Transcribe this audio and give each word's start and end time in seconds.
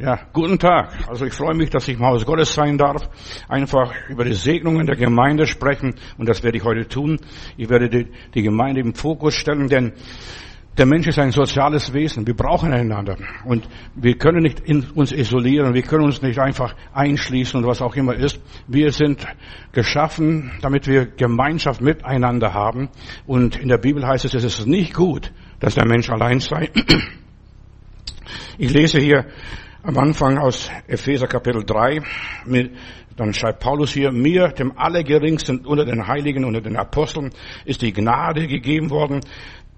Ja, 0.00 0.20
guten 0.32 0.60
Tag. 0.60 1.08
Also 1.08 1.26
ich 1.26 1.34
freue 1.34 1.56
mich, 1.56 1.70
dass 1.70 1.88
ich 1.88 1.96
im 1.96 2.06
Haus 2.06 2.24
Gottes 2.24 2.54
sein 2.54 2.78
darf. 2.78 3.08
Einfach 3.48 3.92
über 4.08 4.24
die 4.24 4.34
Segnungen 4.34 4.86
der 4.86 4.94
Gemeinde 4.94 5.44
sprechen 5.44 5.96
und 6.16 6.28
das 6.28 6.44
werde 6.44 6.56
ich 6.56 6.62
heute 6.62 6.86
tun. 6.86 7.18
Ich 7.56 7.68
werde 7.68 7.88
die, 7.88 8.06
die 8.32 8.42
Gemeinde 8.42 8.80
im 8.80 8.94
Fokus 8.94 9.34
stellen, 9.34 9.66
denn 9.66 9.94
der 10.76 10.86
Mensch 10.86 11.08
ist 11.08 11.18
ein 11.18 11.32
soziales 11.32 11.92
Wesen. 11.92 12.28
Wir 12.28 12.36
brauchen 12.36 12.72
einander 12.72 13.16
und 13.44 13.68
wir 13.96 14.16
können 14.16 14.44
nicht 14.44 14.62
uns 14.94 15.10
isolieren. 15.10 15.74
Wir 15.74 15.82
können 15.82 16.04
uns 16.04 16.22
nicht 16.22 16.38
einfach 16.38 16.76
einschließen 16.92 17.58
und 17.58 17.66
was 17.66 17.82
auch 17.82 17.96
immer 17.96 18.14
ist. 18.14 18.40
Wir 18.68 18.92
sind 18.92 19.26
geschaffen, 19.72 20.52
damit 20.62 20.86
wir 20.86 21.06
Gemeinschaft 21.06 21.80
miteinander 21.80 22.54
haben. 22.54 22.88
Und 23.26 23.56
in 23.56 23.66
der 23.66 23.78
Bibel 23.78 24.06
heißt 24.06 24.26
es, 24.26 24.34
es 24.34 24.44
ist 24.44 24.64
nicht 24.68 24.94
gut, 24.94 25.32
dass 25.58 25.74
der 25.74 25.88
Mensch 25.88 26.08
allein 26.08 26.38
sei. 26.38 26.70
Ich 28.60 28.72
lese 28.72 28.98
hier 28.98 29.24
am 29.82 29.96
Anfang 29.96 30.38
aus 30.38 30.70
Epheser 30.88 31.28
Kapitel 31.28 31.64
3, 31.64 32.02
dann 33.16 33.32
schreibt 33.32 33.60
Paulus 33.60 33.92
hier, 33.92 34.10
mir, 34.10 34.48
dem 34.48 34.76
Allergeringsten 34.76 35.64
unter 35.64 35.84
den 35.84 36.06
Heiligen, 36.06 36.44
unter 36.44 36.60
den 36.60 36.76
Aposteln, 36.76 37.30
ist 37.64 37.82
die 37.82 37.92
Gnade 37.92 38.48
gegeben 38.48 38.90
worden, 38.90 39.20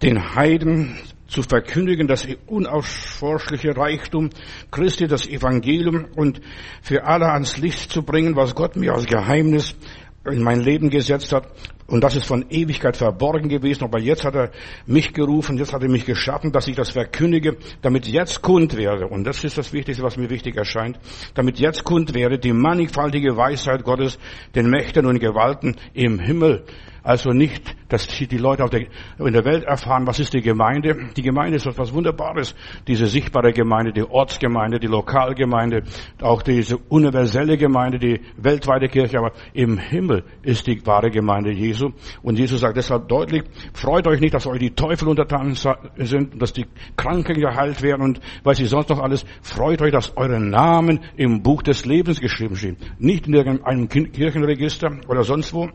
den 0.03 0.35
Heiden 0.35 0.97
zu 1.27 1.43
verkündigen, 1.43 2.09
das 2.09 2.27
unausforschliche 2.47 3.77
Reichtum 3.77 4.31
Christi, 4.71 5.07
das 5.07 5.27
Evangelium 5.27 6.07
und 6.17 6.41
für 6.83 7.05
alle 7.05 7.31
ans 7.31 7.59
Licht 7.59 7.93
zu 7.93 8.03
bringen, 8.03 8.37
was 8.37 8.55
Gott 8.55 8.77
mir 8.77 8.95
als 8.95 9.07
Geheimnis 9.07 9.77
in 10.25 10.43
mein 10.43 10.61
Leben 10.61 10.91
gesetzt 10.91 11.33
hat. 11.33 11.47
Und 11.91 12.05
das 12.05 12.17
ist 12.17 12.27
von 12.27 12.47
Ewigkeit 12.51 12.97
verborgen 12.97 13.49
gewesen. 13.49 13.85
Aber 13.85 13.99
jetzt 13.99 14.25
hat 14.25 14.35
er 14.35 14.51
mich 14.87 15.13
gerufen, 15.13 15.59
jetzt 15.59 15.73
hat 15.73 15.83
er 15.83 15.89
mich 15.89 16.07
geschaffen, 16.07 16.53
dass 16.53 16.69
ich 16.69 16.77
das 16.77 16.91
verkündige, 16.91 17.57
damit 17.83 18.07
jetzt 18.07 18.43
kund 18.43 18.77
werde. 18.77 19.09
Und 19.09 19.25
das 19.25 19.43
ist 19.45 19.59
das 19.59 19.73
Wichtigste, 19.73 20.03
was 20.05 20.17
mir 20.17 20.31
wichtig 20.31 20.57
erscheint. 20.57 20.99
Damit 21.35 21.59
jetzt 21.59 21.85
kund 21.85 22.15
werde 22.15 22.39
die 22.39 22.53
mannigfaltige 22.53 23.37
Weisheit 23.37 23.83
Gottes, 23.85 24.19
den 24.55 24.71
Mächten 24.71 25.05
und 25.07 25.19
Gewalten 25.19 25.77
im 25.93 26.21
Himmel 26.21 26.65
also 27.03 27.31
nicht, 27.31 27.77
dass 27.89 28.07
die 28.07 28.37
Leute 28.37 28.65
der, 28.67 28.87
in 29.27 29.33
der 29.33 29.45
Welt 29.45 29.65
erfahren, 29.65 30.07
was 30.07 30.21
ist 30.21 30.35
die 30.35 30.43
Gemeinde. 30.43 31.09
Die 31.17 31.23
Gemeinde 31.23 31.57
ist 31.57 31.67
etwas 31.67 31.93
Wunderbares. 31.95 32.55
Diese 32.87 33.07
sichtbare 33.07 33.53
Gemeinde, 33.53 33.93
die 33.93 34.03
Ortsgemeinde, 34.03 34.79
die 34.79 34.87
Lokalgemeinde, 34.87 35.85
auch 36.21 36.43
diese 36.43 36.77
universelle 36.77 37.57
Gemeinde, 37.57 37.99
die 37.99 38.21
weltweite 38.37 38.89
Kirche. 38.89 39.19
Aber 39.19 39.33
im 39.55 39.79
Himmel 39.79 40.25
ist 40.43 40.67
die 40.67 40.85
wahre 40.87 41.11
Gemeinde 41.11 41.53
Jesu. 41.53 41.80
Und 42.23 42.39
Jesus 42.39 42.61
sagt 42.61 42.77
deshalb 42.77 43.09
deutlich, 43.09 43.45
freut 43.73 44.07
euch 44.07 44.21
nicht, 44.21 44.35
dass 44.35 44.47
euch 44.47 44.59
die 44.59 44.71
Teufel 44.71 45.09
untertan 45.09 45.55
sind, 45.55 46.41
dass 46.41 46.53
die 46.53 46.67
Kranken 46.97 47.41
geheilt 47.41 47.83
werden 47.83 48.03
und 48.03 48.21
weiß 48.45 48.61
ich 48.61 48.69
sonst 48.69 48.89
noch 48.89 49.01
alles. 49.01 49.25
Freut 49.43 49.83
euch, 49.83 49.93
dass 49.93 50.17
eure 50.17 50.41
Namen 50.41 51.01
im 51.17 51.43
Buch 51.43 51.63
des 51.63 51.85
Lebens 51.85 52.21
geschrieben 52.21 52.57
stehen. 52.57 52.77
Nicht 52.99 53.27
in 53.27 53.35
irgendeinem 53.35 53.89
Kirchenregister 53.89 54.91
oder 55.09 55.25
sonst 55.25 55.53
wo. 55.53 55.69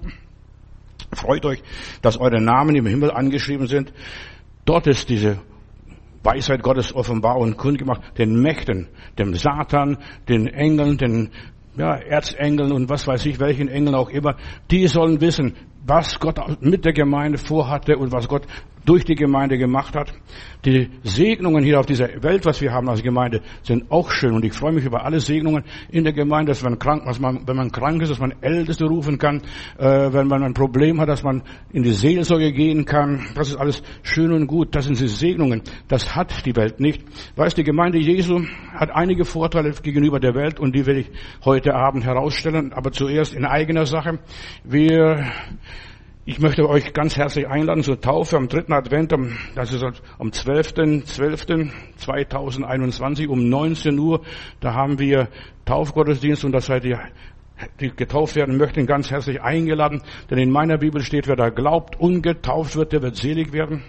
Freut 1.13 1.45
euch, 1.45 1.63
dass 2.01 2.17
eure 2.17 2.41
Namen 2.41 2.75
im 2.75 2.85
Himmel 2.85 3.11
angeschrieben 3.11 3.67
sind. 3.67 3.93
Dort 4.65 4.87
ist 4.87 5.09
diese 5.09 5.39
Weisheit 6.23 6.63
Gottes 6.63 6.93
offenbar 6.93 7.37
und 7.37 7.55
kundgemacht 7.57 8.17
den 8.17 8.41
Mächten, 8.41 8.87
dem 9.17 9.35
Satan, 9.35 9.97
den 10.27 10.47
Engeln, 10.47 10.97
den 10.97 11.29
ja, 11.77 11.95
Erzengeln 11.95 12.71
und 12.71 12.89
was 12.89 13.07
weiß 13.07 13.25
ich, 13.27 13.39
welchen 13.39 13.67
Engeln 13.67 13.95
auch 13.95 14.09
immer. 14.09 14.35
Die 14.71 14.87
sollen 14.87 15.21
wissen, 15.21 15.55
was 15.87 16.19
Gott 16.19 16.39
mit 16.61 16.85
der 16.85 16.93
Gemeinde 16.93 17.37
vorhatte 17.37 17.97
und 17.97 18.11
was 18.11 18.27
Gott 18.27 18.47
durch 18.85 19.03
die 19.03 19.15
Gemeinde 19.15 19.57
gemacht 19.57 19.95
hat. 19.95 20.13
Die 20.63 20.89
Segnungen 21.03 21.63
hier 21.63 21.79
auf 21.79 21.85
dieser 21.85 22.23
Welt, 22.23 22.45
was 22.45 22.61
wir 22.61 22.71
haben 22.71 22.89
als 22.89 23.03
Gemeinde, 23.03 23.41
sind 23.63 23.91
auch 23.91 24.11
schön 24.11 24.33
und 24.33 24.45
ich 24.45 24.53
freue 24.53 24.73
mich 24.73 24.85
über 24.85 25.03
alle 25.03 25.19
Segnungen 25.19 25.63
in 25.89 26.03
der 26.03 26.13
Gemeinde, 26.13 26.51
dass 26.51 26.63
man 26.63 26.79
krank, 26.79 27.05
dass 27.05 27.19
man, 27.19 27.47
wenn 27.47 27.55
man 27.55 27.71
krank 27.71 28.01
ist, 28.01 28.09
dass 28.09 28.19
man 28.19 28.33
Älteste 28.41 28.85
rufen 28.85 29.17
kann, 29.17 29.41
äh, 29.77 30.13
wenn 30.13 30.27
man 30.27 30.43
ein 30.43 30.53
Problem 30.53 30.99
hat, 31.01 31.09
dass 31.09 31.23
man 31.23 31.43
in 31.71 31.83
die 31.83 31.91
Seelsorge 31.91 32.51
gehen 32.51 32.85
kann. 32.85 33.27
Das 33.35 33.49
ist 33.49 33.57
alles 33.57 33.83
schön 34.03 34.31
und 34.31 34.47
gut. 34.47 34.75
Das 34.75 34.85
sind 34.85 34.99
die 34.99 35.07
Segnungen. 35.07 35.61
Das 35.87 36.15
hat 36.15 36.45
die 36.45 36.55
Welt 36.55 36.79
nicht. 36.79 37.03
Weißt, 37.35 37.57
die 37.57 37.63
Gemeinde 37.63 37.99
Jesu 37.99 38.41
hat 38.73 38.91
einige 38.91 39.25
Vorteile 39.25 39.71
gegenüber 39.71 40.19
der 40.19 40.35
Welt 40.35 40.59
und 40.59 40.75
die 40.75 40.85
will 40.85 40.97
ich 40.97 41.11
heute 41.43 41.73
Abend 41.75 42.05
herausstellen, 42.05 42.73
aber 42.73 42.91
zuerst 42.91 43.33
in 43.33 43.45
eigener 43.45 43.85
Sache. 43.85 44.19
Wir 44.63 45.25
ich 46.27 46.39
möchte 46.39 46.67
euch 46.67 46.91
ganz 46.93 47.17
herzlich 47.17 47.47
einladen 47.47 47.83
zur 47.83 48.01
Taufe 48.01 48.35
am 48.35 48.47
dritten 48.47 48.73
Advent, 48.73 49.13
das 49.53 49.71
ist 49.71 49.83
am 49.83 50.29
12.12.2021 50.29 53.27
um 53.27 53.47
19 53.47 53.99
Uhr. 53.99 54.21
Da 54.59 54.73
haben 54.73 54.97
wir 54.97 55.29
Taufgottesdienst 55.65 56.43
und 56.43 56.51
das 56.51 56.65
seid 56.65 56.83
ihr 56.85 56.99
die 57.79 57.89
getauft 57.95 58.35
werden 58.35 58.57
möchten, 58.57 58.85
ganz 58.85 59.11
herzlich 59.11 59.41
eingeladen. 59.41 60.01
Denn 60.29 60.37
in 60.37 60.51
meiner 60.51 60.77
Bibel 60.77 61.01
steht, 61.01 61.27
wer 61.27 61.35
da 61.35 61.49
glaubt 61.49 61.99
und 61.99 62.21
getauft 62.21 62.75
wird, 62.75 62.91
der 62.91 63.01
wird 63.01 63.15
selig 63.15 63.53
werden. 63.53 63.83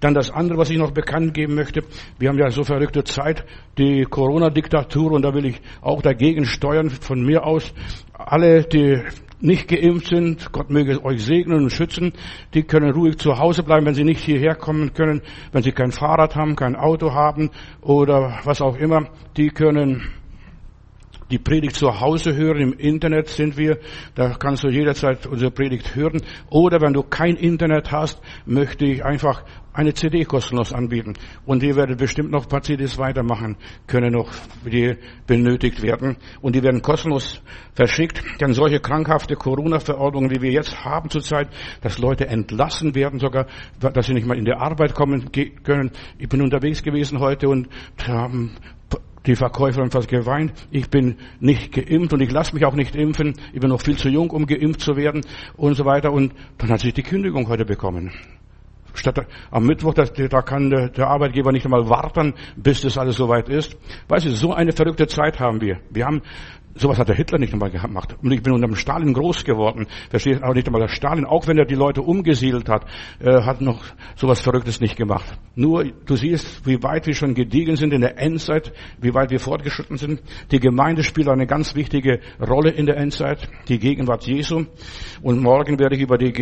Dann 0.00 0.14
das 0.14 0.30
andere, 0.30 0.58
was 0.58 0.70
ich 0.70 0.78
noch 0.78 0.92
bekannt 0.92 1.34
geben 1.34 1.54
möchte. 1.54 1.82
Wir 2.18 2.28
haben 2.28 2.38
ja 2.38 2.50
so 2.50 2.64
verrückte 2.64 3.04
Zeit, 3.04 3.44
die 3.78 4.04
Corona-Diktatur, 4.04 5.12
und 5.12 5.22
da 5.22 5.34
will 5.34 5.46
ich 5.46 5.60
auch 5.80 6.02
dagegen 6.02 6.44
steuern, 6.44 6.90
von 6.90 7.22
mir 7.24 7.44
aus. 7.44 7.72
Alle, 8.14 8.64
die 8.64 9.02
nicht 9.42 9.68
geimpft 9.68 10.06
sind, 10.06 10.52
Gott 10.52 10.70
möge 10.70 11.04
euch 11.04 11.24
segnen 11.24 11.64
und 11.64 11.70
schützen, 11.70 12.12
die 12.54 12.62
können 12.62 12.92
ruhig 12.92 13.18
zu 13.18 13.38
Hause 13.38 13.64
bleiben, 13.64 13.86
wenn 13.86 13.94
sie 13.94 14.04
nicht 14.04 14.20
hierher 14.20 14.54
kommen 14.54 14.94
können, 14.94 15.20
wenn 15.50 15.62
sie 15.62 15.72
kein 15.72 15.90
Fahrrad 15.90 16.36
haben, 16.36 16.54
kein 16.54 16.76
Auto 16.76 17.12
haben 17.12 17.50
oder 17.80 18.38
was 18.44 18.62
auch 18.62 18.76
immer, 18.76 19.08
die 19.36 19.48
können 19.48 20.12
die 21.32 21.38
Predigt 21.38 21.76
zu 21.76 22.00
Hause 22.00 22.36
hören. 22.36 22.60
Im 22.60 22.72
Internet 22.74 23.28
sind 23.28 23.56
wir. 23.56 23.78
Da 24.14 24.34
kannst 24.34 24.64
du 24.64 24.68
jederzeit 24.68 25.26
unsere 25.26 25.50
Predigt 25.50 25.94
hören. 25.94 26.20
Oder 26.50 26.80
wenn 26.82 26.92
du 26.92 27.02
kein 27.02 27.36
Internet 27.36 27.90
hast, 27.90 28.20
möchte 28.44 28.84
ich 28.84 29.04
einfach 29.04 29.42
eine 29.72 29.94
CD 29.94 30.24
kostenlos 30.24 30.74
anbieten. 30.74 31.14
Und 31.46 31.62
die 31.62 31.74
werden 31.74 31.96
bestimmt 31.96 32.30
noch 32.30 32.42
ein 32.42 32.48
paar 32.48 32.60
CDs 32.60 32.98
weitermachen 32.98 33.56
können, 33.86 34.12
noch, 34.12 34.30
die 34.66 34.96
benötigt 35.26 35.82
werden. 35.82 36.18
Und 36.42 36.54
die 36.54 36.62
werden 36.62 36.82
kostenlos 36.82 37.42
verschickt. 37.72 38.22
Denn 38.40 38.52
solche 38.52 38.80
krankhafte 38.80 39.34
Corona-Verordnungen, 39.34 40.30
wie 40.30 40.42
wir 40.42 40.50
jetzt 40.50 40.84
haben 40.84 41.08
zurzeit, 41.08 41.48
dass 41.80 41.98
Leute 41.98 42.28
entlassen 42.28 42.94
werden 42.94 43.18
sogar, 43.18 43.46
dass 43.80 44.06
sie 44.06 44.12
nicht 44.12 44.26
mal 44.26 44.36
in 44.36 44.44
die 44.44 44.52
Arbeit 44.52 44.94
kommen 44.94 45.30
können. 45.62 45.90
Ich 46.18 46.28
bin 46.28 46.42
unterwegs 46.42 46.82
gewesen 46.82 47.20
heute 47.20 47.48
und 47.48 47.68
haben 48.06 48.56
die 49.26 49.36
Verkäuferin 49.36 49.90
fast 49.90 50.08
geweint. 50.08 50.52
Ich 50.70 50.90
bin 50.90 51.16
nicht 51.40 51.72
geimpft 51.72 52.12
und 52.12 52.20
ich 52.20 52.30
lasse 52.30 52.54
mich 52.54 52.64
auch 52.64 52.74
nicht 52.74 52.94
impfen. 52.96 53.34
Ich 53.52 53.60
bin 53.60 53.70
noch 53.70 53.80
viel 53.80 53.96
zu 53.96 54.08
jung, 54.08 54.30
um 54.30 54.46
geimpft 54.46 54.80
zu 54.80 54.96
werden 54.96 55.22
und 55.56 55.74
so 55.74 55.84
weiter. 55.84 56.12
Und 56.12 56.32
dann 56.58 56.70
hat 56.70 56.80
sich 56.80 56.94
die 56.94 57.02
Kündigung 57.02 57.48
heute 57.48 57.64
bekommen. 57.64 58.12
Statt 58.94 59.26
am 59.50 59.64
Mittwoch, 59.64 59.94
da, 59.94 60.04
da 60.04 60.42
kann 60.42 60.68
der, 60.68 60.90
der, 60.90 61.08
Arbeitgeber 61.08 61.50
nicht 61.50 61.64
einmal 61.64 61.88
warten, 61.88 62.34
bis 62.56 62.82
das 62.82 62.98
alles 62.98 63.16
soweit 63.16 63.48
ist. 63.48 63.76
Weißt 64.08 64.26
du, 64.26 64.30
so 64.30 64.52
eine 64.52 64.72
verrückte 64.72 65.06
Zeit 65.06 65.40
haben 65.40 65.62
wir. 65.62 65.80
Wir 65.90 66.04
haben 66.04 66.20
Sowas 66.74 66.98
hat 66.98 67.08
der 67.08 67.16
Hitler 67.16 67.38
nicht 67.38 67.52
einmal 67.52 67.70
gemacht. 67.70 68.16
Und 68.22 68.32
ich 68.32 68.42
bin 68.42 68.52
unter 68.52 68.66
dem 68.66 68.76
Stalin 68.76 69.12
groß 69.12 69.44
geworden. 69.44 69.86
Versteht 70.08 70.42
auch 70.42 70.54
nicht 70.54 70.66
einmal 70.66 70.80
der 70.80 70.88
Stalin, 70.88 71.26
auch 71.26 71.46
wenn 71.46 71.58
er 71.58 71.66
die 71.66 71.74
Leute 71.74 72.00
umgesiedelt 72.02 72.68
hat, 72.68 72.86
äh, 73.20 73.42
hat 73.42 73.60
noch 73.60 73.84
sowas 74.16 74.40
Verrücktes 74.40 74.80
nicht 74.80 74.96
gemacht. 74.96 75.38
Nur, 75.54 75.84
du 75.84 76.16
siehst, 76.16 76.66
wie 76.66 76.82
weit 76.82 77.06
wir 77.06 77.14
schon 77.14 77.34
gediegen 77.34 77.76
sind 77.76 77.92
in 77.92 78.00
der 78.00 78.18
Endzeit, 78.18 78.72
wie 79.00 79.12
weit 79.12 79.30
wir 79.30 79.38
fortgeschritten 79.38 79.98
sind. 79.98 80.22
Die 80.50 80.60
Gemeinde 80.60 81.02
spielt 81.02 81.28
eine 81.28 81.46
ganz 81.46 81.74
wichtige 81.74 82.20
Rolle 82.40 82.70
in 82.70 82.86
der 82.86 82.96
Endzeit, 82.96 83.48
die 83.68 83.78
Gegenwart 83.78 84.26
Jesu. 84.26 84.64
Und 85.20 85.42
morgen 85.42 85.78
werde 85.78 85.96
ich 85.96 86.02
über 86.02 86.16
die, 86.16 86.32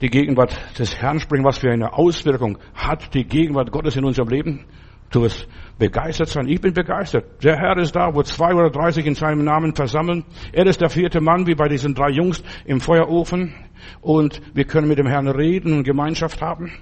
die 0.00 0.10
Gegenwart 0.10 0.54
des 0.78 0.96
Herrn 0.96 1.18
sprechen, 1.18 1.44
was 1.44 1.58
für 1.58 1.70
eine 1.70 1.94
Auswirkung 1.94 2.58
hat 2.74 3.14
die 3.14 3.24
Gegenwart 3.24 3.72
Gottes 3.72 3.96
in 3.96 4.04
unserem 4.04 4.28
Leben. 4.28 4.66
Du 5.10 5.22
wirst 5.22 5.48
begeistert 5.78 6.28
sein. 6.28 6.48
Ich 6.48 6.60
bin 6.60 6.74
begeistert. 6.74 7.42
Der 7.42 7.56
Herr 7.56 7.76
ist 7.78 7.94
da, 7.94 8.14
wo 8.14 8.22
zwei 8.22 8.52
oder 8.52 8.70
drei 8.70 8.90
sich 8.90 9.06
in 9.06 9.14
seinem 9.14 9.44
Namen 9.44 9.74
versammeln. 9.74 10.24
Er 10.52 10.66
ist 10.66 10.80
der 10.80 10.90
vierte 10.90 11.20
Mann, 11.20 11.46
wie 11.46 11.54
bei 11.54 11.68
diesen 11.68 11.94
drei 11.94 12.10
Jungs 12.10 12.42
im 12.66 12.80
Feuerofen. 12.80 13.54
Und 14.00 14.42
wir 14.54 14.64
können 14.64 14.88
mit 14.88 14.98
dem 14.98 15.06
Herrn 15.06 15.28
reden 15.28 15.72
und 15.72 15.84
Gemeinschaft 15.84 16.42
haben. 16.42 16.72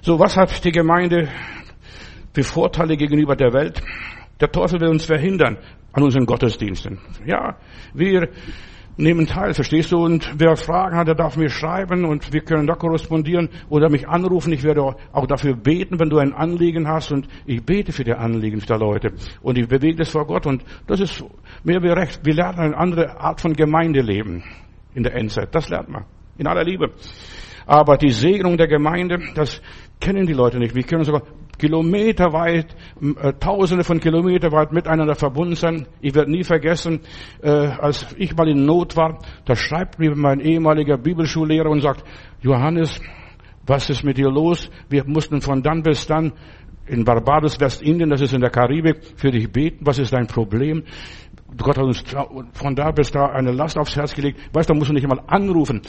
So, 0.00 0.18
was 0.18 0.36
hat 0.36 0.64
die 0.64 0.72
Gemeinde 0.72 1.28
für 2.32 2.42
Vorteile 2.42 2.96
gegenüber 2.96 3.36
der 3.36 3.52
Welt? 3.52 3.82
Der 4.40 4.50
Teufel 4.50 4.80
will 4.80 4.88
uns 4.88 5.04
verhindern 5.04 5.58
an 5.92 6.02
unseren 6.02 6.26
Gottesdiensten. 6.26 6.98
Ja, 7.24 7.56
wir 7.94 8.28
nehmen 8.96 9.26
teil, 9.26 9.54
verstehst 9.54 9.92
du? 9.92 10.04
Und 10.04 10.34
wer 10.38 10.56
Fragen 10.56 10.96
hat, 10.96 11.08
der 11.08 11.14
darf 11.14 11.36
mir 11.36 11.48
schreiben 11.48 12.04
und 12.04 12.32
wir 12.32 12.42
können 12.42 12.66
da 12.66 12.74
korrespondieren 12.74 13.48
oder 13.68 13.88
mich 13.88 14.08
anrufen. 14.08 14.52
Ich 14.52 14.62
werde 14.62 14.82
auch 15.12 15.26
dafür 15.26 15.56
beten, 15.56 15.98
wenn 15.98 16.10
du 16.10 16.18
ein 16.18 16.32
Anliegen 16.32 16.88
hast 16.88 17.12
und 17.12 17.28
ich 17.46 17.64
bete 17.64 17.92
für 17.92 18.04
die 18.04 18.14
Anliegen 18.14 18.60
der 18.60 18.78
Leute 18.78 19.12
und 19.42 19.58
ich 19.58 19.68
bewege 19.68 19.96
das 19.96 20.10
vor 20.10 20.26
Gott 20.26 20.46
und 20.46 20.64
das 20.86 21.00
ist 21.00 21.24
mir 21.64 21.82
wie 21.82 21.88
recht. 21.88 22.20
Wir 22.24 22.34
lernen 22.34 22.58
eine 22.58 22.76
andere 22.76 23.20
Art 23.20 23.40
von 23.40 23.54
Gemeindeleben 23.54 24.42
in 24.94 25.02
der 25.02 25.14
Endzeit. 25.14 25.54
Das 25.54 25.68
lernt 25.68 25.88
man. 25.88 26.04
In 26.38 26.46
aller 26.46 26.64
Liebe. 26.64 26.90
Aber 27.66 27.96
die 27.96 28.10
Segnung 28.10 28.56
der 28.56 28.66
Gemeinde, 28.66 29.18
das 29.34 29.62
kennen 30.00 30.26
die 30.26 30.32
Leute 30.32 30.58
nicht. 30.58 30.74
Wir 30.74 30.82
können 30.82 31.04
sogar 31.04 31.22
Kilometer 31.62 32.32
weit, 32.32 32.74
äh, 33.00 33.34
tausende 33.34 33.84
von 33.84 34.00
Kilometer 34.00 34.50
weit 34.50 34.72
miteinander 34.72 35.14
verbunden 35.14 35.54
sein. 35.54 35.86
Ich 36.00 36.12
werde 36.12 36.28
nie 36.28 36.42
vergessen, 36.42 37.02
äh, 37.40 37.50
als 37.50 38.16
ich 38.18 38.34
mal 38.34 38.48
in 38.48 38.64
Not 38.66 38.96
war, 38.96 39.18
da 39.44 39.54
schreibt 39.54 40.00
mir 40.00 40.16
mein 40.16 40.40
ehemaliger 40.40 40.98
Bibelschullehrer 40.98 41.70
und 41.70 41.80
sagt, 41.80 42.02
Johannes, 42.40 43.00
was 43.64 43.88
ist 43.90 44.02
mit 44.02 44.18
dir 44.18 44.28
los? 44.28 44.70
Wir 44.88 45.04
mussten 45.06 45.40
von 45.40 45.62
dann 45.62 45.84
bis 45.84 46.04
dann 46.08 46.32
in 46.88 47.04
Barbados, 47.04 47.60
Westindien, 47.60 48.10
das 48.10 48.22
ist 48.22 48.34
in 48.34 48.40
der 48.40 48.50
Karibik, 48.50 48.96
für 49.14 49.30
dich 49.30 49.48
beten. 49.52 49.86
Was 49.86 50.00
ist 50.00 50.12
dein 50.12 50.26
Problem? 50.26 50.82
Gott 51.56 51.76
hat 51.76 51.84
uns 51.84 52.02
von 52.54 52.74
da 52.74 52.90
bis 52.90 53.12
da 53.12 53.26
eine 53.26 53.52
Last 53.52 53.78
aufs 53.78 53.94
Herz 53.94 54.14
gelegt. 54.14 54.40
Weißt 54.52 54.68
du, 54.68 54.72
da 54.72 54.78
musst 54.78 54.90
du 54.90 54.94
nicht 54.94 55.04
einmal 55.04 55.22
anrufen. 55.28 55.82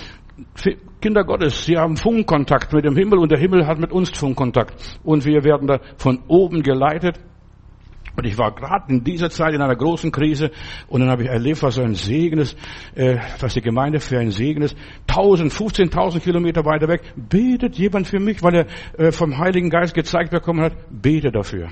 Kinder 1.01 1.23
Gottes, 1.23 1.65
sie 1.65 1.77
haben 1.77 1.97
Funkkontakt 1.97 2.73
mit 2.73 2.85
dem 2.85 2.95
Himmel 2.95 3.19
und 3.19 3.31
der 3.31 3.39
Himmel 3.39 3.67
hat 3.67 3.77
mit 3.79 3.91
uns 3.91 4.09
Funkkontakt. 4.09 4.73
Und 5.03 5.25
wir 5.25 5.43
werden 5.43 5.67
da 5.67 5.79
von 5.97 6.23
oben 6.27 6.63
geleitet. 6.63 7.19
Und 8.15 8.25
ich 8.25 8.37
war 8.37 8.53
gerade 8.53 8.93
in 8.93 9.03
dieser 9.03 9.31
Zeit 9.31 9.55
in 9.55 9.61
einer 9.61 9.75
großen 9.75 10.11
Krise 10.11 10.51
und 10.87 11.01
dann 11.01 11.09
habe 11.09 11.23
ich 11.23 11.29
erlebt, 11.29 11.63
was 11.63 11.79
ein 11.79 11.95
Segen 11.95 12.37
ist, 12.37 12.55
äh, 12.93 13.17
was 13.39 13.55
die 13.55 13.61
Gemeinde 13.61 13.99
für 13.99 14.19
ein 14.19 14.29
Segen 14.29 14.61
ist. 14.61 14.77
1000, 15.07 15.51
15.000 15.51 16.19
Kilometer 16.19 16.63
weiter 16.63 16.87
weg 16.87 17.01
betet 17.15 17.75
jemand 17.75 18.07
für 18.07 18.19
mich, 18.19 18.43
weil 18.43 18.53
er 18.55 18.67
äh, 18.99 19.11
vom 19.11 19.39
Heiligen 19.39 19.71
Geist 19.71 19.95
gezeigt 19.95 20.29
bekommen 20.29 20.61
hat, 20.61 20.73
bete 20.91 21.31
dafür. 21.31 21.69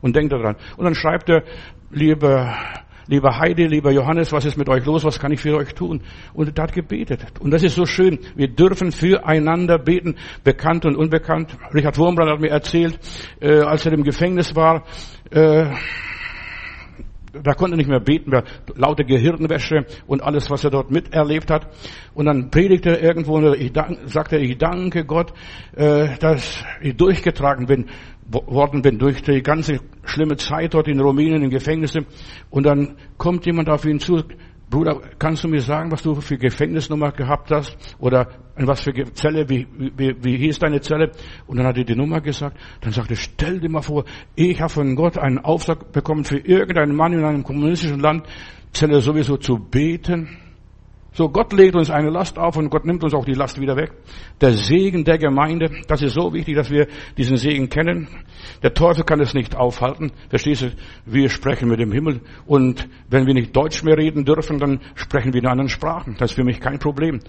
Und 0.00 0.16
denkt 0.16 0.32
daran. 0.32 0.56
Und 0.76 0.84
dann 0.84 0.94
schreibt 0.96 1.28
er, 1.28 1.44
liebe 1.92 2.52
lieber 3.10 3.36
Heidi, 3.38 3.66
lieber 3.66 3.90
Johannes, 3.90 4.32
was 4.32 4.44
ist 4.44 4.56
mit 4.56 4.68
euch 4.68 4.86
los? 4.86 5.04
Was 5.04 5.18
kann 5.18 5.32
ich 5.32 5.40
für 5.40 5.56
euch 5.56 5.74
tun? 5.74 6.00
Und 6.32 6.56
er 6.56 6.62
hat 6.62 6.72
gebetet. 6.72 7.26
Und 7.40 7.50
das 7.50 7.64
ist 7.64 7.74
so 7.74 7.84
schön. 7.84 8.20
Wir 8.36 8.48
dürfen 8.48 8.92
füreinander 8.92 9.78
beten, 9.78 10.14
bekannt 10.44 10.86
und 10.86 10.96
unbekannt. 10.96 11.56
Richard 11.74 11.98
Wurmbrand 11.98 12.30
hat 12.30 12.40
mir 12.40 12.50
erzählt, 12.50 12.98
äh, 13.40 13.60
als 13.60 13.84
er 13.84 13.92
im 13.92 14.04
Gefängnis 14.04 14.54
war, 14.54 14.84
äh, 15.30 15.66
da 17.32 17.52
konnte 17.54 17.74
er 17.74 17.78
nicht 17.78 17.88
mehr 17.88 18.00
beten, 18.00 18.30
mehr 18.30 18.44
laute 18.74 19.04
Gehirnwäsche 19.04 19.86
und 20.06 20.22
alles, 20.22 20.50
was 20.50 20.64
er 20.64 20.70
dort 20.70 20.90
miterlebt 20.90 21.50
hat. 21.50 21.68
Und 22.14 22.26
dann 22.26 22.50
predigte 22.50 22.90
er 22.90 23.02
irgendwo 23.02 23.36
und 23.36 23.54
ich 23.56 23.72
dank, 23.72 23.98
sagte, 24.06 24.38
ich 24.38 24.56
danke 24.58 25.04
Gott, 25.04 25.32
äh, 25.74 26.16
dass 26.18 26.64
ich 26.80 26.96
durchgetragen 26.96 27.66
bin 27.66 27.86
worden 28.32 28.82
bin 28.82 28.98
durch 28.98 29.22
die 29.22 29.42
ganze 29.42 29.80
schlimme 30.04 30.36
Zeit 30.36 30.74
dort 30.74 30.88
in 30.88 31.00
Rumänien 31.00 31.42
im 31.42 31.50
Gefängnis. 31.50 31.94
Und 32.50 32.64
dann 32.64 32.96
kommt 33.16 33.46
jemand 33.46 33.68
auf 33.68 33.84
ihn 33.84 33.98
zu, 33.98 34.22
Bruder, 34.70 35.00
kannst 35.18 35.42
du 35.42 35.48
mir 35.48 35.60
sagen, 35.60 35.90
was 35.90 36.02
du 36.02 36.14
für 36.14 36.38
Gefängnisnummer 36.38 37.10
gehabt 37.10 37.50
hast? 37.50 37.76
Oder 37.98 38.28
in 38.56 38.68
was 38.68 38.82
für 38.82 38.92
Zelle, 39.14 39.48
wie, 39.48 39.66
wie, 39.96 40.14
wie 40.22 40.36
hieß 40.36 40.60
deine 40.60 40.80
Zelle? 40.80 41.10
Und 41.48 41.56
dann 41.56 41.66
hat 41.66 41.76
er 41.76 41.84
die 41.84 41.96
Nummer 41.96 42.20
gesagt. 42.20 42.56
Dann 42.80 42.92
sagte, 42.92 43.16
stell 43.16 43.58
dir 43.58 43.68
mal 43.68 43.82
vor, 43.82 44.04
ich 44.36 44.60
habe 44.60 44.70
von 44.70 44.94
Gott 44.94 45.18
einen 45.18 45.38
Auftrag 45.38 45.90
bekommen, 45.90 46.24
für 46.24 46.38
irgendeinen 46.38 46.94
Mann 46.94 47.12
in 47.12 47.24
einem 47.24 47.42
kommunistischen 47.42 47.98
Land, 47.98 48.28
Zelle 48.72 49.00
sowieso 49.00 49.38
zu 49.38 49.58
beten. 49.58 50.28
So, 51.12 51.28
Gott 51.28 51.52
legt 51.52 51.74
uns 51.74 51.90
eine 51.90 52.08
Last 52.08 52.38
auf 52.38 52.56
und 52.56 52.70
Gott 52.70 52.84
nimmt 52.84 53.02
uns 53.02 53.14
auch 53.14 53.24
die 53.24 53.34
Last 53.34 53.60
wieder 53.60 53.76
weg. 53.76 53.92
Der 54.40 54.52
Segen 54.52 55.04
der 55.04 55.18
Gemeinde, 55.18 55.70
das 55.88 56.02
ist 56.02 56.14
so 56.14 56.32
wichtig, 56.32 56.54
dass 56.54 56.70
wir 56.70 56.86
diesen 57.16 57.36
Segen 57.36 57.68
kennen. 57.68 58.06
Der 58.62 58.74
Teufel 58.74 59.02
kann 59.04 59.20
es 59.20 59.34
nicht 59.34 59.56
aufhalten. 59.56 60.12
Verstehst 60.28 60.62
du? 60.62 60.72
Wir 61.06 61.28
sprechen 61.28 61.68
mit 61.68 61.80
dem 61.80 61.90
Himmel 61.90 62.20
und 62.46 62.88
wenn 63.08 63.26
wir 63.26 63.34
nicht 63.34 63.54
Deutsch 63.56 63.82
mehr 63.82 63.96
reden 63.96 64.24
dürfen, 64.24 64.58
dann 64.58 64.80
sprechen 64.94 65.32
wir 65.32 65.40
in 65.40 65.48
anderen 65.48 65.68
Sprachen. 65.68 66.14
Das 66.18 66.30
ist 66.30 66.36
für 66.36 66.44
mich 66.44 66.60
kein 66.60 66.78
Problem. 66.78 67.20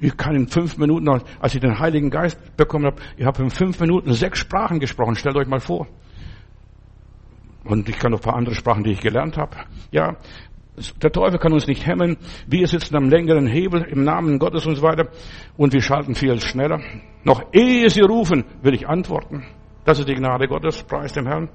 Ich 0.00 0.16
kann 0.16 0.34
in 0.34 0.48
fünf 0.48 0.78
Minuten, 0.78 1.08
als 1.08 1.54
ich 1.54 1.60
den 1.60 1.78
Heiligen 1.78 2.10
Geist 2.10 2.56
bekommen 2.56 2.86
habe, 2.86 2.96
ich 3.16 3.24
habe 3.24 3.40
in 3.40 3.50
fünf 3.50 3.78
Minuten 3.78 4.12
sechs 4.14 4.40
Sprachen 4.40 4.80
gesprochen. 4.80 5.14
Stellt 5.14 5.36
euch 5.36 5.46
mal 5.46 5.60
vor. 5.60 5.86
Und 7.64 7.88
ich 7.88 7.96
kann 7.96 8.10
noch 8.10 8.18
ein 8.18 8.24
paar 8.24 8.34
andere 8.34 8.56
Sprachen, 8.56 8.82
die 8.82 8.90
ich 8.90 9.00
gelernt 9.00 9.36
habe. 9.36 9.56
Ja, 9.92 10.16
der 11.02 11.12
Teufel 11.12 11.38
kann 11.38 11.52
uns 11.52 11.66
nicht 11.66 11.86
hemmen. 11.86 12.16
Wir 12.46 12.66
sitzen 12.66 12.96
am 12.96 13.10
längeren 13.10 13.46
Hebel 13.46 13.82
im 13.82 14.04
Namen 14.04 14.38
Gottes 14.38 14.66
und 14.66 14.76
so 14.76 14.82
weiter. 14.82 15.08
Und 15.56 15.72
wir 15.72 15.82
schalten 15.82 16.14
viel 16.14 16.40
schneller. 16.40 16.80
Noch 17.24 17.42
ehe 17.52 17.90
sie 17.90 18.00
rufen, 18.00 18.44
will 18.62 18.74
ich 18.74 18.88
antworten. 18.88 19.44
Das 19.84 19.98
ist 19.98 20.08
die 20.08 20.14
Gnade 20.14 20.48
Gottes. 20.48 20.82
Preis 20.82 21.12
dem 21.12 21.26
Herrn. 21.26 21.50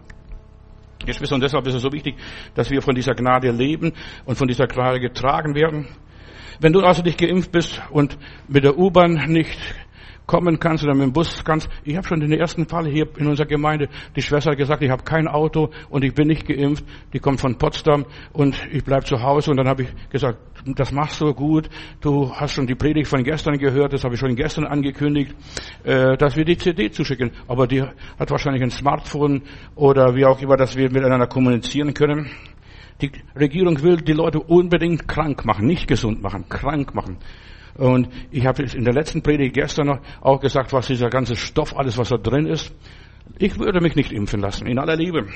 Geschwister, 1.05 1.35
und 1.35 1.43
deshalb 1.43 1.65
ist 1.67 1.75
es 1.75 1.81
so 1.81 1.91
wichtig, 1.91 2.15
dass 2.55 2.69
wir 2.69 2.81
von 2.81 2.95
dieser 2.95 3.13
Gnade 3.13 3.51
leben 3.51 3.93
und 4.25 4.35
von 4.35 4.47
dieser 4.47 4.67
Gnade 4.67 4.99
getragen 4.99 5.55
werden. 5.55 5.87
Wenn 6.59 6.73
du 6.73 6.81
also 6.81 7.03
nicht 7.03 7.19
geimpft 7.19 7.51
bist 7.51 7.81
und 7.91 8.17
mit 8.47 8.63
der 8.63 8.77
U-Bahn 8.77 9.13
nicht 9.27 9.57
kommen 10.27 10.59
kannst 10.59 10.83
oder 10.83 10.93
mit 10.93 11.03
dem 11.03 11.13
Bus 11.13 11.43
kannst. 11.43 11.69
Ich 11.83 11.95
habe 11.95 12.07
schon 12.07 12.19
den 12.19 12.33
ersten 12.33 12.67
Fall 12.67 12.85
hier 12.85 13.07
in 13.17 13.27
unserer 13.27 13.47
Gemeinde, 13.47 13.89
die 14.15 14.21
Schwester 14.21 14.51
hat 14.51 14.57
gesagt, 14.57 14.83
ich 14.83 14.91
habe 14.91 15.03
kein 15.03 15.27
Auto 15.27 15.69
und 15.89 16.03
ich 16.03 16.13
bin 16.13 16.27
nicht 16.27 16.45
geimpft. 16.45 16.85
Die 17.13 17.19
kommt 17.19 17.39
von 17.39 17.57
Potsdam 17.57 18.05
und 18.33 18.55
ich 18.71 18.83
bleib 18.83 19.07
zu 19.07 19.21
Hause. 19.21 19.51
Und 19.51 19.57
dann 19.57 19.67
habe 19.67 19.83
ich 19.83 19.89
gesagt, 20.09 20.37
das 20.75 20.91
machst 20.91 21.21
du 21.21 21.33
gut. 21.33 21.69
Du 22.01 22.31
hast 22.31 22.51
schon 22.51 22.67
die 22.67 22.75
Predigt 22.75 23.07
von 23.07 23.23
gestern 23.23 23.57
gehört, 23.57 23.93
das 23.93 24.03
habe 24.03 24.15
ich 24.15 24.19
schon 24.19 24.35
gestern 24.35 24.65
angekündigt, 24.65 25.33
äh, 25.83 26.17
dass 26.17 26.35
wir 26.35 26.43
die 26.43 26.57
CD 26.57 26.91
zuschicken. 26.91 27.31
Aber 27.47 27.65
die 27.65 27.81
hat 27.81 28.29
wahrscheinlich 28.29 28.61
ein 28.61 28.71
Smartphone 28.71 29.43
oder 29.75 30.13
wie 30.15 30.25
auch 30.25 30.41
immer, 30.41 30.57
dass 30.57 30.75
wir 30.75 30.91
miteinander 30.91 31.27
kommunizieren 31.27 31.93
können. 31.93 32.29
Die 33.01 33.11
Regierung 33.35 33.81
will 33.83 33.97
die 33.97 34.13
Leute 34.13 34.39
unbedingt 34.39 35.07
krank 35.07 35.45
machen, 35.45 35.67
nicht 35.67 35.87
gesund 35.87 36.21
machen, 36.21 36.49
krank 36.49 36.95
machen. 36.95 37.17
Und 37.77 38.09
ich 38.31 38.45
habe 38.45 38.63
in 38.63 38.83
der 38.83 38.93
letzten 38.93 39.21
Predigt 39.21 39.53
gestern 39.53 39.87
noch 39.87 39.99
auch 40.21 40.39
gesagt, 40.39 40.73
was 40.73 40.87
dieser 40.87 41.09
ganze 41.09 41.35
Stoff, 41.35 41.77
alles 41.77 41.97
was 41.97 42.09
da 42.09 42.17
drin 42.17 42.47
ist. 42.47 42.73
Ich 43.37 43.59
würde 43.59 43.81
mich 43.81 43.95
nicht 43.95 44.11
impfen 44.11 44.41
lassen, 44.41 44.67
in 44.67 44.79
aller 44.79 44.95
Liebe. 44.95 45.27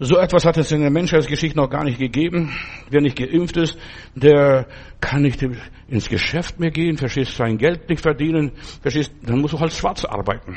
So 0.00 0.16
etwas 0.16 0.44
hat 0.44 0.56
es 0.56 0.70
in 0.70 0.80
der 0.80 0.90
Menschheitsgeschichte 0.90 1.58
noch 1.58 1.68
gar 1.68 1.82
nicht 1.82 1.98
gegeben. 1.98 2.52
Wer 2.88 3.00
nicht 3.00 3.18
geimpft 3.18 3.56
ist, 3.56 3.76
der 4.14 4.68
kann 5.00 5.22
nicht 5.22 5.44
ins 5.88 6.08
Geschäft 6.08 6.60
mehr 6.60 6.70
gehen, 6.70 6.96
verstehst, 6.96 7.36
sein 7.36 7.58
Geld 7.58 7.88
nicht 7.88 8.00
verdienen, 8.00 8.52
verstehst, 8.80 9.12
dann 9.22 9.40
muss 9.40 9.52
er 9.54 9.60
halt 9.60 9.72
schwarz 9.72 10.04
arbeiten. 10.04 10.56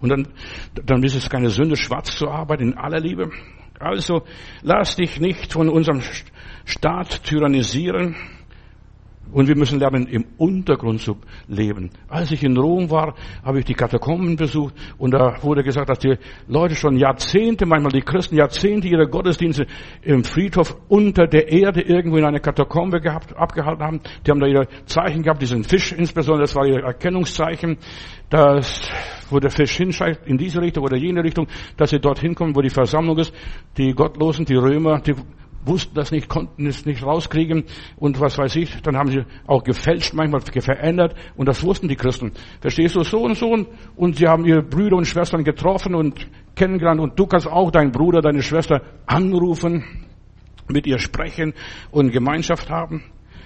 Und 0.00 0.10
dann, 0.10 0.28
dann 0.84 1.02
ist 1.02 1.14
es 1.14 1.30
keine 1.30 1.48
Sünde, 1.48 1.76
schwarz 1.76 2.14
zu 2.14 2.28
arbeiten, 2.28 2.72
in 2.72 2.74
aller 2.76 3.00
Liebe. 3.00 3.30
Also, 3.80 4.22
lass 4.62 4.96
dich 4.96 5.18
nicht 5.18 5.52
von 5.52 5.68
unserem 5.70 6.02
Staat 6.66 7.24
tyrannisieren. 7.24 8.16
Und 9.32 9.48
wir 9.48 9.56
müssen 9.56 9.78
lernen, 9.78 10.06
im 10.06 10.24
Untergrund 10.36 11.00
zu 11.00 11.16
leben. 11.48 11.90
Als 12.08 12.30
ich 12.30 12.42
in 12.44 12.56
Rom 12.56 12.90
war, 12.90 13.14
habe 13.44 13.60
ich 13.60 13.64
die 13.64 13.74
Katakomben 13.74 14.36
besucht 14.36 14.74
und 14.98 15.12
da 15.12 15.42
wurde 15.42 15.62
gesagt, 15.62 15.88
dass 15.88 15.98
die 15.98 16.16
Leute 16.48 16.74
schon 16.74 16.96
Jahrzehnte, 16.96 17.66
manchmal 17.66 17.92
die 17.92 18.02
Christen 18.02 18.36
Jahrzehnte 18.36 18.88
ihre 18.88 19.08
Gottesdienste 19.08 19.66
im 20.02 20.24
Friedhof 20.24 20.76
unter 20.88 21.26
der 21.26 21.50
Erde 21.50 21.80
irgendwo 21.80 22.18
in 22.18 22.24
einer 22.24 22.40
Katakombe 22.40 23.00
gehabt, 23.00 23.34
abgehalten 23.36 23.82
haben. 23.82 24.00
Die 24.26 24.30
haben 24.30 24.40
da 24.40 24.46
ihre 24.46 24.68
Zeichen 24.84 25.22
gehabt, 25.22 25.40
diesen 25.40 25.64
Fisch 25.64 25.92
insbesondere, 25.92 26.42
das 26.42 26.54
war 26.54 26.66
ihr 26.66 26.82
Erkennungszeichen, 26.82 27.78
dass, 28.28 28.90
wo 29.30 29.38
der 29.38 29.50
Fisch 29.50 29.76
hinscheint, 29.76 30.20
in 30.26 30.38
diese 30.38 30.60
Richtung 30.60 30.84
oder 30.84 30.96
jene 30.96 31.22
Richtung, 31.22 31.46
dass 31.76 31.90
sie 31.90 32.00
dorthin 32.00 32.34
kommen, 32.34 32.54
wo 32.54 32.60
die 32.60 32.70
Versammlung 32.70 33.18
ist. 33.18 33.32
Die 33.76 33.92
Gottlosen, 33.92 34.44
die 34.44 34.56
Römer, 34.56 35.00
die 35.00 35.14
wussten 35.64 35.94
das 35.94 36.10
nicht, 36.10 36.28
konnten 36.28 36.66
es 36.66 36.86
nicht 36.86 37.02
rauskriegen 37.02 37.64
und 37.96 38.20
was 38.20 38.38
weiß 38.38 38.56
ich, 38.56 38.82
dann 38.82 38.96
haben 38.96 39.10
sie 39.10 39.24
auch 39.46 39.64
gefälscht, 39.64 40.14
manchmal 40.14 40.40
verändert 40.40 41.14
und 41.36 41.46
das 41.46 41.62
wussten 41.62 41.88
die 41.88 41.96
Christen. 41.96 42.32
Verstehst 42.60 42.96
du, 42.96 43.02
so 43.02 43.22
und 43.22 43.36
so 43.36 43.56
und 43.96 44.16
sie 44.16 44.26
haben 44.26 44.44
ihre 44.44 44.62
Brüder 44.62 44.96
und 44.96 45.06
Schwestern 45.06 45.44
getroffen 45.44 45.94
und 45.94 46.26
kennengelernt 46.54 47.00
und 47.00 47.18
du 47.18 47.26
kannst 47.26 47.46
auch 47.46 47.70
deinen 47.70 47.92
Bruder, 47.92 48.20
deine 48.20 48.42
Schwester 48.42 48.82
anrufen, 49.06 49.84
mit 50.68 50.86
ihr 50.86 50.98
sprechen 50.98 51.54
und 51.90 52.12
Gemeinschaft 52.12 52.70
haben. 52.70 53.04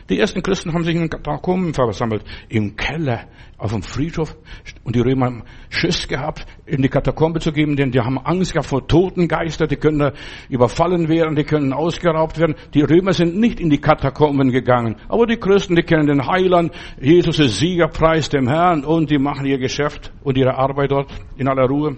Die 0.08 0.20
ersten 0.20 0.40
Christen 0.42 0.72
haben 0.72 0.84
sich 0.84 0.94
in 0.94 1.10
Katakomben 1.10 1.74
versammelt, 1.74 2.22
im 2.48 2.76
Keller, 2.76 3.24
auf 3.58 3.72
dem 3.72 3.82
Friedhof. 3.82 4.36
Und 4.84 4.94
die 4.94 5.00
Römer 5.00 5.26
haben 5.26 5.42
Schiss 5.68 6.06
gehabt, 6.06 6.46
in 6.64 6.80
die 6.82 6.88
Katakombe 6.88 7.40
zu 7.40 7.50
geben, 7.50 7.74
denn 7.74 7.90
die 7.90 8.00
haben 8.00 8.18
Angst 8.18 8.52
gehabt 8.52 8.68
vor 8.68 8.86
Totengeistern, 8.86 9.68
die 9.68 9.76
können 9.76 9.98
da 9.98 10.12
überfallen 10.48 11.08
werden, 11.08 11.34
die 11.34 11.42
können 11.42 11.72
ausgeraubt 11.72 12.38
werden. 12.38 12.54
Die 12.74 12.82
Römer 12.82 13.14
sind 13.14 13.36
nicht 13.36 13.58
in 13.58 13.68
die 13.68 13.80
Katakomben 13.80 14.52
gegangen. 14.52 14.96
Aber 15.08 15.26
die 15.26 15.38
Christen, 15.38 15.74
die 15.74 15.82
kennen 15.82 16.06
den 16.06 16.24
Heiland, 16.24 16.72
Jesus 17.00 17.40
ist 17.40 17.58
Siegerpreis 17.58 18.28
dem 18.28 18.48
Herrn 18.48 18.84
und 18.84 19.10
die 19.10 19.18
machen 19.18 19.46
ihr 19.46 19.58
Geschäft 19.58 20.12
und 20.22 20.38
ihre 20.38 20.54
Arbeit 20.54 20.92
dort 20.92 21.10
in 21.36 21.48
aller 21.48 21.66
Ruhe. 21.66 21.96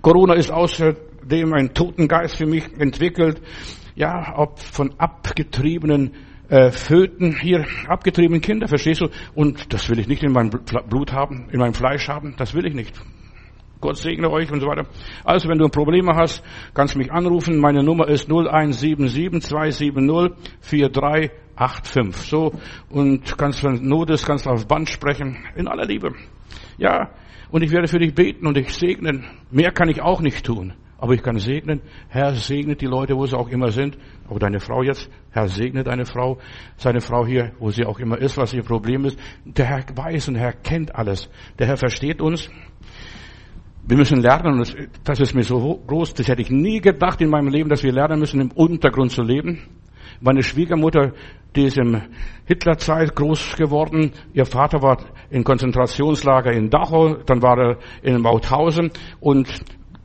Corona 0.00 0.34
ist 0.34 0.52
außerdem 0.52 1.52
ein 1.54 1.74
Totengeist 1.74 2.36
für 2.36 2.46
mich 2.46 2.64
entwickelt. 2.78 3.42
Ja, 3.94 4.34
ob 4.36 4.58
von 4.58 4.94
abgetriebenen 4.98 6.12
äh, 6.52 6.70
Föten 6.70 7.34
hier 7.40 7.64
abgetriebenen 7.88 8.42
Kinder, 8.42 8.68
verstehst 8.68 9.00
du? 9.00 9.08
Und 9.34 9.72
das 9.72 9.88
will 9.88 9.98
ich 9.98 10.06
nicht 10.06 10.22
in 10.22 10.32
meinem 10.32 10.50
Blut 10.50 11.10
haben, 11.12 11.48
in 11.50 11.58
meinem 11.58 11.72
Fleisch 11.72 12.08
haben, 12.08 12.34
das 12.36 12.52
will 12.52 12.66
ich 12.66 12.74
nicht. 12.74 13.00
Gott 13.80 13.96
segne 13.96 14.30
euch 14.30 14.52
und 14.52 14.60
so 14.60 14.66
weiter. 14.66 14.86
Also, 15.24 15.48
wenn 15.48 15.58
du 15.58 15.68
Probleme 15.68 16.12
hast, 16.14 16.44
kannst 16.74 16.94
du 16.94 16.98
mich 16.98 17.10
anrufen. 17.10 17.58
Meine 17.58 17.82
Nummer 17.82 18.06
ist 18.06 18.28
0177 18.28 19.42
270 19.42 20.36
4385. 20.60 22.28
So, 22.28 22.52
und 22.90 23.38
kannst, 23.38 23.64
wenn 23.64 23.82
Not 23.82 24.10
ist, 24.10 24.26
kannst 24.26 24.44
du 24.44 24.50
aufs 24.50 24.66
Band 24.66 24.90
sprechen. 24.90 25.38
In 25.56 25.66
aller 25.66 25.86
Liebe. 25.86 26.14
Ja, 26.76 27.10
und 27.50 27.62
ich 27.62 27.72
werde 27.72 27.88
für 27.88 27.98
dich 27.98 28.14
beten 28.14 28.46
und 28.46 28.58
dich 28.58 28.72
segnen. 28.72 29.24
Mehr 29.50 29.72
kann 29.72 29.88
ich 29.88 30.02
auch 30.02 30.20
nicht 30.20 30.44
tun. 30.44 30.74
Aber 31.02 31.14
ich 31.14 31.22
kann 31.24 31.36
segnen. 31.36 31.80
Herr 32.10 32.32
segnet 32.36 32.80
die 32.80 32.86
Leute, 32.86 33.16
wo 33.16 33.26
sie 33.26 33.36
auch 33.36 33.48
immer 33.48 33.72
sind. 33.72 33.98
Aber 34.28 34.38
deine 34.38 34.60
Frau 34.60 34.84
jetzt, 34.84 35.10
Herr 35.32 35.48
segnet 35.48 35.88
deine 35.88 36.04
Frau, 36.04 36.38
seine 36.76 37.00
Frau 37.00 37.26
hier, 37.26 37.50
wo 37.58 37.70
sie 37.70 37.84
auch 37.84 37.98
immer 37.98 38.18
ist, 38.18 38.36
was 38.36 38.54
ihr 38.54 38.62
Problem 38.62 39.04
ist. 39.04 39.18
Der 39.44 39.64
Herr 39.64 39.84
weiß 39.96 40.28
und 40.28 40.34
der 40.34 40.44
Herr 40.44 40.52
kennt 40.52 40.94
alles. 40.94 41.28
Der 41.58 41.66
Herr 41.66 41.76
versteht 41.76 42.20
uns. 42.20 42.48
Wir 43.84 43.96
müssen 43.96 44.20
lernen, 44.20 44.60
und 44.60 44.76
das 45.02 45.18
ist 45.18 45.34
mir 45.34 45.42
so 45.42 45.82
groß, 45.88 46.14
das 46.14 46.28
hätte 46.28 46.40
ich 46.40 46.50
nie 46.50 46.80
gedacht 46.80 47.20
in 47.20 47.30
meinem 47.30 47.48
Leben, 47.48 47.68
dass 47.68 47.82
wir 47.82 47.90
lernen 47.90 48.20
müssen, 48.20 48.40
im 48.40 48.52
Untergrund 48.52 49.10
zu 49.10 49.22
leben. 49.22 49.58
Meine 50.20 50.44
Schwiegermutter, 50.44 51.14
die 51.56 51.64
ist 51.64 51.78
im 51.78 52.00
Hitlerzeit 52.46 53.16
groß 53.16 53.56
geworden. 53.56 54.12
Ihr 54.34 54.46
Vater 54.46 54.80
war 54.82 54.98
in 55.30 55.42
Konzentrationslager 55.42 56.52
in 56.52 56.70
Dachau, 56.70 57.16
dann 57.26 57.42
war 57.42 57.58
er 57.58 57.78
in 58.02 58.20
Mauthausen 58.20 58.92
und 59.18 59.48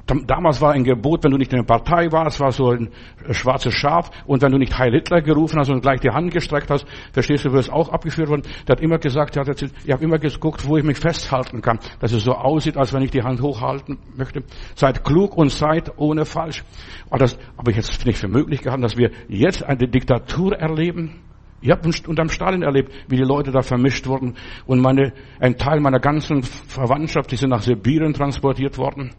Damals 0.07 0.61
war 0.61 0.71
ein 0.71 0.85
Gebot, 0.85 1.25
wenn 1.25 1.31
du 1.31 1.37
nicht 1.37 1.51
in 1.51 1.59
der 1.59 1.65
Partei 1.65 2.09
warst, 2.11 2.39
war 2.39 2.51
so 2.53 2.69
ein 2.69 2.89
schwarzes 3.31 3.73
Schaf. 3.73 4.09
Und 4.25 4.41
wenn 4.41 4.53
du 4.53 4.57
nicht 4.57 4.77
Heil 4.77 4.93
Hitler 4.93 5.21
gerufen 5.21 5.59
hast 5.59 5.69
und 5.69 5.81
gleich 5.81 5.99
die 5.99 6.09
Hand 6.09 6.31
gestreckt 6.31 6.69
hast, 6.69 6.85
verstehst 7.11 7.43
du, 7.43 7.51
wirst 7.51 7.69
auch 7.69 7.89
abgeführt 7.89 8.29
worden. 8.29 8.43
Der 8.67 8.77
hat 8.77 8.81
immer 8.81 8.99
gesagt, 8.99 9.35
er 9.35 9.41
hat 9.41 9.49
erzählt, 9.49 9.73
ich 9.83 9.91
habe 9.91 10.03
immer 10.05 10.17
geguckt, 10.17 10.65
wo 10.65 10.77
ich 10.77 10.83
mich 10.85 10.97
festhalten 10.97 11.61
kann, 11.61 11.79
dass 11.99 12.13
es 12.13 12.23
so 12.23 12.31
aussieht, 12.31 12.77
als 12.77 12.93
wenn 12.93 13.01
ich 13.01 13.11
die 13.11 13.21
Hand 13.21 13.41
hochhalten 13.41 13.97
möchte. 14.15 14.43
Seid 14.75 15.03
klug 15.03 15.35
und 15.35 15.51
seid 15.51 15.91
ohne 15.97 16.23
falsch. 16.23 16.63
Aber, 17.09 17.19
das, 17.19 17.37
aber 17.57 17.71
ich 17.71 17.77
es 17.77 18.05
nicht 18.05 18.17
für 18.17 18.29
möglich 18.29 18.61
gehabt, 18.61 18.81
dass 18.81 18.95
wir 18.95 19.11
jetzt 19.27 19.63
eine 19.63 19.89
Diktatur 19.89 20.55
erleben. 20.55 21.21
Ich 21.59 21.69
habe 21.69 21.89
unterm 22.07 22.29
Stalin 22.29 22.61
erlebt, 22.61 22.93
wie 23.09 23.17
die 23.17 23.23
Leute 23.23 23.51
da 23.51 23.61
vermischt 23.61 24.07
wurden. 24.07 24.35
Und 24.67 24.79
meine, 24.79 25.11
ein 25.41 25.57
Teil 25.57 25.81
meiner 25.81 25.99
ganzen 25.99 26.43
Verwandtschaft, 26.43 27.31
die 27.31 27.35
sind 27.35 27.49
nach 27.49 27.61
Sibirien 27.61 28.13
transportiert 28.13 28.77
worden. 28.77 29.11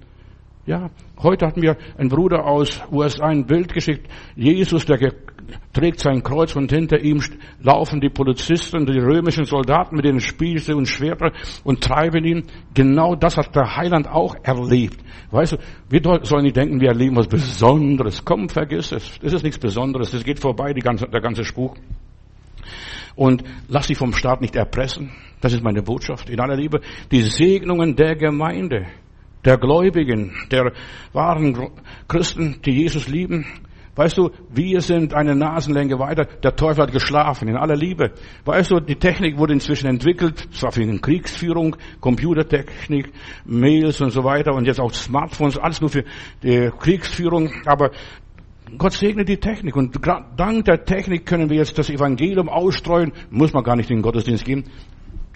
Ja, 0.69 0.91
heute 1.23 1.47
hat 1.47 1.57
mir 1.57 1.79
ein 1.97 2.11
Bruder 2.11 2.45
aus 2.45 2.83
USA 2.93 3.29
ein 3.29 3.47
Bild 3.47 3.73
geschickt. 3.73 4.07
Jesus, 4.37 4.85
der 4.85 5.15
trägt 5.73 6.01
sein 6.01 6.23
Kreuz 6.23 6.55
und 6.57 6.71
hinter 6.71 7.01
ihm 7.01 7.23
laufen 7.63 8.03
die 8.03 8.11
Polizisten, 8.11 8.85
die 8.85 8.99
römischen 8.99 9.47
Soldaten 9.47 9.97
mit 9.97 10.05
ihren 10.05 10.21
Spieße 10.21 10.77
und 10.77 10.85
Schwerter 10.85 11.33
und 11.65 11.83
treiben 11.83 12.23
ihn. 12.23 12.43
Genau 12.75 13.15
das 13.15 13.39
hat 13.39 13.57
der 13.57 13.79
Heiland 13.79 14.09
auch 14.09 14.37
erlebt. 14.43 15.01
Weißt 15.31 15.53
du, 15.53 15.57
wir 15.89 16.03
sollen 16.25 16.43
nicht 16.43 16.57
denken, 16.57 16.83
wir 16.83 16.89
erleben 16.89 17.17
was 17.17 17.29
Besonderes. 17.29 18.23
Komm, 18.23 18.51
vergiss 18.51 18.93
es. 18.93 19.19
Das 19.23 19.33
ist 19.33 19.45
nichts 19.45 19.59
Besonderes. 19.59 20.11
Das 20.11 20.23
geht 20.23 20.39
vorbei, 20.39 20.75
ganze, 20.75 21.07
der 21.07 21.23
ganze 21.23 21.45
Spuk. 21.45 21.79
Und 23.17 23.43
lass 23.69 23.87
dich 23.87 23.97
vom 23.97 24.13
Staat 24.13 24.43
nicht 24.43 24.55
erpressen. 24.55 25.13
Das 25.41 25.55
ist 25.55 25.65
meine 25.65 25.81
Botschaft. 25.81 26.29
In 26.29 26.41
aller 26.41 26.57
Liebe. 26.57 26.83
Die 27.11 27.23
Segnungen 27.23 27.97
der 27.97 28.17
Gemeinde 28.17 28.85
der 29.45 29.59
Gläubigen, 29.59 30.33
der 30.51 30.73
wahren 31.13 31.71
Christen, 32.09 32.61
die 32.65 32.73
Jesus 32.73 33.09
lieben. 33.09 33.47
Weißt 33.99 34.17
du, 34.17 34.31
wir 34.55 34.81
sind 34.81 35.13
eine 35.13 35.35
Nasenlänge 35.35 35.99
weiter. 35.99 36.25
Der 36.25 36.55
Teufel 36.55 36.85
hat 36.85 36.93
geschlafen, 36.93 37.49
in 37.49 37.57
aller 37.57 37.75
Liebe. 37.75 38.13
Weißt 38.45 38.71
du, 38.71 38.79
die 38.79 38.95
Technik 38.95 39.39
wurde 39.39 39.55
inzwischen 39.55 39.89
entwickelt, 39.89 40.39
zwar 40.53 40.71
für 40.71 40.87
die 40.87 40.99
Kriegsführung, 41.01 41.75
Computertechnik, 42.01 43.13
Mails 43.45 44.01
und 44.01 44.11
so 44.11 44.23
weiter 44.23 44.55
und 44.55 44.67
jetzt 44.67 44.79
auch 44.79 44.93
Smartphones, 44.93 45.59
alles 45.59 45.81
nur 45.81 45.91
für 45.91 46.05
die 46.45 46.71
Kriegsführung. 46.79 47.51
Aber 47.67 47.91
Gott 48.77 48.93
segne 48.93 49.25
die 49.25 49.39
Technik 49.39 49.75
und 49.75 49.99
dank 50.37 50.65
der 50.65 50.85
Technik 50.85 51.27
können 51.27 51.51
wir 51.51 51.57
jetzt 51.57 51.77
das 51.77 51.91
Evangelium 51.91 52.49
ausstreuen. 52.49 53.13
Muss 53.31 53.53
man 53.53 53.65
gar 53.65 53.75
nicht 53.75 53.91
in 53.91 53.97
den 53.97 54.03
Gottesdienst 54.03 54.45
gehen. 54.45 54.63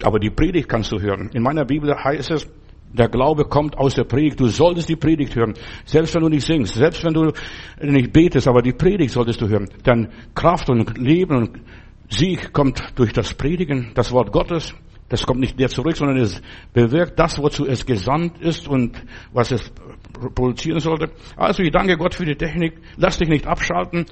Aber 0.03 0.19
die 0.19 0.29
Predigt 0.29 0.69
kannst 0.69 0.89
du 0.93 1.01
hören. 1.01 1.29
In 1.33 1.43
meiner 1.43 1.65
Bibel 1.65 1.93
heißt 1.93 2.31
es, 2.31 2.47
der 2.93 3.09
Glaube 3.09 3.45
kommt 3.45 3.77
aus 3.77 3.95
der 3.95 4.03
Predigt. 4.03 4.39
Du 4.39 4.47
solltest 4.47 4.87
die 4.87 4.95
Predigt 4.95 5.35
hören. 5.35 5.53
Selbst 5.85 6.13
wenn 6.13 6.21
du 6.21 6.29
nicht 6.29 6.45
singst, 6.45 6.75
selbst 6.75 7.03
wenn 7.03 7.13
du 7.13 7.31
nicht 7.81 8.13
betest, 8.13 8.47
aber 8.47 8.61
die 8.61 8.73
Predigt 8.73 9.11
solltest 9.11 9.41
du 9.41 9.47
hören. 9.47 9.69
Denn 9.85 10.09
Kraft 10.35 10.69
und 10.69 10.97
Leben 10.97 11.35
und 11.35 11.61
Sieg 12.09 12.53
kommt 12.53 12.81
durch 12.95 13.11
das 13.11 13.33
Predigen, 13.33 13.91
das 13.95 14.11
Wort 14.11 14.31
Gottes. 14.31 14.73
Das 15.09 15.25
kommt 15.25 15.41
nicht 15.41 15.59
der 15.59 15.69
zurück, 15.69 15.95
sondern 15.95 16.17
es 16.17 16.41
bewirkt 16.73 17.19
das, 17.19 17.37
wozu 17.37 17.67
es 17.67 17.85
gesandt 17.85 18.39
ist 18.39 18.67
und 18.67 19.03
was 19.31 19.51
es 19.51 19.71
produzieren 20.33 20.79
sollte. 20.79 21.11
Also 21.35 21.61
ich 21.61 21.71
danke 21.71 21.97
Gott 21.97 22.15
für 22.15 22.25
die 22.25 22.35
Technik. 22.35 22.79
Lass 22.97 23.17
dich 23.17 23.29
nicht 23.29 23.45
abschalten 23.45 24.05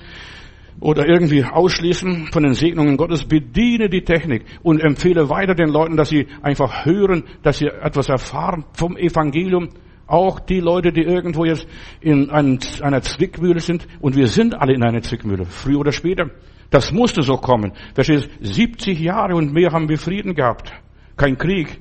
oder 0.82 1.08
irgendwie 1.08 1.46
ausschließen 1.46 2.30
von 2.34 2.44
den 2.44 2.56
Segnungen 2.56 2.98
Gottes, 2.98 3.24
bediene 3.24 3.88
die 3.88 4.02
Technik 4.02 4.44
und 4.64 4.82
empfehle 4.82 5.30
weiter 5.30 5.56
den 5.56 5.70
Leuten, 5.70 5.96
dass 5.96 6.10
sie 6.10 6.28
einfach 6.42 6.86
hören, 6.86 7.24
dass 7.44 7.60
sie 7.60 7.68
etwas 7.68 8.10
erfahren 8.10 8.66
vom 8.74 8.98
Evangelium. 8.98 9.70
Auch 10.08 10.42
die 10.42 10.60
Leute, 10.60 10.92
die 10.92 11.04
irgendwo 11.04 11.46
jetzt 11.46 11.66
in 12.02 12.30
einer 12.32 13.02
Zwickmühle 13.02 13.62
sind, 13.62 13.88
und 14.02 14.18
wir 14.18 14.28
sind 14.28 14.60
alle 14.60 14.74
in 14.74 14.84
einer 14.84 15.02
Zwickmühle, 15.02 15.46
früher 15.46 15.80
oder 15.80 15.94
später. 15.94 16.32
Das 16.70 16.92
musste 16.92 17.22
so 17.22 17.38
kommen. 17.38 17.72
Verstehst 17.94 18.30
70 18.42 19.00
Jahre 19.00 19.36
und 19.36 19.54
mehr 19.54 19.72
haben 19.72 19.88
wir 19.88 19.98
Frieden 19.98 20.36
gehabt. 20.36 20.74
Kein 21.16 21.38
Krieg 21.38 21.80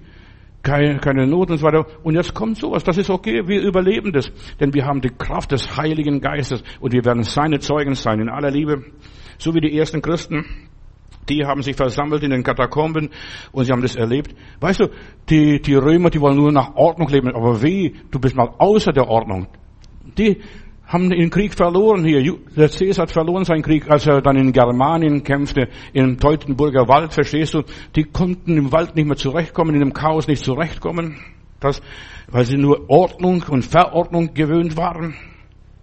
keine, 0.63 0.99
keine 0.99 1.27
Not 1.27 1.51
und 1.51 1.59
so 1.59 1.67
weiter. 1.67 1.87
Und 2.03 2.15
jetzt 2.15 2.35
kommt 2.35 2.59
sowas. 2.59 2.85
Das 2.85 2.99
ist 2.99 3.11
okay. 3.11 3.47
Wir 3.47 3.63
überleben 3.63 4.13
das. 4.13 4.31
Denn 4.59 4.75
wir 4.75 4.85
haben 4.85 5.01
die 5.01 5.11
Kraft 5.11 5.53
des 5.53 5.77
Heiligen 5.77 6.21
Geistes 6.21 6.63
und 6.81 6.93
wir 6.93 7.05
werden 7.05 7.23
seine 7.23 7.61
Zeugen 7.61 7.95
sein 7.95 8.21
in 8.21 8.29
aller 8.29 8.51
Liebe. 8.51 8.85
So 9.39 9.55
wie 9.55 9.61
die 9.61 9.77
ersten 9.77 10.03
Christen. 10.03 10.45
Die 11.29 11.45
haben 11.45 11.63
sich 11.63 11.77
versammelt 11.77 12.23
in 12.23 12.31
den 12.31 12.43
Katakomben 12.43 13.11
und 13.53 13.65
sie 13.65 13.73
haben 13.73 13.83
das 13.83 13.95
erlebt. 13.95 14.35
Weißt 14.59 14.81
du, 14.81 14.89
die, 15.29 15.61
die 15.61 15.75
Römer, 15.75 16.11
die 16.11 16.21
wollen 16.21 16.37
nur 16.37 16.51
nach 16.51 16.75
Ordnung 16.75 17.09
leben. 17.09 17.35
Aber 17.35 17.63
wie? 17.63 17.95
Du 18.11 18.19
bist 18.19 18.35
mal 18.35 18.49
außer 18.59 18.93
der 18.93 19.09
Ordnung. 19.09 19.47
Die 20.19 20.41
haben 20.91 21.09
den 21.09 21.31
Krieg 21.31 21.55
verloren 21.55 22.05
hier. 22.05 22.37
Der 22.57 22.69
Caesar 22.69 23.05
hat 23.05 23.13
verloren 23.13 23.45
seinen 23.45 23.63
Krieg, 23.63 23.89
als 23.89 24.07
er 24.07 24.21
dann 24.21 24.37
in 24.37 24.53
Germanien 24.53 25.23
kämpfte, 25.23 25.69
im 25.93 26.19
Teutoburger 26.19 26.89
Wald, 26.89 27.15
verstehst 27.15 27.55
du? 27.55 27.63
Die 27.95 28.05
konnten 28.05 28.57
im 28.57 28.73
Wald 28.73 28.97
nicht 28.97 29.07
mehr 29.07 29.17
zurechtkommen, 29.17 29.75
in 29.75 29.81
dem 29.81 29.93
Chaos 29.93 30.27
nicht 30.27 30.45
zurechtkommen. 30.45 31.17
Das, 31.61 31.81
weil 32.29 32.45
sie 32.45 32.57
nur 32.57 32.91
Ordnung 32.91 33.45
und 33.49 33.65
Verordnung 33.65 34.35
gewöhnt 34.35 34.77
waren. 34.77 35.15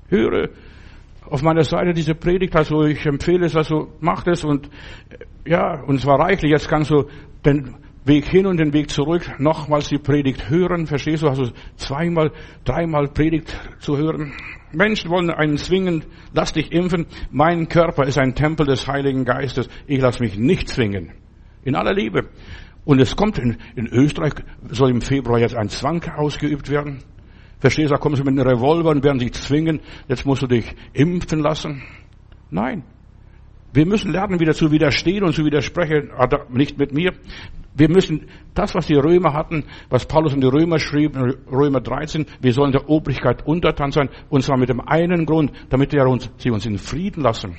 Höre 0.09 0.49
auf 1.29 1.41
meiner 1.41 1.63
Seite 1.63 1.93
diese 1.93 2.15
Predigt, 2.15 2.55
also 2.55 2.83
ich 2.83 3.05
empfehle 3.05 3.45
es, 3.45 3.55
also 3.55 3.89
mach 3.99 4.25
es 4.27 4.43
und, 4.43 4.69
ja, 5.45 5.81
und 5.83 5.99
zwar 5.99 6.19
reichlich. 6.19 6.51
Jetzt 6.51 6.69
kannst 6.69 6.91
du 6.91 7.05
den 7.45 7.75
Weg 8.07 8.25
hin 8.25 8.45
und 8.45 8.57
den 8.57 8.73
Weg 8.73 8.89
zurück 8.89 9.39
nochmals 9.39 9.89
die 9.89 9.97
Predigt 9.97 10.49
hören, 10.49 10.87
verstehst 10.87 11.23
du? 11.23 11.27
Also 11.27 11.51
zweimal, 11.75 12.31
dreimal 12.63 13.07
Predigt 13.07 13.57
zu 13.79 13.97
hören. 13.97 14.33
Menschen 14.71 15.09
wollen 15.09 15.29
einen 15.29 15.57
zwingen, 15.57 16.03
lass 16.33 16.53
dich 16.53 16.71
impfen. 16.71 17.05
Mein 17.31 17.67
Körper 17.67 18.05
ist 18.05 18.17
ein 18.17 18.35
Tempel 18.35 18.65
des 18.65 18.87
Heiligen 18.87 19.25
Geistes. 19.25 19.69
Ich 19.87 20.01
lasse 20.01 20.21
mich 20.21 20.37
nicht 20.37 20.69
zwingen. 20.69 21.11
In 21.63 21.75
aller 21.75 21.93
Liebe. 21.93 22.29
Und 22.85 22.99
es 22.99 23.15
kommt 23.15 23.37
in, 23.37 23.57
in 23.75 23.87
Österreich, 23.87 24.33
soll 24.69 24.91
im 24.91 25.01
Februar 25.01 25.39
jetzt 25.39 25.55
ein 25.55 25.69
Zwang 25.69 26.03
ausgeübt 26.15 26.69
werden. 26.69 26.99
Verstehst 27.59 27.89
du, 27.89 27.95
da 27.95 27.99
kommen 27.99 28.15
sie 28.15 28.23
mit 28.23 28.39
einem 28.39 28.47
Revolver 28.47 28.91
und 28.91 29.03
werden 29.03 29.19
sich 29.19 29.33
zwingen, 29.33 29.81
jetzt 30.07 30.25
musst 30.25 30.43
du 30.43 30.47
dich 30.47 30.75
impfen 30.93 31.39
lassen. 31.39 31.83
Nein. 32.49 32.83
Wir 33.77 33.85
müssen 33.85 34.11
lernen, 34.11 34.39
wieder 34.39 34.55
zu 34.55 34.71
widerstehen 34.71 35.23
und 35.23 35.33
zu 35.33 35.45
widersprechen, 35.45 36.09
nicht 36.49 36.79
mit 36.79 36.91
mir. 36.91 37.13
Wir 37.75 37.91
müssen 37.91 38.25
das, 38.55 38.73
was 38.73 38.87
die 38.87 38.95
Römer 38.95 39.33
hatten, 39.33 39.65
was 39.87 40.07
Paulus 40.07 40.33
in 40.33 40.41
die 40.41 40.47
Römer 40.47 40.79
schrieb, 40.79 41.15
in 41.15 41.35
Römer 41.51 41.79
13, 41.79 42.25
wir 42.41 42.53
sollen 42.53 42.71
der 42.71 42.89
Obrigkeit 42.89 43.45
untertan 43.45 43.91
sein, 43.91 44.09
und 44.29 44.41
zwar 44.41 44.57
mit 44.57 44.69
dem 44.69 44.81
einen 44.81 45.27
Grund, 45.27 45.51
damit 45.69 45.93
wir 45.93 46.07
uns, 46.07 46.27
sie 46.37 46.49
uns 46.49 46.65
in 46.65 46.79
Frieden 46.79 47.21
lassen. 47.21 47.55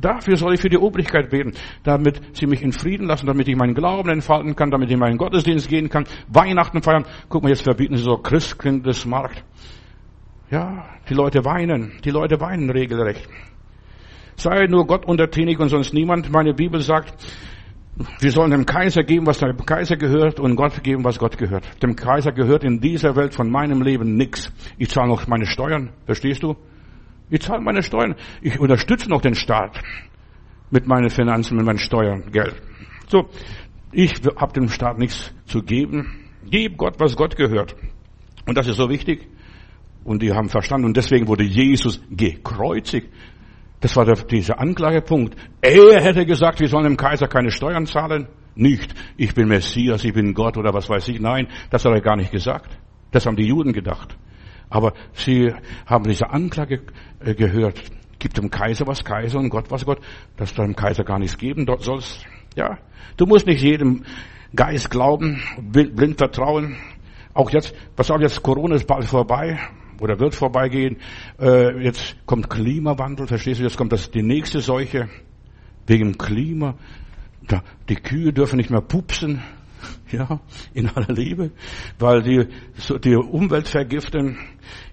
Dafür 0.00 0.38
soll 0.38 0.54
ich 0.54 0.62
für 0.62 0.70
die 0.70 0.78
Obrigkeit 0.78 1.28
beten, 1.28 1.52
damit 1.82 2.22
sie 2.32 2.46
mich 2.46 2.62
in 2.62 2.72
Frieden 2.72 3.06
lassen, 3.06 3.26
damit 3.26 3.46
ich 3.46 3.56
meinen 3.56 3.74
Glauben 3.74 4.08
entfalten 4.08 4.56
kann, 4.56 4.70
damit 4.70 4.88
ich 4.88 4.94
in 4.94 5.00
meinen 5.00 5.18
Gottesdienst 5.18 5.68
gehen 5.68 5.90
kann, 5.90 6.06
Weihnachten 6.28 6.80
feiern. 6.80 7.04
Guck 7.28 7.42
mal, 7.42 7.50
jetzt 7.50 7.64
verbieten 7.64 7.98
sie 7.98 8.04
so 8.04 8.16
Christkind 8.16 8.86
des 8.86 9.04
Markt. 9.04 9.44
Ja, 10.50 10.86
die 11.10 11.14
Leute 11.14 11.44
weinen, 11.44 11.92
die 12.02 12.10
Leute 12.10 12.40
weinen 12.40 12.70
regelrecht. 12.70 13.28
Sei 14.36 14.66
nur 14.66 14.86
Gott 14.86 15.06
untertänig 15.06 15.58
und 15.60 15.68
sonst 15.68 15.94
niemand. 15.94 16.30
Meine 16.30 16.54
Bibel 16.54 16.80
sagt, 16.80 17.14
wir 18.18 18.32
sollen 18.32 18.50
dem 18.50 18.66
Kaiser 18.66 19.04
geben, 19.04 19.26
was 19.26 19.38
dem 19.38 19.56
Kaiser 19.56 19.96
gehört 19.96 20.40
und 20.40 20.56
Gott 20.56 20.82
geben, 20.82 21.04
was 21.04 21.18
Gott 21.18 21.38
gehört. 21.38 21.64
Dem 21.82 21.94
Kaiser 21.94 22.32
gehört 22.32 22.64
in 22.64 22.80
dieser 22.80 23.14
Welt 23.14 23.34
von 23.34 23.50
meinem 23.50 23.82
Leben 23.82 24.16
nichts. 24.16 24.52
Ich 24.78 24.88
zahle 24.88 25.08
noch 25.08 25.26
meine 25.28 25.46
Steuern, 25.46 25.90
verstehst 26.04 26.42
du? 26.42 26.56
Ich 27.30 27.40
zahle 27.40 27.62
meine 27.62 27.82
Steuern. 27.82 28.16
Ich 28.42 28.58
unterstütze 28.58 29.08
noch 29.08 29.20
den 29.20 29.34
Staat 29.34 29.80
mit 30.70 30.86
meinen 30.86 31.08
Finanzen, 31.08 31.56
mit 31.56 31.64
meinen 31.64 31.78
Steuern, 31.78 32.30
Geld. 32.32 32.54
So, 33.06 33.28
ich 33.92 34.12
habe 34.36 34.52
dem 34.52 34.68
Staat 34.68 34.98
nichts 34.98 35.32
zu 35.46 35.62
geben. 35.62 36.30
Gib 36.50 36.76
Gott, 36.76 36.98
was 36.98 37.16
Gott 37.16 37.36
gehört. 37.36 37.76
Und 38.46 38.58
das 38.58 38.66
ist 38.66 38.76
so 38.76 38.90
wichtig. 38.90 39.28
Und 40.02 40.20
die 40.20 40.32
haben 40.32 40.48
verstanden. 40.48 40.86
Und 40.86 40.96
deswegen 40.96 41.28
wurde 41.28 41.44
Jesus 41.44 42.02
gekreuzigt. 42.10 43.08
Das 43.84 43.94
war 43.96 44.06
der, 44.06 44.14
dieser 44.14 44.58
Anklagepunkt. 44.58 45.36
Er 45.60 46.00
hätte 46.02 46.24
gesagt, 46.24 46.58
wir 46.58 46.68
sollen 46.68 46.84
dem 46.84 46.96
Kaiser 46.96 47.28
keine 47.28 47.50
Steuern 47.50 47.84
zahlen. 47.84 48.28
Nicht, 48.54 48.94
ich 49.18 49.34
bin 49.34 49.46
Messias, 49.46 50.02
ich 50.04 50.14
bin 50.14 50.32
Gott 50.32 50.56
oder 50.56 50.72
was 50.72 50.88
weiß 50.88 51.06
ich. 51.08 51.20
Nein, 51.20 51.48
das 51.68 51.84
hat 51.84 51.92
er 51.92 52.00
gar 52.00 52.16
nicht 52.16 52.32
gesagt. 52.32 52.78
Das 53.10 53.26
haben 53.26 53.36
die 53.36 53.46
Juden 53.46 53.74
gedacht. 53.74 54.16
Aber 54.70 54.94
sie 55.12 55.52
haben 55.84 56.04
diese 56.04 56.30
Anklage 56.30 56.80
äh, 57.20 57.34
gehört. 57.34 57.82
Gibt 58.18 58.38
dem 58.38 58.48
Kaiser 58.48 58.86
was 58.86 59.04
Kaiser 59.04 59.38
und 59.38 59.50
Gott 59.50 59.70
was 59.70 59.84
Gott, 59.84 60.00
dass 60.38 60.54
du 60.54 60.62
dem 60.62 60.74
Kaiser 60.74 61.04
gar 61.04 61.18
nichts 61.18 61.36
geben 61.36 61.66
sollst. 61.80 62.24
Ja, 62.56 62.78
du 63.18 63.26
musst 63.26 63.46
nicht 63.46 63.60
jedem 63.60 64.04
Geist 64.56 64.90
glauben, 64.90 65.42
blind 65.60 66.16
vertrauen. 66.16 66.78
Auch 67.34 67.50
jetzt, 67.50 67.74
was 67.96 68.10
auch 68.10 68.20
jetzt, 68.20 68.42
Corona 68.42 68.76
ist 68.76 68.86
bald 68.86 69.04
vorbei 69.04 69.58
oder 70.00 70.18
wird 70.20 70.34
vorbeigehen. 70.34 70.98
Äh, 71.40 71.84
jetzt 71.84 72.16
kommt 72.26 72.50
Klimawandel, 72.50 73.26
verstehst 73.26 73.60
du? 73.60 73.64
Jetzt 73.64 73.76
kommt 73.76 73.92
das 73.92 74.10
die 74.10 74.22
nächste 74.22 74.60
Seuche 74.60 75.08
wegen 75.86 76.18
Klima. 76.18 76.74
Die 77.88 77.96
Kühe 77.96 78.32
dürfen 78.32 78.56
nicht 78.56 78.70
mehr 78.70 78.80
pupsen, 78.80 79.42
ja, 80.10 80.40
in 80.72 80.88
aller 80.88 81.12
Liebe, 81.12 81.50
weil 81.98 82.22
die 82.22 82.46
so 82.76 82.98
die 82.98 83.14
Umwelt 83.14 83.68
vergiften. 83.68 84.38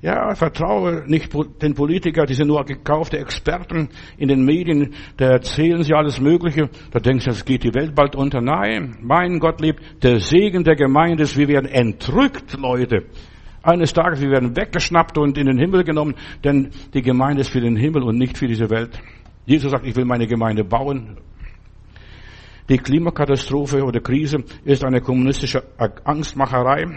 Ja, 0.01 0.36
vertraue 0.36 1.03
nicht 1.08 1.31
den 1.62 1.74
Politikern, 1.75 2.27
die 2.27 2.34
sind 2.34 2.48
nur 2.48 2.63
gekaufte 2.65 3.17
Experten 3.20 3.89
in 4.17 4.27
den 4.27 4.43
Medien, 4.43 4.93
da 5.17 5.29
erzählen 5.29 5.84
sie 5.84 5.93
alles 5.93 6.20
Mögliche, 6.20 6.70
da 6.91 7.00
denkst 7.00 7.25
du, 7.25 7.31
es 7.31 7.46
geht 7.46 7.63
die 7.63 7.74
Welt 7.74 7.96
bald 7.96 8.15
unter. 8.15 8.41
Nein, 8.41 8.98
mein 9.01 9.39
Gott 9.39 9.62
lebt, 9.62 10.03
der 10.03 10.20
Segen 10.20 10.63
der 10.63 10.75
Gemeinde 10.75 11.24
ist, 11.24 11.38
wir 11.38 11.48
werden 11.48 11.70
entrückt, 11.70 12.58
Leute. 12.58 13.05
Eines 13.63 13.94
Tages, 13.94 14.20
wir 14.22 14.32
werden 14.32 14.58
weggeschnappt 14.58 15.20
und 15.20 15.38
in 15.38 15.46
den 15.46 15.60
Himmel 15.60 15.84
genommen, 15.84 16.15
denn 16.44 16.72
die 16.94 17.03
Gemeinde 17.03 17.41
ist 17.41 17.51
für 17.51 17.62
den 17.62 17.75
Himmel 17.75 18.01
und 18.03 18.18
nicht 18.18 18.36
für 18.38 18.48
diese 18.48 18.72
Welt. 18.72 19.00
Jesus 19.46 19.72
sagt, 19.72 19.86
ich 19.86 19.96
will 19.96 20.06
meine 20.06 20.25
Gemeinde 20.25 20.63
bauen. 20.63 21.18
Die 22.70 22.77
Klimakatastrophe 22.77 23.84
oder 23.84 24.00
Krise 24.00 24.44
ist 24.63 24.84
eine 24.84 25.01
kommunistische 25.01 25.63
Angstmacherei, 26.03 26.88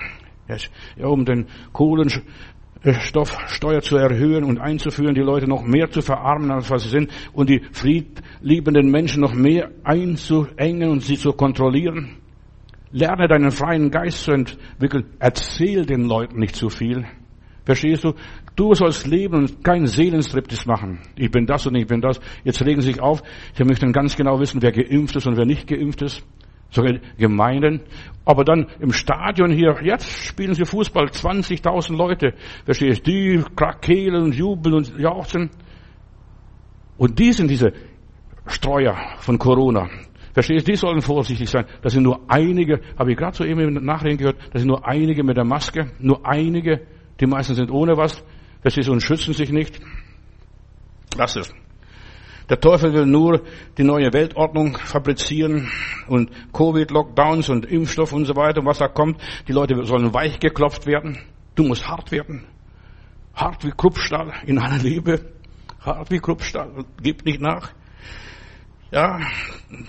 um 1.03 1.27
den 1.27 1.47
Kohlenstoffsteuer 1.73 3.83
zu 3.83 3.97
erhöhen 3.97 4.45
und 4.45 4.59
einzuführen, 4.59 5.15
die 5.15 5.21
Leute 5.21 5.47
noch 5.49 5.65
mehr 5.65 5.91
zu 5.91 6.01
verarmen, 6.01 6.51
als 6.51 6.71
was 6.71 6.85
sie 6.85 6.91
sind, 6.91 7.11
und 7.33 7.51
die 7.51 7.61
friedliebenden 7.73 8.91
Menschen 8.91 9.21
noch 9.21 9.35
mehr 9.35 9.71
einzuengen 9.83 10.89
und 10.91 11.01
sie 11.01 11.19
zu 11.19 11.33
kontrollieren. 11.33 12.24
Lerne 12.95 13.27
deinen 13.27 13.51
freien 13.51 13.91
Geist 13.91 14.23
zu 14.23 14.31
entwickeln. 14.31 15.07
Erzähl 15.19 15.85
den 15.85 16.05
Leuten 16.05 16.39
nicht 16.39 16.55
zu 16.55 16.69
viel. 16.69 17.05
Verstehst 17.65 18.05
du? 18.05 18.13
Du 18.55 18.73
sollst 18.73 19.09
leben 19.09 19.35
und 19.35 19.65
keinen 19.65 19.89
Seelenstriptease 19.89 20.69
machen. 20.69 21.01
Ich 21.17 21.29
bin 21.29 21.45
das 21.45 21.67
und 21.67 21.75
ich 21.75 21.89
bin 21.89 22.01
das. 22.01 22.21
Jetzt 22.45 22.65
regen 22.65 22.83
sie 22.83 22.93
sich 22.93 23.01
auf. 23.01 23.21
Sie 23.55 23.65
möchten 23.65 23.93
ganz 23.93 24.15
genau 24.15 24.39
wissen, 24.39 24.63
wer 24.63 24.71
geimpft 24.71 25.17
ist 25.17 25.27
und 25.27 25.37
wer 25.37 25.45
nicht 25.45 25.67
geimpft 25.67 26.03
ist. 26.03 26.25
Sogar 26.71 26.93
Gemeinden. 27.19 27.81
Aber 28.25 28.45
dann 28.45 28.69
im 28.79 28.93
Stadion 28.93 29.51
hier, 29.51 29.77
jetzt 29.83 30.09
spielen 30.09 30.55
sie 30.55 30.65
Fußball, 30.65 31.07
20.000 31.07 31.97
Leute. 31.97 32.35
Verstehst 32.65 33.05
du? 33.05 33.11
Die 33.11 33.45
krakehlen 33.57 34.23
und 34.23 34.37
jubeln 34.37 34.77
und 34.77 34.97
jauchzen. 34.97 35.51
Und 36.97 37.19
die 37.19 37.33
sind 37.33 37.51
diese 37.51 37.73
Streuer 38.47 38.97
von 39.19 39.37
Corona. 39.37 39.89
Verstehst 40.35 40.69
du? 40.69 40.73
Die 40.73 40.77
sollen 40.77 41.01
vorsichtig 41.01 41.49
sein. 41.49 41.65
Das 41.81 41.93
sind 41.93 42.03
nur 42.03 42.21
einige, 42.29 42.81
habe 42.99 43.13
ich 43.13 43.17
gerade 43.17 43.37
so 43.37 43.45
eben 43.45 43.61
im 43.61 43.85
Nachreden 43.85 44.19
gehört, 44.19 44.37
das 44.53 44.61
sind 44.61 44.69
nur 44.69 44.87
einige 44.87 45.23
mit 45.25 45.37
der 45.37 45.45
Maske, 45.45 45.93
nur 45.99 46.27
einige 46.27 46.81
die 47.21 47.27
meisten 47.27 47.55
sind 47.55 47.71
ohne 47.71 47.97
was. 47.97 48.23
Verstehst 48.61 48.89
du? 48.89 48.93
Und 48.93 49.01
schützen 49.01 49.35
sich 49.35 49.51
nicht. 49.51 49.81
Lass 51.17 51.37
es. 51.37 51.53
Der 52.49 52.61
Teufel 52.61 52.93
will 52.93 53.07
nur 53.07 53.43
die 53.79 53.85
neue 53.85 54.13
Weltordnung 54.13 54.77
fabrizieren 54.77 55.71
und 56.09 56.31
Covid-Lockdowns 56.53 57.49
und 57.49 57.65
Impfstoff 57.67 58.13
und 58.13 58.27
so 58.27 58.37
weiter, 58.37 58.65
was 58.65 58.79
da 58.79 58.89
kommt. 58.89 59.21
Die 59.49 59.53
Leute 59.53 59.83
sollen 59.85 60.13
weich 60.13 60.41
geklopft 60.41 60.87
werden. 60.87 61.19
Du 61.55 61.63
musst 61.63 61.89
hart 61.89 62.11
werden. 62.11 62.45
Hart 63.35 63.65
wie 63.65 63.71
Kruppstahl 63.71 64.33
in 64.45 64.59
aller 64.59 64.83
Liebe. 64.83 65.21
Hart 65.81 66.11
wie 66.11 66.19
Kruppstahl. 66.19 66.85
Gib 67.03 67.25
nicht 67.25 67.41
nach. 67.41 67.73
Ja, 68.95 69.19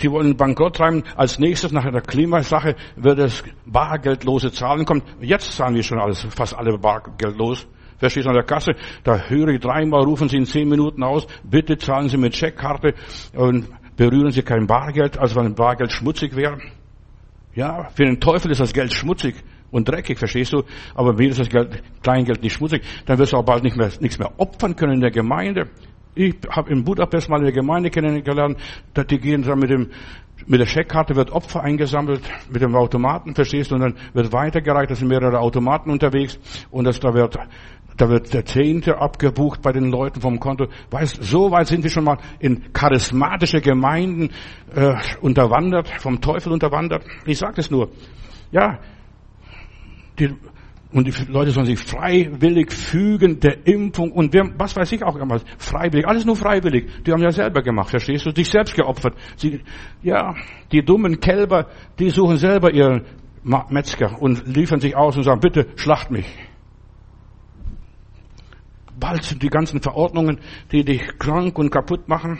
die 0.02 0.10
wollen 0.10 0.36
Bankrott 0.36 0.78
treiben. 0.78 1.04
Als 1.16 1.38
nächstes 1.38 1.72
nach 1.72 1.84
der 1.84 2.02
Klimasache 2.02 2.76
wird 2.96 3.20
es 3.20 3.44
bargeldlose 3.68 4.52
Zahlen 4.52 4.84
kommen. 4.84 5.04
Jetzt 5.22 5.56
zahlen 5.56 5.76
wir 5.76 5.84
schon 5.84 6.00
alles, 6.00 6.26
fast 6.32 6.58
alle 6.58 6.76
bargeldlos. 6.80 7.68
Verstehst 8.00 8.26
du 8.26 8.30
an 8.32 8.36
der 8.36 8.46
Kasse? 8.46 8.72
Da 9.04 9.16
höre 9.28 9.50
ich 9.50 9.60
dreimal, 9.60 10.04
rufen 10.06 10.28
Sie 10.28 10.38
in 10.38 10.48
zehn 10.48 10.68
Minuten 10.68 11.04
aus, 11.04 11.28
bitte 11.44 11.78
zahlen 11.78 12.10
Sie 12.10 12.18
mit 12.18 12.34
Checkkarte 12.34 12.96
und 13.36 13.70
berühren 13.96 14.32
Sie 14.32 14.42
kein 14.42 14.66
Bargeld, 14.66 15.20
als 15.20 15.36
wenn 15.36 15.54
Bargeld 15.54 15.92
schmutzig 15.92 16.36
wäre. 16.36 16.58
Ja, 17.54 17.90
für 17.94 18.06
den 18.06 18.20
Teufel 18.20 18.50
ist 18.50 18.60
das 18.60 18.74
Geld 18.74 18.92
schmutzig 18.92 19.36
und 19.70 19.88
dreckig, 19.88 20.18
verstehst 20.18 20.52
du? 20.52 20.64
Aber 20.96 21.14
mir 21.14 21.30
ist 21.30 21.40
das 21.40 21.50
Geld, 21.50 21.84
Kleingeld 22.02 22.42
nicht 22.42 22.54
schmutzig. 22.54 22.82
Dann 23.06 23.20
wirst 23.20 23.34
du 23.34 23.38
auch 23.38 23.46
bald 23.46 23.64
nicht 23.64 23.78
mehr, 23.78 23.92
nichts 24.00 24.18
mehr 24.18 24.32
opfern 24.40 24.76
können 24.76 24.94
in 24.94 25.02
der 25.02 25.12
Gemeinde. 25.12 25.70
Ich 26.16 26.36
habe 26.50 26.72
in 26.72 26.84
Budapest 26.84 27.30
mal 27.30 27.42
eine 27.42 27.52
Gemeinde 27.52 27.90
kennengelernt, 27.90 28.58
die 28.96 29.20
gehen 29.20 29.44
dann 29.44 29.60
mit 29.60 29.70
dem 29.70 29.92
mit 30.48 30.60
der 30.60 30.66
Scheckkarte 30.66 31.16
wird 31.16 31.32
Opfer 31.32 31.64
eingesammelt, 31.64 32.22
mit 32.52 32.62
dem 32.62 32.76
Automaten, 32.76 33.34
verstehst 33.34 33.72
du, 33.72 33.76
und 33.76 33.82
dann 33.82 33.96
wird 34.14 34.34
weitergereicht, 34.34 34.92
da 34.92 34.96
sind 34.96 35.08
mehrere 35.08 35.40
Automaten 35.40 35.90
unterwegs, 35.90 36.38
und 36.72 36.86
das, 36.86 37.00
da 37.00 37.14
wird, 37.14 37.38
da 37.98 38.10
wird 38.10 38.34
der 38.34 38.46
Zehnte 38.46 38.98
abgebucht 38.98 39.62
bei 39.62 39.72
den 39.72 39.90
Leuten 39.90 40.20
vom 40.22 40.40
Konto. 40.40 40.68
Weißt, 40.92 41.24
so 41.24 41.52
weit 41.52 41.68
sind 41.68 41.84
wir 41.84 41.90
schon 41.90 42.04
mal 42.04 42.18
in 42.40 42.74
charismatische 42.74 43.62
Gemeinden 43.62 44.32
äh, 44.76 44.96
unterwandert, 45.22 45.90
vom 46.00 46.20
Teufel 46.20 46.52
unterwandert. 46.52 47.06
Ich 47.26 47.38
sage 47.38 47.54
das 47.56 47.72
nur. 47.72 47.90
Ja, 48.52 48.80
die 50.20 50.36
und 50.96 51.08
die 51.08 51.30
Leute 51.30 51.52
sollen 51.52 51.66
sich 51.66 51.78
freiwillig 51.78 52.72
fügen 52.72 53.42
der 53.42 53.68
Impfung 53.68 54.14
und 54.14 54.34
wer, 54.34 54.50
was 54.58 54.78
weiß 54.78 54.94
ich 54.94 55.04
auch 55.04 55.18
immer. 55.18 55.42
Freiwillig, 55.58 56.08
alles 56.08 56.24
nur 56.24 56.38
freiwillig. 56.38 56.90
Die 57.04 57.12
haben 57.12 57.22
ja 57.22 57.34
selber 57.34 57.62
gemacht, 57.62 57.90
verstehst 57.90 58.26
du? 58.26 58.32
Sich 58.34 58.50
selbst 58.50 58.74
geopfert. 58.76 59.14
Sie, 59.36 59.60
ja, 60.02 60.34
die 60.72 60.86
dummen 60.86 61.20
Kälber, 61.20 61.68
die 62.00 62.10
suchen 62.12 62.38
selber 62.38 62.74
ihren 62.74 63.04
Metzger 63.44 64.22
und 64.22 64.48
liefern 64.48 64.80
sich 64.80 64.96
aus 64.96 65.18
und 65.18 65.24
sagen, 65.24 65.42
bitte 65.42 65.68
schlacht 65.76 66.12
mich. 66.12 66.28
Bald 68.98 69.24
sind 69.24 69.44
die 69.44 69.50
ganzen 69.50 69.82
Verordnungen, 69.82 70.40
die 70.72 70.86
dich 70.86 71.02
krank 71.20 71.60
und 71.60 71.72
kaputt 71.72 72.08
machen. 72.08 72.40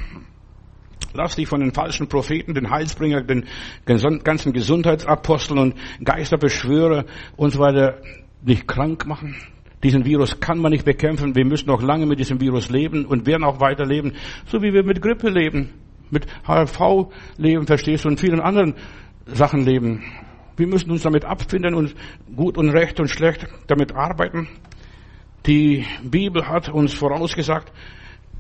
Lass 1.14 1.36
dich 1.36 1.50
von 1.50 1.60
den 1.60 1.74
falschen 1.74 2.08
Propheten, 2.08 2.54
den 2.54 2.70
Heilsbringer, 2.70 3.22
den 3.24 3.48
ganzen 3.86 4.54
Gesundheitsaposteln 4.54 5.60
und 5.60 5.76
Geisterbeschwörer 6.02 7.04
und 7.36 7.52
so 7.52 7.60
weiter 7.60 8.00
nicht 8.46 8.68
krank 8.68 9.06
machen. 9.06 9.36
Diesen 9.84 10.06
Virus 10.06 10.40
kann 10.40 10.60
man 10.60 10.72
nicht 10.72 10.86
bekämpfen. 10.86 11.36
Wir 11.36 11.46
müssen 11.46 11.68
noch 11.68 11.82
lange 11.82 12.06
mit 12.06 12.20
diesem 12.20 12.40
Virus 12.40 12.70
leben 12.70 13.06
und 13.06 13.28
werden 13.28 13.44
auch 13.44 13.60
weiter 13.60 13.86
leben, 13.86 14.14
so 14.48 14.62
wie 14.62 14.74
wir 14.74 14.84
mit 14.84 15.02
Grippe 15.02 15.30
leben, 15.30 15.70
mit 16.10 16.26
HIV 16.48 17.12
leben, 17.38 17.68
verstehst 17.68 18.06
du, 18.06 18.10
und 18.10 18.20
vielen 18.20 18.40
anderen 18.40 18.76
Sachen 19.26 19.66
leben. 19.66 20.04
Wir 20.58 20.68
müssen 20.68 20.90
uns 20.92 21.04
damit 21.04 21.26
abfinden 21.26 21.76
und 21.76 21.96
gut 22.36 22.58
und 22.58 22.70
recht 22.70 23.00
und 23.00 23.10
schlecht 23.10 23.46
damit 23.68 23.94
arbeiten. 23.94 24.48
Die 25.46 25.86
Bibel 26.02 26.48
hat 26.48 26.70
uns 26.70 26.94
vorausgesagt, 26.94 27.72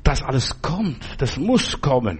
dass 0.03 0.23
alles 0.23 0.61
kommt. 0.61 1.21
Das 1.21 1.37
muss 1.37 1.81
kommen. 1.81 2.19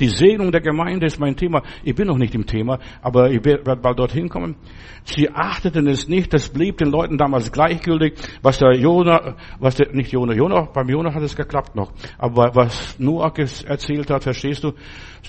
Die 0.00 0.08
Segnung 0.08 0.52
der 0.52 0.60
Gemeinde 0.60 1.06
ist 1.06 1.18
mein 1.18 1.36
Thema. 1.36 1.62
Ich 1.82 1.94
bin 1.94 2.06
noch 2.06 2.18
nicht 2.18 2.34
im 2.34 2.46
Thema, 2.46 2.78
aber 3.02 3.30
ich 3.30 3.44
werde 3.44 3.76
bald 3.76 3.98
dorthin 3.98 4.28
kommen. 4.28 4.56
Sie 5.04 5.30
achteten 5.30 5.86
es 5.88 6.08
nicht, 6.08 6.32
das 6.32 6.50
blieb 6.50 6.78
den 6.78 6.90
Leuten 6.90 7.18
damals 7.18 7.50
gleichgültig, 7.50 8.14
was 8.42 8.58
der 8.58 8.74
Jonah, 8.76 9.36
was 9.58 9.76
der, 9.76 9.92
nicht 9.92 10.12
Jonah, 10.12 10.34
Jonah, 10.34 10.62
beim 10.62 10.88
Jonah 10.88 11.14
hat 11.14 11.22
es 11.22 11.34
geklappt 11.34 11.74
noch, 11.74 11.92
aber 12.18 12.54
was 12.54 12.98
Noah 12.98 13.32
erzählt 13.36 14.10
hat, 14.10 14.22
verstehst 14.22 14.64
du, 14.64 14.72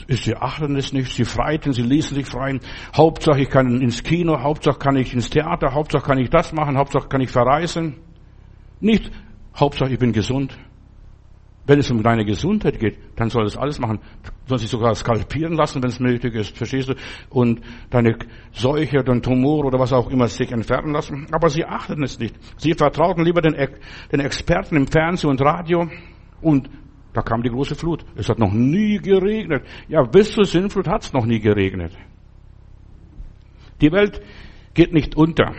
sie 0.08 0.36
achten 0.36 0.76
es 0.76 0.94
nicht, 0.94 1.14
sie 1.14 1.26
freiten, 1.26 1.74
sie 1.74 1.82
ließen 1.82 2.16
sich 2.16 2.28
freien. 2.28 2.60
Hauptsache 2.96 3.42
ich 3.42 3.50
kann 3.50 3.82
ins 3.82 4.04
Kino, 4.04 4.40
Hauptsache 4.42 4.78
kann 4.78 4.98
ich 4.98 5.14
ins 5.14 5.30
Theater, 5.30 5.74
Hauptsache 5.74 6.04
kann 6.04 6.20
ich 6.20 6.30
das 6.30 6.54
machen, 6.54 6.78
Hauptsache 6.78 7.08
kann 7.08 7.22
ich 7.22 7.30
verreisen. 7.30 7.96
Nicht, 8.80 9.12
Hauptsache 9.56 9.94
ich 9.94 10.00
bin 10.00 10.14
gesund. 10.14 10.58
Wenn 11.70 11.78
es 11.78 11.92
um 11.92 12.02
deine 12.02 12.26
Gesundheit 12.26 12.80
geht, 12.80 12.98
dann 13.16 13.30
soll 13.30 13.46
es 13.46 13.56
alles 13.56 13.78
machen. 13.78 14.00
Du 14.24 14.32
sollst 14.48 14.64
dich 14.64 14.72
sogar 14.72 14.96
skalpieren 14.96 15.54
lassen, 15.54 15.84
wenn 15.84 15.92
es 15.92 16.00
nötig 16.00 16.34
ist, 16.34 16.58
verstehst 16.58 16.90
du? 16.90 16.96
Und 17.30 17.62
deine 17.92 18.18
Seuche, 18.52 19.04
dein 19.04 19.22
Tumor 19.22 19.66
oder 19.66 19.78
was 19.78 19.94
auch 19.94 20.10
immer 20.10 20.28
sich 20.28 20.52
entfernen 20.52 20.94
lassen. 20.94 21.28
Aber 21.32 21.48
sie 21.52 21.64
achten 21.64 22.02
es 22.02 22.18
nicht. 22.18 22.36
Sie 22.58 22.74
vertrauten 22.74 23.24
lieber 23.24 23.44
den, 23.44 23.54
den 24.12 24.20
Experten 24.20 24.78
im 24.78 24.88
Fernsehen 24.88 25.30
und 25.30 25.42
Radio. 25.42 25.88
Und 26.42 26.72
da 27.14 27.22
kam 27.22 27.44
die 27.44 27.52
große 27.52 27.76
Flut. 27.76 28.04
Es 28.16 28.30
hat 28.30 28.40
noch 28.40 28.52
nie 28.52 28.98
geregnet. 28.98 29.64
Ja, 29.88 30.02
bis 30.02 30.32
zur 30.32 30.46
Sinnflut 30.46 30.88
hat 30.88 31.04
es 31.04 31.14
noch 31.14 31.28
nie 31.28 31.40
geregnet. 31.40 31.92
Die 33.80 33.92
Welt 33.92 34.20
geht 34.74 34.92
nicht 34.92 35.16
unter. 35.16 35.54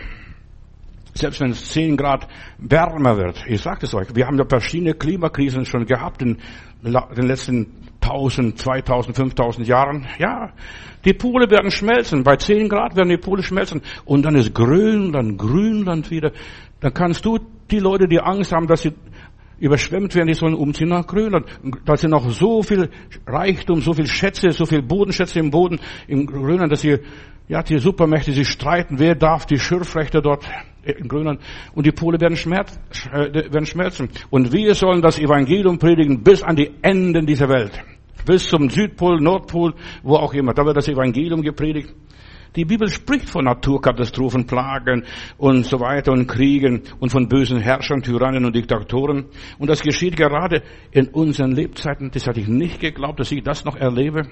Selbst 1.13 1.41
wenn 1.41 1.51
es 1.51 1.69
10 1.71 1.97
Grad 1.97 2.27
wärmer 2.57 3.17
wird. 3.17 3.43
Ich 3.47 3.61
sage 3.61 3.85
es 3.85 3.93
euch. 3.93 4.07
Wir 4.15 4.27
haben 4.27 4.37
ja 4.37 4.45
verschiedene 4.47 4.93
Klimakrisen 4.93 5.65
schon 5.65 5.85
gehabt 5.85 6.21
in 6.21 6.37
den 6.83 7.27
letzten 7.27 7.89
1000, 8.01 8.57
2000, 8.57 9.15
5000 9.15 9.67
Jahren. 9.67 10.07
Ja, 10.17 10.51
die 11.05 11.13
Pole 11.13 11.49
werden 11.49 11.69
schmelzen. 11.69 12.23
Bei 12.23 12.35
10 12.37 12.69
Grad 12.69 12.95
werden 12.95 13.09
die 13.09 13.17
Pole 13.17 13.43
schmelzen. 13.43 13.81
Und 14.05 14.23
dann 14.23 14.35
ist 14.35 14.53
Grönland, 14.53 15.37
Grünland 15.37 16.11
wieder. 16.11 16.31
Dann 16.79 16.93
kannst 16.93 17.25
du 17.25 17.39
die 17.69 17.79
Leute, 17.79 18.07
die 18.07 18.19
Angst 18.19 18.51
haben, 18.51 18.67
dass 18.67 18.81
sie 18.81 18.93
überschwemmt 19.59 20.15
werden, 20.15 20.27
die 20.27 20.33
sollen 20.33 20.55
umziehen 20.55 20.89
nach 20.89 21.05
Grönland. 21.05 21.45
Da 21.85 21.95
sind 21.95 22.09
noch 22.09 22.27
so 22.31 22.63
viel 22.63 22.89
Reichtum, 23.27 23.79
so 23.79 23.93
viel 23.93 24.07
Schätze, 24.07 24.51
so 24.51 24.65
viel 24.65 24.81
Bodenschätze 24.81 25.39
im 25.39 25.51
Boden 25.51 25.79
in 26.07 26.25
Grönland, 26.25 26.71
dass 26.71 26.81
sie, 26.81 26.97
ja, 27.47 27.61
die 27.61 27.77
Supermächte 27.77 28.31
sich 28.31 28.49
streiten, 28.49 28.97
wer 28.97 29.13
darf 29.13 29.45
die 29.45 29.59
Schürfrechte 29.59 30.21
dort 30.21 30.49
in 30.83 31.07
Grönland 31.07 31.41
und 31.75 31.85
die 31.85 31.91
Pole 31.91 32.19
werden, 32.19 32.35
schmerz, 32.35 32.79
äh, 33.11 33.51
werden 33.51 33.65
schmerzen. 33.65 34.09
Und 34.29 34.51
wir 34.51 34.75
sollen 34.75 35.01
das 35.01 35.19
Evangelium 35.19 35.77
predigen 35.77 36.23
bis 36.23 36.43
an 36.43 36.55
die 36.55 36.71
Enden 36.81 37.25
dieser 37.25 37.49
Welt. 37.49 37.71
Bis 38.25 38.47
zum 38.47 38.69
Südpol, 38.69 39.19
Nordpol, 39.19 39.73
wo 40.03 40.15
auch 40.15 40.33
immer. 40.33 40.53
Da 40.53 40.65
wird 40.65 40.77
das 40.77 40.87
Evangelium 40.87 41.41
gepredigt. 41.41 41.93
Die 42.55 42.65
Bibel 42.65 42.89
spricht 42.89 43.29
von 43.29 43.45
Naturkatastrophen, 43.45 44.45
Plagen 44.45 45.05
und 45.37 45.65
so 45.65 45.79
weiter 45.79 46.11
und 46.11 46.27
Kriegen 46.27 46.81
und 46.99 47.09
von 47.09 47.29
bösen 47.29 47.59
Herrschern, 47.59 48.01
Tyrannen 48.01 48.43
und 48.43 48.53
Diktatoren. 48.53 49.27
Und 49.57 49.69
das 49.69 49.81
geschieht 49.81 50.17
gerade 50.17 50.61
in 50.91 51.07
unseren 51.07 51.53
Lebzeiten. 51.53 52.11
Das 52.11 52.27
hatte 52.27 52.41
ich 52.41 52.49
nicht 52.49 52.81
geglaubt, 52.81 53.21
dass 53.21 53.31
ich 53.31 53.41
das 53.41 53.63
noch 53.63 53.77
erlebe. 53.77 54.23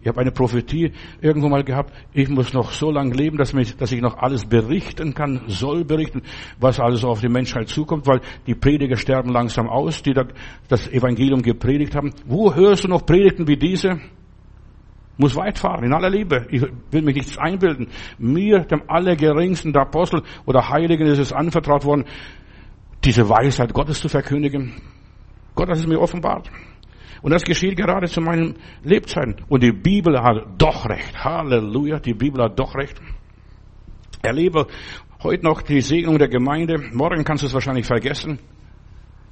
Ich 0.00 0.08
habe 0.08 0.20
eine 0.20 0.30
Prophetie 0.30 0.92
irgendwo 1.20 1.48
mal 1.48 1.64
gehabt. 1.64 1.92
Ich 2.12 2.28
muss 2.28 2.52
noch 2.52 2.70
so 2.70 2.90
lange 2.90 3.14
leben, 3.14 3.36
dass, 3.36 3.52
mich, 3.52 3.76
dass 3.76 3.92
ich 3.92 4.00
noch 4.00 4.18
alles 4.18 4.44
berichten 4.44 5.14
kann, 5.14 5.42
soll 5.48 5.84
berichten, 5.84 6.22
was 6.60 6.78
alles 6.78 7.04
auf 7.04 7.20
die 7.20 7.28
Menschheit 7.28 7.68
zukommt, 7.68 8.06
weil 8.06 8.20
die 8.46 8.54
Prediger 8.54 8.96
sterben 8.96 9.30
langsam 9.30 9.68
aus, 9.68 10.02
die 10.02 10.14
das 10.68 10.88
Evangelium 10.88 11.42
gepredigt 11.42 11.96
haben. 11.96 12.12
Wo 12.26 12.54
hörst 12.54 12.84
du 12.84 12.88
noch 12.88 13.04
Predigten 13.04 13.48
wie 13.48 13.56
diese? 13.56 13.98
muss 15.18 15.34
weit 15.36 15.58
fahren, 15.58 15.84
in 15.84 15.92
aller 15.92 16.08
Liebe. 16.10 16.46
Ich 16.48 16.62
will 16.62 17.02
mich 17.02 17.16
nichts 17.16 17.36
einbilden. 17.36 17.88
Mir, 18.18 18.60
dem 18.60 18.82
allergeringsten 18.86 19.72
der 19.72 19.82
Apostel 19.82 20.22
oder 20.46 20.68
Heiligen, 20.68 21.06
ist 21.06 21.18
es 21.18 21.32
anvertraut 21.32 21.84
worden, 21.84 22.04
diese 23.04 23.28
Weisheit 23.28 23.74
Gottes 23.74 24.00
zu 24.00 24.08
verkündigen. 24.08 24.74
Gott 25.54 25.68
hat 25.68 25.76
es 25.76 25.86
mir 25.86 26.00
offenbart. 26.00 26.50
Und 27.22 27.32
das 27.32 27.42
geschieht 27.42 27.76
gerade 27.76 28.06
zu 28.06 28.20
meinen 28.20 28.56
Lebzeiten. 28.82 29.36
Und 29.48 29.62
die 29.62 29.72
Bibel 29.72 30.20
hat 30.22 30.46
doch 30.58 30.88
recht. 30.88 31.24
Halleluja, 31.24 31.98
die 31.98 32.14
Bibel 32.14 32.42
hat 32.42 32.58
doch 32.58 32.74
recht. 32.74 33.00
Erlebe 34.22 34.66
heute 35.22 35.44
noch 35.44 35.62
die 35.62 35.80
Segnung 35.80 36.18
der 36.18 36.28
Gemeinde. 36.28 36.78
Morgen 36.92 37.24
kannst 37.24 37.42
du 37.42 37.46
es 37.46 37.54
wahrscheinlich 37.54 37.86
vergessen. 37.86 38.38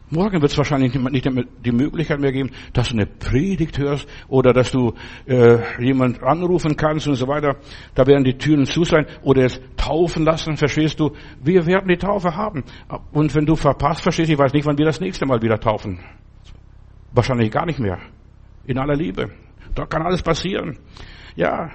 Morgen 0.08 0.40
wird 0.40 0.52
es 0.52 0.56
wahrscheinlich 0.56 0.94
nicht 0.94 1.28
die 1.64 1.72
Möglichkeit 1.72 2.20
mehr 2.20 2.30
geben, 2.30 2.52
dass 2.72 2.90
du 2.90 2.94
eine 2.94 3.06
Predigt 3.06 3.76
hörst 3.78 4.08
oder 4.28 4.52
dass 4.52 4.70
du 4.70 4.94
äh, 5.26 5.58
jemand 5.82 6.22
anrufen 6.22 6.76
kannst 6.76 7.08
und 7.08 7.16
so 7.16 7.26
weiter. 7.26 7.56
Da 7.96 8.06
werden 8.06 8.22
die 8.22 8.38
Türen 8.38 8.66
zu 8.66 8.84
sein 8.84 9.06
oder 9.22 9.44
es 9.44 9.60
taufen 9.76 10.24
lassen, 10.24 10.56
verstehst 10.56 11.00
du? 11.00 11.10
Wir 11.42 11.66
werden 11.66 11.88
die 11.88 11.96
Taufe 11.96 12.36
haben. 12.36 12.62
Und 13.12 13.34
wenn 13.34 13.46
du 13.46 13.56
verpasst, 13.56 14.02
verstehst 14.02 14.28
du, 14.28 14.34
ich 14.34 14.38
weiß 14.38 14.52
nicht, 14.52 14.64
wann 14.64 14.78
wir 14.78 14.84
das 14.84 15.00
nächste 15.00 15.26
Mal 15.26 15.42
wieder 15.42 15.58
taufen. 15.58 15.98
Wahrscheinlich 17.16 17.50
gar 17.50 17.64
nicht 17.64 17.78
mehr. 17.78 17.98
In 18.66 18.78
aller 18.78 18.94
Liebe. 18.94 19.30
Da 19.74 19.86
kann 19.86 20.02
alles 20.02 20.22
passieren. 20.22 20.78
Ja, 21.34 21.70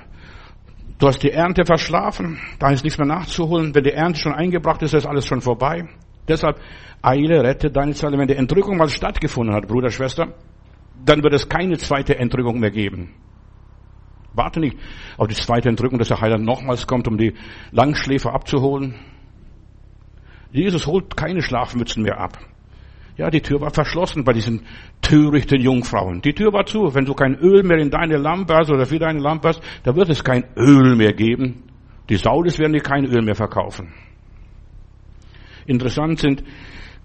du 0.99 1.08
hast 1.08 1.23
die 1.23 1.32
Ernte 1.32 1.65
verschlafen, 1.65 2.39
da 2.60 2.69
ist 2.69 2.84
nichts 2.84 2.99
mehr 2.99 3.08
nachzuholen. 3.08 3.73
Wenn 3.73 3.84
die 3.84 3.91
Ernte 3.91 4.19
schon 4.19 4.34
eingebracht 4.34 4.84
ist, 4.84 4.93
ist 4.93 5.08
alles 5.08 5.25
schon 5.25 5.41
vorbei. 5.41 5.89
Deshalb 6.27 6.60
eile, 7.01 7.43
rette 7.43 7.71
deine 7.71 7.93
Seele. 7.93 8.19
Wenn 8.19 8.27
die 8.27 8.36
Entrückung 8.36 8.77
mal 8.77 8.88
stattgefunden 8.88 9.56
hat, 9.56 9.67
Bruder, 9.67 9.89
Schwester, 9.89 10.27
dann 11.04 11.23
wird 11.23 11.34
es 11.34 11.49
keine 11.49 11.80
zweite 11.80 12.19
Entrückung 12.19 12.60
mehr 12.60 12.69
geben. 12.69 13.15
Warte 14.34 14.60
nicht 14.60 14.77
auf 15.17 15.27
die 15.27 15.36
zweite 15.36 15.69
Entrückung, 15.69 15.97
dass 15.97 16.10
der 16.10 16.21
Heiland 16.21 16.45
nochmals 16.45 16.86
kommt, 16.86 17.08
um 17.08 17.17
die 17.17 17.34
Langschläfer 17.71 18.32
abzuholen. 18.32 18.93
Jesus 20.51 20.86
holt 20.86 21.17
keine 21.17 21.41
Schlafmützen 21.41 22.04
mehr 22.04 22.19
ab. 22.19 22.38
Ja, 23.17 23.30
die 23.30 23.41
Tür 23.41 23.62
war 23.62 23.71
verschlossen 23.71 24.24
bei 24.24 24.34
diesen 24.34 24.65
törichten 25.02 25.62
Jungfrauen. 25.62 26.21
Die 26.21 26.34
Tür 26.34 26.54
war 26.54 26.65
zu. 26.65 26.93
Wenn 26.93 27.06
du 27.06 27.13
kein 27.13 27.36
Öl 27.36 27.63
mehr 27.63 27.78
in 27.78 27.89
deine 27.89 28.17
Lampe 28.17 28.56
hast 28.56 28.71
oder 28.71 28.86
für 28.86 29.00
deine 29.00 29.19
Lampe 29.19 29.50
hast, 29.50 29.62
da 29.84 29.95
wird 29.95 30.10
es 30.10 30.24
kein 30.24 30.45
Öl 30.56 30.95
mehr 30.95 31.13
geben. 31.13 31.63
Die 32.10 32.15
Saulis 32.15 32.58
werden 32.60 32.74
dir 32.74 32.82
kein 32.82 33.06
Öl 33.06 33.21
mehr 33.21 33.36
verkaufen. 33.36 33.93
Interessant 35.65 36.19
sind 36.19 36.43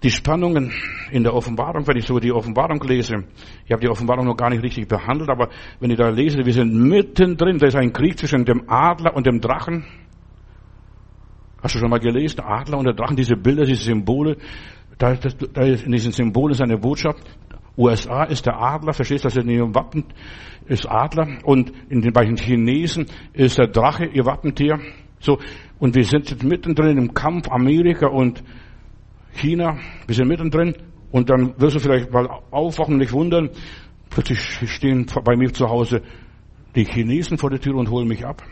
die 0.03 0.11
Spannungen 0.11 0.71
in 1.11 1.23
der 1.23 1.33
Offenbarung, 1.33 1.87
wenn 1.87 1.97
ich 1.97 2.05
so 2.05 2.19
die 2.19 2.31
Offenbarung 2.31 2.81
lese. 2.83 3.23
Ich 3.65 3.71
habe 3.71 3.81
die 3.81 3.89
Offenbarung 3.89 4.25
noch 4.25 4.37
gar 4.37 4.49
nicht 4.49 4.63
richtig 4.63 4.87
behandelt, 4.87 5.29
aber 5.29 5.49
wenn 5.79 5.89
ich 5.89 5.97
da 5.97 6.09
lese, 6.09 6.45
wir 6.45 6.53
sind 6.53 6.73
mittendrin, 6.73 7.57
da 7.57 7.67
ist 7.67 7.75
ein 7.75 7.93
Krieg 7.93 8.17
zwischen 8.17 8.45
dem 8.45 8.69
Adler 8.69 9.15
und 9.15 9.25
dem 9.25 9.41
Drachen. 9.41 9.85
Hast 11.63 11.73
du 11.73 11.79
schon 11.79 11.89
mal 11.89 11.99
gelesen? 11.99 12.41
Adler 12.41 12.77
und 12.77 12.85
der 12.85 12.93
Drachen, 12.93 13.15
diese 13.15 13.35
Bilder, 13.35 13.63
diese 13.63 13.83
Symbole. 13.83 14.37
Da, 14.97 15.13
da, 15.13 15.61
ist 15.61 15.85
in 15.85 15.91
diesen 15.91 16.11
Symbolen 16.11 16.53
ist 16.53 16.61
eine 16.61 16.77
Botschaft. 16.77 17.23
USA 17.77 18.23
ist 18.23 18.45
der 18.45 18.59
Adler, 18.59 18.93
verstehst 18.93 19.23
du, 19.23 19.27
das 19.27 19.37
in 19.37 19.49
ihrem 19.49 19.75
Wappen 19.75 20.05
ist 20.65 20.89
Adler 20.89 21.37
und 21.43 21.71
in 21.89 22.01
den, 22.01 22.11
bei 22.11 22.25
den 22.25 22.37
Chinesen 22.37 23.05
ist 23.33 23.59
der 23.59 23.67
Drache 23.67 24.05
ihr 24.05 24.25
Wappentier. 24.25 24.79
So, 25.19 25.39
und 25.79 25.95
wir 25.95 26.03
sind 26.03 26.29
jetzt 26.29 26.43
mittendrin 26.43 26.97
im 26.97 27.13
Kampf 27.13 27.49
Amerika 27.49 28.07
und 28.07 28.43
China. 29.33 29.77
Wir 30.07 30.15
sind 30.15 30.27
mittendrin. 30.27 30.75
Und 31.11 31.29
dann 31.29 31.59
wirst 31.59 31.75
du 31.75 31.79
vielleicht 31.79 32.11
mal 32.11 32.27
aufwachen 32.51 32.95
und 32.95 32.99
dich 32.99 33.13
wundern. 33.13 33.49
Plötzlich 34.09 34.39
stehen 34.39 35.05
bei 35.23 35.35
mir 35.35 35.53
zu 35.53 35.67
Hause 35.67 36.01
die 36.75 36.85
Chinesen 36.85 37.37
vor 37.37 37.49
der 37.49 37.59
Tür 37.59 37.75
und 37.75 37.89
holen 37.89 38.07
mich 38.07 38.25
ab. 38.25 38.43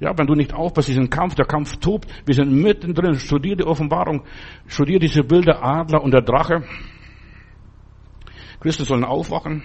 Ja, 0.00 0.16
wenn 0.16 0.26
du 0.26 0.34
nicht 0.34 0.52
aufpasst, 0.52 0.88
diesen 0.88 1.08
Kampf, 1.08 1.34
der 1.34 1.46
Kampf 1.46 1.76
tobt, 1.76 2.08
wir 2.26 2.34
sind 2.34 2.52
mittendrin, 2.52 3.14
studier 3.14 3.56
die 3.56 3.64
Offenbarung, 3.64 4.24
studier 4.66 4.98
diese 4.98 5.22
Bilder, 5.22 5.62
Adler 5.62 6.02
und 6.02 6.12
der 6.12 6.22
Drache. 6.22 6.64
Christen 8.60 8.84
sollen 8.84 9.04
aufwachen, 9.04 9.62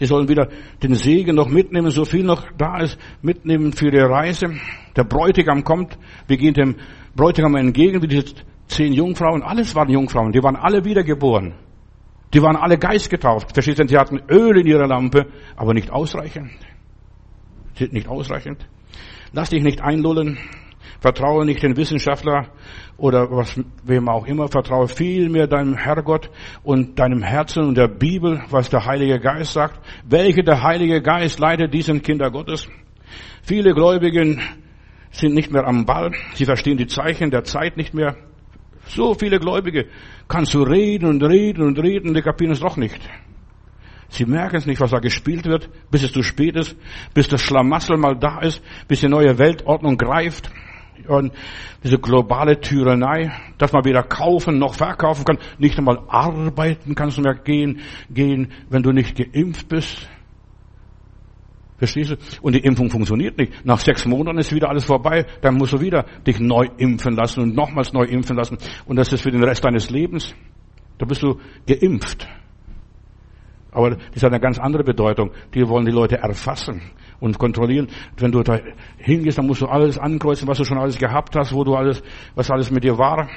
die 0.00 0.06
sollen 0.06 0.28
wieder 0.28 0.48
den 0.82 0.94
Segen 0.94 1.36
noch 1.36 1.48
mitnehmen, 1.48 1.90
so 1.90 2.04
viel 2.04 2.24
noch 2.24 2.50
da 2.58 2.78
ist, 2.80 2.98
mitnehmen 3.22 3.72
für 3.72 3.86
ihre 3.86 4.10
Reise. 4.10 4.54
Der 4.96 5.04
Bräutigam 5.04 5.64
kommt, 5.64 5.96
wir 6.26 6.36
gehen 6.36 6.54
dem 6.54 6.76
Bräutigam 7.14 7.54
entgegen, 7.54 8.02
wie 8.02 8.08
diese 8.08 8.34
zehn 8.66 8.92
Jungfrauen, 8.92 9.42
alles 9.42 9.74
waren 9.74 9.88
Jungfrauen, 9.88 10.32
die 10.32 10.42
waren 10.42 10.56
alle 10.56 10.84
wiedergeboren. 10.84 11.54
Die 12.34 12.42
waren 12.42 12.56
alle 12.56 12.76
geistgetauft. 12.76 13.52
Verstehst 13.54 13.78
du, 13.78 13.86
sie 13.86 13.96
hatten 13.96 14.20
Öl 14.28 14.58
in 14.58 14.66
ihrer 14.66 14.88
Lampe, 14.88 15.26
aber 15.54 15.72
nicht 15.72 15.92
ausreichend. 15.92 16.50
Nicht 17.78 18.08
ausreichend. 18.08 18.66
Lass 19.34 19.50
dich 19.50 19.64
nicht 19.64 19.82
einlullen. 19.82 20.38
Vertraue 21.00 21.44
nicht 21.44 21.60
den 21.60 21.76
Wissenschaftler 21.76 22.50
oder 22.96 23.28
was, 23.32 23.60
wem 23.82 24.08
auch 24.08 24.26
immer. 24.26 24.46
Vertraue 24.46 24.86
vielmehr 24.86 25.48
deinem 25.48 25.76
Herrgott 25.76 26.30
und 26.62 27.00
deinem 27.00 27.20
Herzen 27.20 27.64
und 27.64 27.76
der 27.76 27.88
Bibel, 27.88 28.42
was 28.50 28.70
der 28.70 28.86
Heilige 28.86 29.18
Geist 29.18 29.52
sagt. 29.52 29.80
Welche 30.08 30.44
der 30.44 30.62
Heilige 30.62 31.02
Geist 31.02 31.40
leitet 31.40 31.74
diesen 31.74 32.00
Kinder 32.00 32.30
Gottes? 32.30 32.68
Viele 33.42 33.74
Gläubigen 33.74 34.40
sind 35.10 35.34
nicht 35.34 35.50
mehr 35.50 35.66
am 35.66 35.84
Ball. 35.84 36.12
Sie 36.34 36.44
verstehen 36.44 36.76
die 36.76 36.86
Zeichen 36.86 37.32
der 37.32 37.42
Zeit 37.42 37.76
nicht 37.76 37.92
mehr. 37.92 38.16
So 38.86 39.14
viele 39.14 39.40
Gläubige 39.40 39.86
kannst 40.28 40.54
du 40.54 40.62
reden 40.62 41.06
und 41.06 41.22
reden 41.24 41.62
und 41.64 41.78
reden, 41.80 42.14
die 42.14 42.22
kapieren 42.22 42.52
es 42.52 42.60
doch 42.60 42.76
nicht. 42.76 43.00
Sie 44.14 44.26
merken 44.26 44.56
es 44.56 44.66
nicht, 44.66 44.80
was 44.80 44.92
da 44.92 45.00
gespielt 45.00 45.44
wird, 45.44 45.68
bis 45.90 46.04
es 46.04 46.12
zu 46.12 46.22
spät 46.22 46.54
ist, 46.54 46.76
bis 47.14 47.26
das 47.26 47.40
Schlamassel 47.40 47.96
mal 47.96 48.16
da 48.16 48.38
ist, 48.42 48.62
bis 48.86 49.00
die 49.00 49.08
neue 49.08 49.38
Weltordnung 49.38 49.96
greift. 49.96 50.50
Und 51.08 51.32
diese 51.82 51.98
globale 51.98 52.60
Tyrannei, 52.60 53.32
dass 53.58 53.72
man 53.72 53.84
weder 53.84 54.04
kaufen 54.04 54.60
noch 54.60 54.74
verkaufen 54.74 55.24
kann, 55.24 55.38
nicht 55.58 55.76
einmal 55.76 55.98
arbeiten 56.06 56.94
kannst 56.94 57.18
du 57.18 57.22
mehr 57.22 57.34
gehen, 57.34 57.80
gehen, 58.08 58.52
wenn 58.70 58.84
du 58.84 58.92
nicht 58.92 59.16
geimpft 59.16 59.68
bist. 59.68 60.08
Verstehst 61.78 62.12
du? 62.12 62.16
Und 62.40 62.54
die 62.54 62.60
Impfung 62.60 62.90
funktioniert 62.90 63.36
nicht. 63.36 63.66
Nach 63.66 63.80
sechs 63.80 64.06
Monaten 64.06 64.38
ist 64.38 64.54
wieder 64.54 64.68
alles 64.68 64.84
vorbei. 64.84 65.26
Dann 65.42 65.56
musst 65.56 65.72
du 65.72 65.80
wieder 65.80 66.04
dich 66.24 66.38
neu 66.38 66.68
impfen 66.76 67.16
lassen 67.16 67.40
und 67.40 67.56
nochmals 67.56 67.92
neu 67.92 68.04
impfen 68.04 68.36
lassen. 68.36 68.58
Und 68.86 68.94
das 68.94 69.12
ist 69.12 69.22
für 69.22 69.32
den 69.32 69.42
Rest 69.42 69.64
deines 69.64 69.90
Lebens. 69.90 70.32
Da 70.98 71.04
bist 71.04 71.24
du 71.24 71.40
geimpft. 71.66 72.28
Aber 73.74 73.96
das 74.12 74.22
hat 74.22 74.32
eine 74.32 74.40
ganz 74.40 74.58
andere 74.58 74.84
Bedeutung. 74.84 75.32
Die 75.52 75.68
wollen 75.68 75.84
die 75.84 75.92
Leute 75.92 76.16
erfassen 76.16 76.80
und 77.20 77.38
kontrollieren. 77.38 77.88
Wenn 78.16 78.32
du 78.32 78.42
da 78.42 78.60
hingehst, 78.96 79.38
dann 79.38 79.46
musst 79.46 79.60
du 79.60 79.66
alles 79.66 79.98
ankreuzen, 79.98 80.48
was 80.48 80.58
du 80.58 80.64
schon 80.64 80.78
alles 80.78 80.98
gehabt 80.98 81.36
hast, 81.36 81.52
wo 81.52 81.64
du 81.64 81.74
alles, 81.74 82.02
was 82.34 82.50
alles 82.50 82.70
mit 82.70 82.84
dir 82.84 82.96
war. 82.96 83.28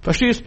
Verstehst? 0.00 0.44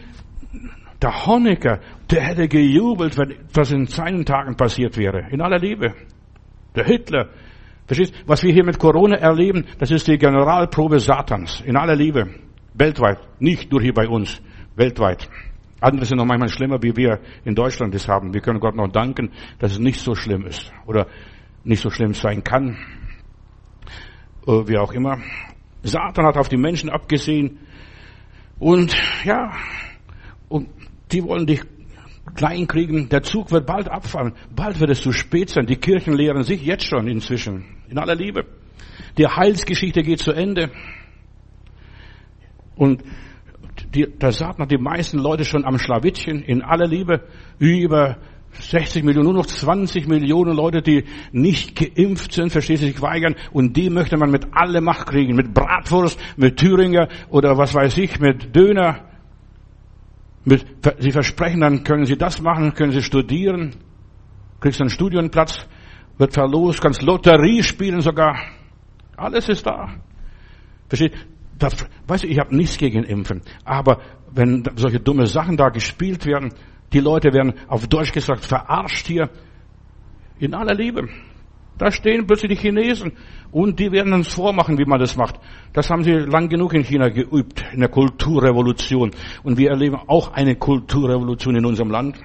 Der 1.01 1.25
Honecker, 1.25 1.79
der 2.09 2.21
hätte 2.21 2.47
gejubelt, 2.47 3.17
wenn 3.17 3.35
was 3.53 3.71
in 3.71 3.87
seinen 3.87 4.23
Tagen 4.23 4.55
passiert 4.55 4.97
wäre. 4.97 5.27
In 5.31 5.41
aller 5.41 5.59
Liebe. 5.59 5.93
Der 6.75 6.85
Hitler, 6.85 7.29
Verstehst? 7.85 8.13
Was 8.25 8.43
wir 8.43 8.53
hier 8.53 8.63
mit 8.63 8.79
Corona 8.79 9.17
erleben, 9.17 9.65
das 9.77 9.91
ist 9.91 10.07
die 10.07 10.17
Generalprobe 10.17 10.99
Satans. 10.99 11.61
In 11.61 11.75
aller 11.75 11.95
Liebe. 11.95 12.29
Weltweit. 12.73 13.19
Nicht 13.39 13.71
nur 13.71 13.81
hier 13.81 13.93
bei 13.93 14.07
uns. 14.07 14.41
Weltweit. 14.75 15.29
Andere 15.83 16.05
sind 16.05 16.17
noch 16.17 16.25
manchmal 16.25 16.49
schlimmer, 16.49 16.81
wie 16.81 16.95
wir 16.95 17.19
in 17.43 17.55
Deutschland 17.55 17.93
das 17.93 18.07
haben. 18.07 18.33
Wir 18.33 18.41
können 18.41 18.59
Gott 18.59 18.75
noch 18.75 18.87
danken, 18.87 19.31
dass 19.59 19.73
es 19.73 19.79
nicht 19.79 19.99
so 19.99 20.15
schlimm 20.15 20.45
ist. 20.45 20.71
Oder 20.85 21.07
nicht 21.65 21.81
so 21.81 21.89
schlimm 21.89 22.13
sein 22.13 22.43
kann. 22.43 22.77
Äh, 24.47 24.67
wie 24.67 24.77
auch 24.77 24.93
immer. 24.93 25.19
Satan 25.83 26.25
hat 26.25 26.37
auf 26.37 26.47
die 26.47 26.57
Menschen 26.57 26.89
abgesehen. 26.89 27.59
Und, 28.59 28.95
ja, 29.25 29.51
und 30.47 30.69
die 31.11 31.21
wollen 31.23 31.45
dich 31.45 31.61
klein 32.35 32.65
kriegen. 32.65 33.09
Der 33.09 33.23
Zug 33.23 33.51
wird 33.51 33.65
bald 33.65 33.89
abfahren. 33.89 34.33
Bald 34.55 34.79
wird 34.79 34.89
es 34.89 35.01
zu 35.01 35.11
spät 35.11 35.49
sein. 35.49 35.65
Die 35.65 35.75
Kirchen 35.75 36.13
lehren 36.13 36.43
sich 36.43 36.63
jetzt 36.63 36.85
schon 36.85 37.07
inzwischen. 37.07 37.65
In 37.89 37.97
aller 37.97 38.15
Liebe. 38.15 38.45
Die 39.17 39.27
Heilsgeschichte 39.27 40.01
geht 40.01 40.19
zu 40.19 40.31
Ende. 40.31 40.71
Und 42.75 43.03
die, 43.95 44.07
Satan 44.19 44.63
hat 44.63 44.71
die 44.71 44.77
meisten 44.77 45.17
Leute 45.17 45.45
schon 45.45 45.65
am 45.65 45.77
Schlawittchen. 45.77 46.41
In 46.43 46.61
aller 46.61 46.87
Liebe. 46.87 47.27
Über 47.59 48.17
60 48.59 49.03
Millionen, 49.03 49.25
nur 49.25 49.33
noch 49.33 49.45
20 49.45 50.07
Millionen 50.07 50.55
Leute, 50.55 50.81
die 50.81 51.05
nicht 51.31 51.75
geimpft 51.75 52.33
sind, 52.33 52.51
versteht 52.51 52.79
sich 52.79 53.01
weigern. 53.01 53.35
Und 53.51 53.75
die 53.75 53.89
möchte 53.89 54.17
man 54.17 54.31
mit 54.31 54.47
alle 54.53 54.81
Macht 54.81 55.07
kriegen. 55.07 55.35
Mit 55.35 55.53
Bratwurst, 55.53 56.19
mit 56.37 56.57
Thüringer 56.57 57.07
oder 57.29 57.57
was 57.57 57.73
weiß 57.73 57.97
ich, 57.97 58.19
mit 58.19 58.55
Döner. 58.55 59.09
Mit, 60.45 60.65
sie 60.99 61.11
versprechen, 61.11 61.61
dann 61.61 61.83
können 61.83 62.05
sie 62.05 62.17
das 62.17 62.41
machen, 62.41 62.73
können 62.73 62.91
sie 62.91 63.01
studieren, 63.01 63.75
kriegst 64.59 64.81
einen 64.81 64.89
Studienplatz, 64.89 65.65
wird 66.17 66.33
verlost, 66.33 66.81
kannst 66.81 67.01
Lotterie 67.01 67.63
spielen 67.63 68.01
sogar. 68.01 68.37
Alles 69.15 69.47
ist 69.47 69.65
da. 69.65 69.95
Versteht? 70.89 71.13
Das, 71.57 71.85
weißt 72.07 72.23
du, 72.23 72.27
ich 72.27 72.39
habe 72.39 72.55
nichts 72.55 72.77
gegen 72.77 73.03
Impfen. 73.03 73.41
Aber 73.63 73.99
wenn 74.31 74.63
solche 74.75 74.99
dumme 74.99 75.27
Sachen 75.27 75.57
da 75.57 75.69
gespielt 75.69 76.25
werden, 76.25 76.53
die 76.91 76.99
Leute 76.99 77.33
werden 77.33 77.53
auf 77.67 77.87
Deutsch 77.87 78.11
gesagt 78.11 78.45
verarscht 78.45 79.07
hier. 79.07 79.29
In 80.39 80.53
aller 80.53 80.73
Liebe. 80.73 81.07
Da 81.77 81.91
stehen 81.91 82.27
plötzlich 82.27 82.51
die 82.51 82.57
Chinesen 82.57 83.13
und 83.51 83.79
die 83.79 83.91
werden 83.91 84.13
uns 84.13 84.27
vormachen, 84.27 84.77
wie 84.77 84.85
man 84.85 84.99
das 84.99 85.15
macht. 85.15 85.39
Das 85.73 85.89
haben 85.89 86.03
sie 86.03 86.11
lang 86.11 86.49
genug 86.49 86.73
in 86.73 86.83
China 86.83 87.09
geübt, 87.09 87.63
in 87.73 87.79
der 87.79 87.89
Kulturrevolution. 87.89 89.11
Und 89.43 89.57
wir 89.57 89.71
erleben 89.71 89.97
auch 90.07 90.33
eine 90.33 90.55
Kulturrevolution 90.55 91.55
in 91.55 91.65
unserem 91.65 91.89
Land. 91.89 92.19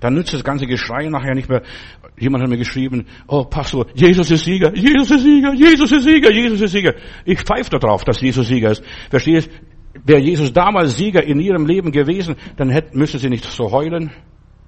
Dann 0.00 0.14
nützt 0.14 0.32
das 0.32 0.44
ganze 0.44 0.66
Geschrei 0.66 1.08
nachher 1.08 1.34
nicht 1.34 1.48
mehr. 1.48 1.62
Jemand 2.18 2.42
hat 2.42 2.50
mir 2.50 2.58
geschrieben, 2.58 3.06
oh 3.26 3.44
Pastor, 3.44 3.86
Jesus 3.94 4.30
ist 4.30 4.44
Sieger, 4.44 4.74
Jesus 4.74 5.10
ist 5.10 5.22
Sieger, 5.22 5.52
Jesus 5.54 5.92
ist 5.92 6.04
Sieger, 6.04 6.32
Jesus 6.32 6.60
ist 6.60 6.72
Sieger. 6.72 6.94
Ich 7.24 7.40
pfeife 7.40 7.70
darauf, 7.70 8.04
dass 8.04 8.20
Jesus 8.20 8.46
Sieger 8.46 8.70
ist. 8.70 8.84
Verstehst? 9.10 9.50
Wäre 10.04 10.20
Jesus 10.20 10.52
damals 10.52 10.96
Sieger 10.96 11.22
in 11.22 11.40
ihrem 11.40 11.66
Leben 11.66 11.92
gewesen, 11.92 12.36
dann 12.56 12.70
hätten, 12.70 12.98
müsste 12.98 13.18
sie 13.18 13.28
nicht 13.28 13.44
so 13.44 13.70
heulen. 13.70 14.10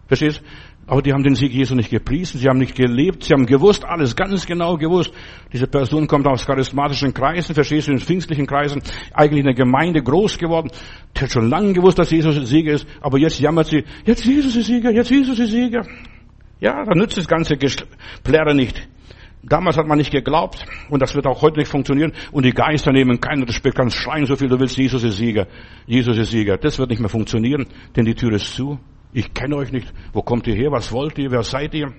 Verstehst? 0.06 0.42
Aber 0.88 1.03
die 1.03 1.12
haben 1.12 1.25
den 1.25 1.35
Sieg 1.35 1.53
Jesu 1.53 1.75
nicht 1.75 1.90
gepriesen, 1.90 2.38
sie 2.38 2.49
haben 2.49 2.59
nicht 2.59 2.77
gelebt, 2.77 3.25
sie 3.25 3.33
haben 3.33 3.44
gewusst, 3.44 3.85
alles 3.85 4.14
ganz 4.14 4.46
genau 4.46 4.77
gewusst. 4.77 5.12
Diese 5.53 5.66
Person 5.66 6.07
kommt 6.07 6.29
aus 6.29 6.46
charismatischen 6.46 7.12
Kreisen, 7.12 7.57
verstehst 7.57 7.88
du, 7.88 7.92
in 7.92 7.99
pfingstlichen 7.99 8.46
Kreisen, 8.46 8.81
eigentlich 9.12 9.40
in 9.40 9.46
der 9.46 9.55
Gemeinde 9.55 10.01
groß 10.01 10.38
geworden. 10.38 10.70
Die 11.16 11.22
hat 11.22 11.33
schon 11.33 11.51
lange 11.51 11.72
gewusst, 11.72 11.99
dass 11.99 12.12
Jesus 12.12 12.37
Sieger 12.49 12.75
ist, 12.75 12.87
aber 13.01 13.18
jetzt 13.18 13.40
jammert 13.40 13.66
sie, 13.66 13.85
jetzt 14.05 14.25
Jesus 14.25 14.55
ist 14.55 14.66
Sieger, 14.66 14.92
jetzt 14.92 15.11
Jesus 15.11 15.37
ist 15.40 15.51
Sieger. 15.51 15.85
Ja, 16.61 16.85
da 16.85 16.94
nützt 16.94 17.16
das 17.16 17.27
ganze 17.27 17.57
Plärre 18.22 18.55
nicht. 18.55 18.88
Damals 19.42 19.77
hat 19.77 19.87
man 19.88 19.99
nicht 19.99 20.12
geglaubt 20.12 20.64
und 20.88 21.03
das 21.03 21.16
wird 21.16 21.27
auch 21.27 21.42
heute 21.42 21.59
nicht 21.59 21.70
funktionieren 21.70 22.12
und 22.31 22.44
die 22.44 22.53
Geister 22.53 22.92
nehmen 22.92 23.20
keinen 23.20 23.42
Respekt, 23.42 23.77
kannst 23.77 23.96
schreien 23.96 24.27
so 24.27 24.37
viel 24.37 24.49
du 24.49 24.59
willst, 24.59 24.77
Jesus 24.77 25.03
ist 25.03 25.16
Sieger, 25.16 25.49
Jesus 25.87 26.16
ist 26.16 26.31
Sieger. 26.31 26.57
Das 26.57 26.79
wird 26.79 26.90
nicht 26.90 27.01
mehr 27.01 27.09
funktionieren, 27.09 27.66
denn 27.96 28.05
die 28.05 28.14
Tür 28.14 28.33
ist 28.33 28.55
zu. 28.55 28.79
Ich 29.16 29.33
kenne 29.33 29.57
euch 29.57 29.72
nicht. 29.72 29.90
Wo 30.12 30.20
kommt 30.20 30.46
ihr 30.46 30.55
her? 30.55 30.70
Was 30.72 30.92
wollt 30.92 31.16
ihr? 31.16 31.31
Wer 31.31 31.42
seid 31.42 31.72
ihr? 31.72 31.90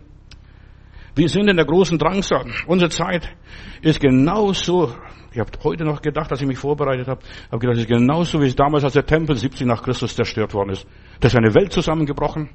Wir 1.16 1.28
sind 1.30 1.50
in 1.50 1.56
der 1.56 1.66
großen 1.66 1.98
Drangsal. 1.98 2.46
Unsere 2.68 2.92
Zeit 2.92 3.36
ist 3.82 4.00
genauso. 4.00 4.94
Ich 5.32 5.40
habe 5.40 5.50
heute 5.64 5.84
noch 5.84 6.04
gedacht, 6.04 6.30
als 6.30 6.42
ich 6.42 6.48
mich 6.48 6.60
vorbereitet 6.60 7.08
habe, 7.08 7.22
habe 7.48 7.58
gedacht, 7.58 7.78
es 7.78 7.86
ist 7.86 7.90
genauso 7.90 8.40
wie 8.40 8.46
es 8.46 8.56
damals, 8.56 8.84
als 8.84 8.94
der 8.94 9.08
Tempel 9.08 9.36
70 9.36 9.66
nach 9.66 9.82
Christus 9.82 10.16
zerstört 10.16 10.54
worden 10.54 10.70
ist. 10.70 10.86
Da 11.20 11.28
ist 11.28 11.36
eine 11.36 11.56
Welt 11.56 11.74
zusammengebrochen. 11.74 12.52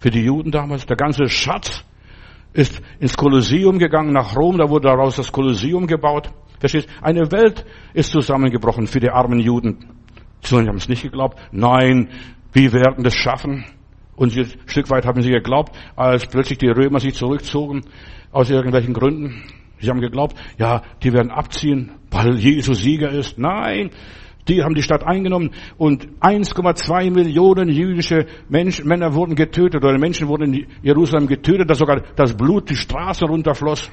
Für 0.00 0.10
die 0.10 0.24
Juden 0.24 0.50
damals. 0.50 0.84
Der 0.86 0.96
ganze 0.96 1.28
Schatz 1.28 1.84
ist 2.54 2.82
ins 2.98 3.16
Kolosseum 3.16 3.78
gegangen, 3.78 4.12
nach 4.12 4.34
Rom, 4.34 4.58
da 4.58 4.68
wurde 4.68 4.88
daraus 4.88 5.14
das 5.14 5.30
Kolosseum 5.30 5.86
gebaut. 5.86 6.28
Verstehst? 6.58 6.88
Eine 7.00 7.30
Welt 7.30 7.64
ist 7.92 8.10
zusammengebrochen 8.10 8.88
für 8.88 8.98
die 8.98 9.10
armen 9.10 9.38
Juden. 9.38 9.94
Sie 10.44 10.56
haben 10.56 10.76
es 10.76 10.88
nicht 10.88 11.02
geglaubt. 11.02 11.38
Nein, 11.52 12.10
wir 12.54 12.72
werden 12.72 13.04
das 13.04 13.14
schaffen. 13.14 13.64
Und 14.16 14.36
ein 14.36 14.46
Stück 14.66 14.90
weit 14.90 15.06
haben 15.06 15.20
sie 15.22 15.30
geglaubt, 15.30 15.76
als 15.96 16.26
plötzlich 16.26 16.58
die 16.58 16.68
Römer 16.68 17.00
sich 17.00 17.14
zurückzogen, 17.14 17.82
aus 18.30 18.48
irgendwelchen 18.48 18.94
Gründen. 18.94 19.42
Sie 19.80 19.90
haben 19.90 20.00
geglaubt, 20.00 20.36
ja, 20.56 20.82
die 21.02 21.12
werden 21.12 21.30
abziehen, 21.30 21.92
weil 22.10 22.36
Jesus 22.36 22.80
Sieger 22.80 23.10
ist. 23.10 23.38
Nein, 23.38 23.90
die 24.46 24.62
haben 24.62 24.74
die 24.74 24.82
Stadt 24.82 25.04
eingenommen 25.04 25.50
und 25.78 26.06
1,2 26.20 27.10
Millionen 27.10 27.68
jüdische 27.68 28.26
Menschen, 28.48 28.86
Männer 28.86 29.14
wurden 29.14 29.34
getötet 29.34 29.82
oder 29.82 29.98
Menschen 29.98 30.28
wurden 30.28 30.54
in 30.54 30.66
Jerusalem 30.82 31.26
getötet, 31.26 31.68
dass 31.68 31.78
sogar 31.78 32.02
das 32.14 32.36
Blut 32.36 32.70
die 32.70 32.76
Straße 32.76 33.24
runterfloss. 33.24 33.90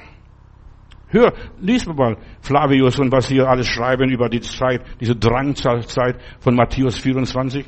Hör, 1.08 1.32
lies 1.60 1.86
mal 1.86 2.16
Flavius 2.40 2.98
und 2.98 3.12
was 3.12 3.28
hier 3.28 3.48
alles 3.48 3.66
schreiben 3.66 4.08
über 4.08 4.28
die 4.28 4.40
Zeit, 4.40 4.82
diese 5.00 5.16
Drangzeit 5.16 6.16
von 6.40 6.54
Matthäus 6.54 6.98
24. 6.98 7.66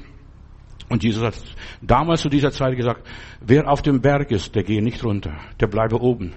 Und 0.89 1.03
Jesus 1.03 1.23
hat 1.23 1.35
damals 1.81 2.23
zu 2.23 2.29
dieser 2.29 2.51
Zeit 2.51 2.77
gesagt, 2.77 3.07
wer 3.41 3.69
auf 3.69 3.83
dem 3.83 4.01
Berg 4.01 4.31
ist, 4.31 4.55
der 4.55 4.65
gehe 4.65 4.83
nicht 4.83 5.03
runter, 5.05 5.35
der 5.61 5.67
bleibe 5.67 6.01
oben. 6.01 6.35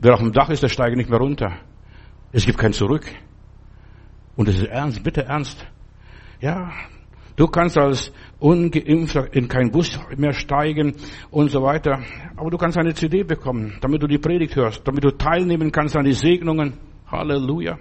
Wer 0.00 0.14
auf 0.14 0.20
dem 0.20 0.32
Dach 0.32 0.50
ist, 0.50 0.62
der 0.62 0.68
steige 0.68 0.96
nicht 0.96 1.10
mehr 1.10 1.18
runter. 1.18 1.56
Es 2.32 2.44
gibt 2.44 2.58
kein 2.58 2.72
Zurück. 2.72 3.06
Und 4.36 4.48
es 4.48 4.56
ist 4.56 4.68
ernst, 4.68 5.02
bitte 5.02 5.24
ernst. 5.24 5.66
Ja, 6.40 6.70
du 7.34 7.48
kannst 7.48 7.76
als 7.76 8.12
Ungeimpfter 8.38 9.34
in 9.34 9.48
keinen 9.48 9.72
Bus 9.72 9.98
mehr 10.16 10.32
steigen 10.32 10.94
und 11.30 11.50
so 11.50 11.62
weiter. 11.62 12.00
Aber 12.36 12.50
du 12.50 12.56
kannst 12.56 12.78
eine 12.78 12.94
CD 12.94 13.24
bekommen, 13.24 13.78
damit 13.80 14.02
du 14.02 14.06
die 14.06 14.18
Predigt 14.18 14.54
hörst, 14.54 14.86
damit 14.86 15.02
du 15.02 15.10
teilnehmen 15.10 15.72
kannst 15.72 15.96
an 15.96 16.04
die 16.04 16.12
Segnungen. 16.12 16.74
Halleluja. 17.10 17.78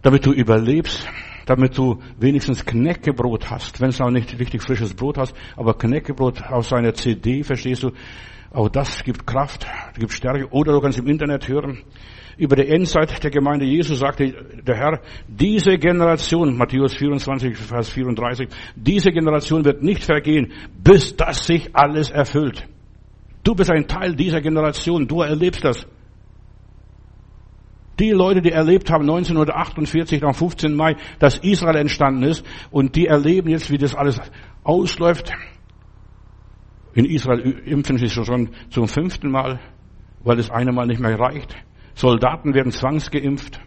Damit 0.00 0.24
du 0.24 0.32
überlebst, 0.32 1.06
damit 1.46 1.76
du 1.76 2.00
wenigstens 2.18 2.64
Knäckebrot 2.64 3.50
hast, 3.50 3.80
wenn 3.80 3.90
es 3.90 4.00
auch 4.00 4.10
nicht 4.10 4.38
richtig 4.38 4.62
frisches 4.62 4.94
Brot 4.94 5.18
hast, 5.18 5.34
aber 5.56 5.74
Knäckebrot 5.74 6.42
aus 6.42 6.72
einer 6.72 6.94
CD, 6.94 7.42
verstehst 7.42 7.82
du? 7.82 7.92
Auch 8.50 8.68
das 8.68 9.02
gibt 9.02 9.26
Kraft, 9.26 9.66
gibt 9.98 10.12
Stärke. 10.12 10.48
Oder 10.50 10.72
du 10.72 10.80
kannst 10.80 10.98
im 10.98 11.08
Internet 11.08 11.48
hören. 11.48 11.82
Über 12.36 12.56
die 12.56 12.68
Endzeit 12.68 13.22
der 13.22 13.30
Gemeinde 13.30 13.64
Jesu 13.64 13.94
sagte 13.94 14.32
der 14.62 14.76
Herr, 14.76 15.00
diese 15.26 15.76
Generation, 15.78 16.56
Matthäus 16.56 16.94
24, 16.94 17.56
Vers 17.56 17.90
34, 17.90 18.48
diese 18.76 19.10
Generation 19.10 19.64
wird 19.64 19.82
nicht 19.82 20.04
vergehen, 20.04 20.52
bis 20.82 21.16
das 21.16 21.46
sich 21.46 21.70
alles 21.74 22.10
erfüllt. 22.10 22.64
Du 23.42 23.54
bist 23.54 23.70
ein 23.70 23.86
Teil 23.86 24.14
dieser 24.14 24.40
Generation, 24.40 25.06
du 25.06 25.20
erlebst 25.20 25.64
das. 25.64 25.86
Die 27.98 28.10
Leute, 28.10 28.42
die 28.42 28.50
erlebt 28.50 28.90
haben 28.90 29.02
1948 29.02 30.24
am 30.24 30.34
15. 30.34 30.74
Mai, 30.74 30.96
dass 31.18 31.38
Israel 31.38 31.76
entstanden 31.76 32.24
ist 32.24 32.44
und 32.70 32.96
die 32.96 33.06
erleben 33.06 33.50
jetzt, 33.50 33.70
wie 33.70 33.78
das 33.78 33.94
alles 33.94 34.20
ausläuft. 34.64 35.32
In 36.94 37.04
Israel 37.04 37.40
impfen 37.40 37.98
sie 37.98 38.08
schon 38.08 38.50
zum 38.70 38.88
fünften 38.88 39.30
Mal, 39.30 39.60
weil 40.22 40.36
das 40.36 40.50
eine 40.50 40.72
Mal 40.72 40.86
nicht 40.86 41.00
mehr 41.00 41.18
reicht. 41.18 41.56
Soldaten 41.94 42.54
werden 42.54 42.72
zwangsgeimpft. 42.72 43.60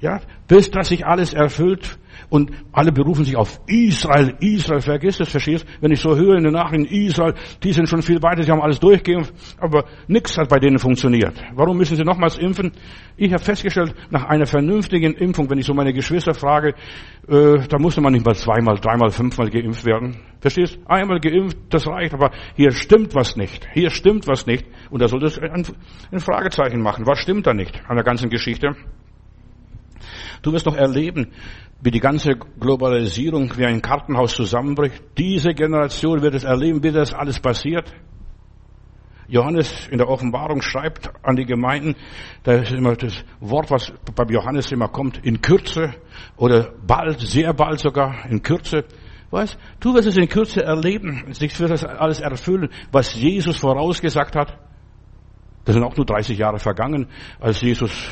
Ja, 0.00 0.20
bis 0.46 0.70
das 0.70 0.88
sich 0.88 1.06
alles 1.06 1.32
erfüllt 1.32 1.98
und 2.28 2.50
alle 2.72 2.92
berufen 2.92 3.24
sich 3.24 3.36
auf 3.36 3.60
Israel. 3.66 4.34
Israel, 4.40 4.80
vergiss 4.80 5.20
es, 5.20 5.28
verstehst? 5.28 5.66
Wenn 5.80 5.92
ich 5.92 6.00
so 6.00 6.14
höre 6.16 6.36
in 6.36 6.44
den 6.44 6.52
Nachrichten, 6.52 6.84
Israel, 6.84 7.34
die 7.62 7.72
sind 7.72 7.88
schon 7.88 8.02
viel 8.02 8.22
weiter, 8.22 8.42
sie 8.42 8.50
haben 8.50 8.60
alles 8.60 8.80
durchgeimpft, 8.80 9.32
aber 9.58 9.84
nichts 10.06 10.36
hat 10.36 10.48
bei 10.48 10.58
denen 10.58 10.78
funktioniert. 10.78 11.42
Warum 11.54 11.78
müssen 11.78 11.96
sie 11.96 12.04
nochmals 12.04 12.36
impfen? 12.38 12.72
Ich 13.16 13.32
habe 13.32 13.42
festgestellt, 13.42 13.94
nach 14.10 14.24
einer 14.24 14.46
vernünftigen 14.46 15.14
Impfung, 15.14 15.48
wenn 15.50 15.58
ich 15.58 15.66
so 15.66 15.72
meine 15.72 15.92
Geschwister 15.92 16.34
frage, 16.34 16.74
äh, 17.28 17.66
da 17.68 17.78
musste 17.78 18.00
man 18.00 18.12
nicht 18.12 18.24
mal 18.24 18.34
zweimal, 18.34 18.76
dreimal, 18.76 19.10
fünfmal 19.10 19.48
geimpft 19.48 19.84
werden. 19.86 20.16
Verstehst? 20.40 20.78
Einmal 20.86 21.20
geimpft, 21.20 21.56
das 21.70 21.86
reicht, 21.86 22.12
aber 22.12 22.32
hier 22.54 22.72
stimmt 22.72 23.14
was 23.14 23.36
nicht. 23.36 23.66
Hier 23.72 23.90
stimmt 23.90 24.26
was 24.26 24.46
nicht. 24.46 24.66
Und 24.90 25.00
da 25.00 25.08
sollte 25.08 25.26
es 25.26 25.38
ein, 25.38 25.64
ein 26.12 26.20
Fragezeichen 26.20 26.82
machen. 26.82 27.06
Was 27.06 27.18
stimmt 27.20 27.46
da 27.46 27.54
nicht 27.54 27.80
an 27.88 27.96
der 27.96 28.04
ganzen 28.04 28.28
Geschichte? 28.28 28.76
Du 30.42 30.52
wirst 30.52 30.66
noch 30.66 30.76
erleben, 30.76 31.32
wie 31.80 31.90
die 31.90 32.00
ganze 32.00 32.36
Globalisierung 32.36 33.52
wie 33.56 33.66
ein 33.66 33.82
Kartenhaus 33.82 34.34
zusammenbricht. 34.34 35.02
Diese 35.18 35.52
Generation 35.54 36.22
wird 36.22 36.34
es 36.34 36.44
erleben, 36.44 36.82
wie 36.82 36.92
das 36.92 37.12
alles 37.12 37.40
passiert. 37.40 37.92
Johannes 39.28 39.88
in 39.88 39.98
der 39.98 40.08
Offenbarung 40.08 40.62
schreibt 40.62 41.10
an 41.22 41.36
die 41.36 41.44
Gemeinden, 41.44 41.96
da 42.44 42.52
ist 42.52 42.72
immer 42.72 42.94
das 42.94 43.24
Wort, 43.40 43.70
was 43.70 43.92
beim 44.14 44.28
Johannes 44.28 44.70
immer 44.70 44.88
kommt, 44.88 45.24
in 45.24 45.40
Kürze 45.40 45.94
oder 46.36 46.72
bald, 46.86 47.20
sehr 47.20 47.52
bald 47.52 47.80
sogar, 47.80 48.24
in 48.30 48.42
Kürze. 48.42 48.84
Weißt, 49.30 49.58
du 49.80 49.94
wirst 49.94 50.06
es 50.06 50.16
in 50.16 50.28
Kürze 50.28 50.62
erleben, 50.62 51.24
sich 51.32 51.58
wird 51.58 51.70
das 51.70 51.84
alles 51.84 52.20
erfüllen, 52.20 52.68
was 52.92 53.14
Jesus 53.14 53.56
vorausgesagt 53.56 54.36
hat. 54.36 54.58
Das 55.64 55.74
sind 55.74 55.82
auch 55.82 55.96
nur 55.96 56.06
30 56.06 56.38
Jahre 56.38 56.60
vergangen, 56.60 57.08
als 57.40 57.60
Jesus 57.60 58.08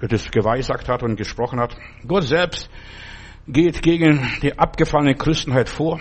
das 0.00 0.30
geweissagt 0.30 0.88
hat 0.88 1.02
und 1.02 1.16
gesprochen 1.16 1.58
hat. 1.58 1.76
Gott 2.06 2.24
selbst 2.24 2.70
geht 3.48 3.82
gegen 3.82 4.20
die 4.42 4.58
abgefallene 4.58 5.14
Christenheit 5.14 5.68
vor. 5.68 6.00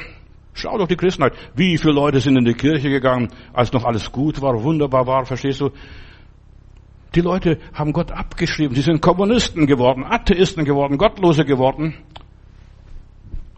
Schau 0.54 0.78
doch 0.78 0.88
die 0.88 0.96
Christenheit. 0.96 1.34
Wie 1.56 1.78
viele 1.78 1.94
Leute 1.94 2.20
sind 2.20 2.38
in 2.38 2.46
die 2.46 2.54
Kirche 2.54 2.90
gegangen, 2.90 3.30
als 3.54 3.72
noch 3.74 3.86
alles 3.86 4.12
gut 4.12 4.42
war, 4.42 4.64
wunderbar 4.64 5.06
war, 5.06 5.26
verstehst 5.26 5.62
du? 5.62 5.72
Die 7.16 7.22
Leute 7.22 7.58
haben 7.74 7.94
Gott 7.94 8.12
abgeschrieben. 8.12 8.76
Sie 8.76 8.82
sind 8.82 9.02
Kommunisten 9.02 9.66
geworden, 9.66 10.04
Atheisten 10.04 10.66
geworden, 10.66 10.98
Gottlose 10.98 11.46
geworden. 11.46 11.96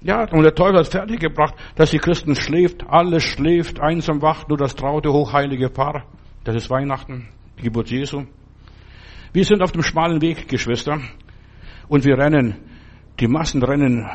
Ja, 0.02 0.21
und 0.32 0.43
der 0.43 0.56
Teufel 0.56 0.80
hat 0.80 0.88
fertiggebracht, 0.88 1.56
dass 1.75 1.91
die 1.91 1.97
Christen 1.97 2.36
schläft, 2.36 2.86
alles 2.88 3.23
schläft, 3.23 3.82
einsam 3.82 4.21
wacht, 4.21 4.47
nur 4.47 4.58
das 4.58 4.75
traute, 4.75 5.12
hochheilige 5.12 5.69
Paar. 5.69 6.06
Das 6.45 6.56
ist 6.56 6.69
Weihnachten, 6.69 7.28
die 7.58 7.63
Geburt 7.63 7.89
Jesu. 7.89 8.23
Wir 9.31 9.45
sind 9.45 9.61
auf 9.61 9.71
dem 9.71 9.83
schmalen 9.83 10.21
Weg, 10.21 10.47
Geschwister, 10.47 10.99
und 11.87 12.03
wir 12.05 12.17
rennen, 12.17 12.55
die 13.19 13.27
Massen 13.27 13.61
rennen 13.61 14.07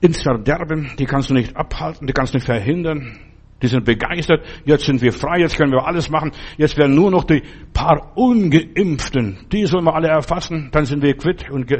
ins 0.00 0.22
Verderben, 0.22 0.90
die 0.98 1.04
kannst 1.04 1.30
du 1.30 1.34
nicht 1.34 1.56
abhalten, 1.56 2.06
die 2.06 2.12
kannst 2.12 2.34
du 2.34 2.38
nicht 2.38 2.46
verhindern. 2.46 3.18
Die 3.62 3.68
sind 3.68 3.84
begeistert, 3.84 4.44
jetzt 4.64 4.84
sind 4.84 5.00
wir 5.00 5.12
frei, 5.12 5.38
jetzt 5.38 5.56
können 5.56 5.72
wir 5.72 5.86
alles 5.86 6.10
machen, 6.10 6.32
jetzt 6.58 6.76
werden 6.76 6.94
nur 6.94 7.10
noch 7.10 7.24
die 7.24 7.42
paar 7.72 8.12
Ungeimpften, 8.14 9.46
die 9.50 9.64
sollen 9.64 9.84
wir 9.84 9.94
alle 9.94 10.08
erfassen, 10.08 10.68
dann 10.70 10.84
sind 10.84 11.02
wir 11.02 11.16
quitt 11.16 11.48
und 11.50 11.72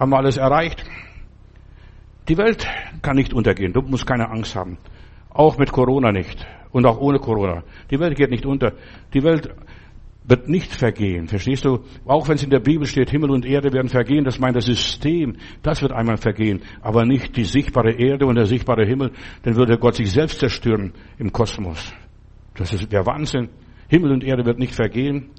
haben 0.00 0.14
alles 0.14 0.36
erreicht. 0.36 0.82
Die 2.28 2.36
Welt 2.36 2.66
kann 3.02 3.16
nicht 3.16 3.32
untergehen, 3.32 3.72
du 3.72 3.82
musst 3.82 4.06
keine 4.06 4.28
Angst 4.30 4.56
haben. 4.56 4.78
Auch 5.30 5.58
mit 5.58 5.70
Corona 5.70 6.10
nicht 6.10 6.44
und 6.72 6.86
auch 6.86 6.98
ohne 6.98 7.18
Corona. 7.18 7.62
Die 7.90 8.00
Welt 8.00 8.16
geht 8.16 8.30
nicht 8.30 8.44
unter. 8.44 8.72
Die 9.14 9.22
Welt 9.22 9.48
wird 10.28 10.48
nicht 10.48 10.74
vergehen. 10.74 11.26
Verstehst 11.26 11.64
du? 11.64 11.80
Auch 12.04 12.28
wenn 12.28 12.34
es 12.34 12.44
in 12.44 12.50
der 12.50 12.60
Bibel 12.60 12.86
steht, 12.86 13.10
Himmel 13.10 13.30
und 13.30 13.46
Erde 13.46 13.72
werden 13.72 13.88
vergehen, 13.88 14.24
das 14.24 14.38
meint 14.38 14.56
das 14.56 14.66
System, 14.66 15.36
das 15.62 15.80
wird 15.80 15.92
einmal 15.92 16.18
vergehen, 16.18 16.60
aber 16.82 17.06
nicht 17.06 17.36
die 17.36 17.44
sichtbare 17.44 17.92
Erde 17.92 18.26
und 18.26 18.34
der 18.34 18.44
sichtbare 18.44 18.84
Himmel, 18.84 19.12
dann 19.42 19.56
würde 19.56 19.78
Gott 19.78 19.94
sich 19.94 20.10
selbst 20.12 20.38
zerstören 20.38 20.92
im 21.18 21.32
Kosmos. 21.32 21.92
Das 22.54 22.72
ist 22.72 22.92
der 22.92 23.06
Wahnsinn. 23.06 23.48
Himmel 23.88 24.12
und 24.12 24.22
Erde 24.22 24.44
wird 24.44 24.58
nicht 24.58 24.74
vergehen. 24.74 25.30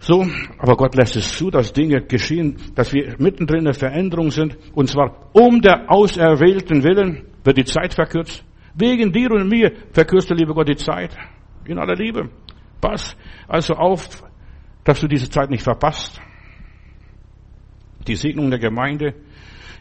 So, 0.00 0.24
aber 0.58 0.76
Gott 0.76 0.94
lässt 0.94 1.16
es 1.16 1.36
zu, 1.36 1.50
dass 1.50 1.72
Dinge 1.72 2.02
geschehen, 2.02 2.56
dass 2.74 2.92
wir 2.92 3.16
mittendrin 3.18 3.60
in 3.60 3.64
der 3.64 3.74
Veränderung 3.74 4.30
sind, 4.30 4.56
und 4.74 4.88
zwar 4.88 5.30
um 5.32 5.60
der 5.60 5.90
Auserwählten 5.90 6.84
Willen 6.84 7.24
wird 7.42 7.56
die 7.56 7.64
Zeit 7.64 7.94
verkürzt. 7.94 8.44
Wegen 8.74 9.12
dir 9.12 9.32
und 9.32 9.48
mir 9.48 9.72
verkürzt 9.92 10.30
der 10.30 10.36
liebe 10.36 10.54
Gott 10.54 10.68
die 10.68 10.76
Zeit. 10.76 11.16
In 11.64 11.78
aller 11.78 11.96
Liebe. 11.96 12.30
Pass 12.80 13.16
also 13.46 13.74
auf, 13.74 14.22
dass 14.84 15.00
du 15.00 15.08
diese 15.08 15.28
Zeit 15.28 15.50
nicht 15.50 15.62
verpasst. 15.62 16.20
Die 18.06 18.16
Segnung 18.16 18.50
der 18.50 18.58
Gemeinde. 18.58 19.14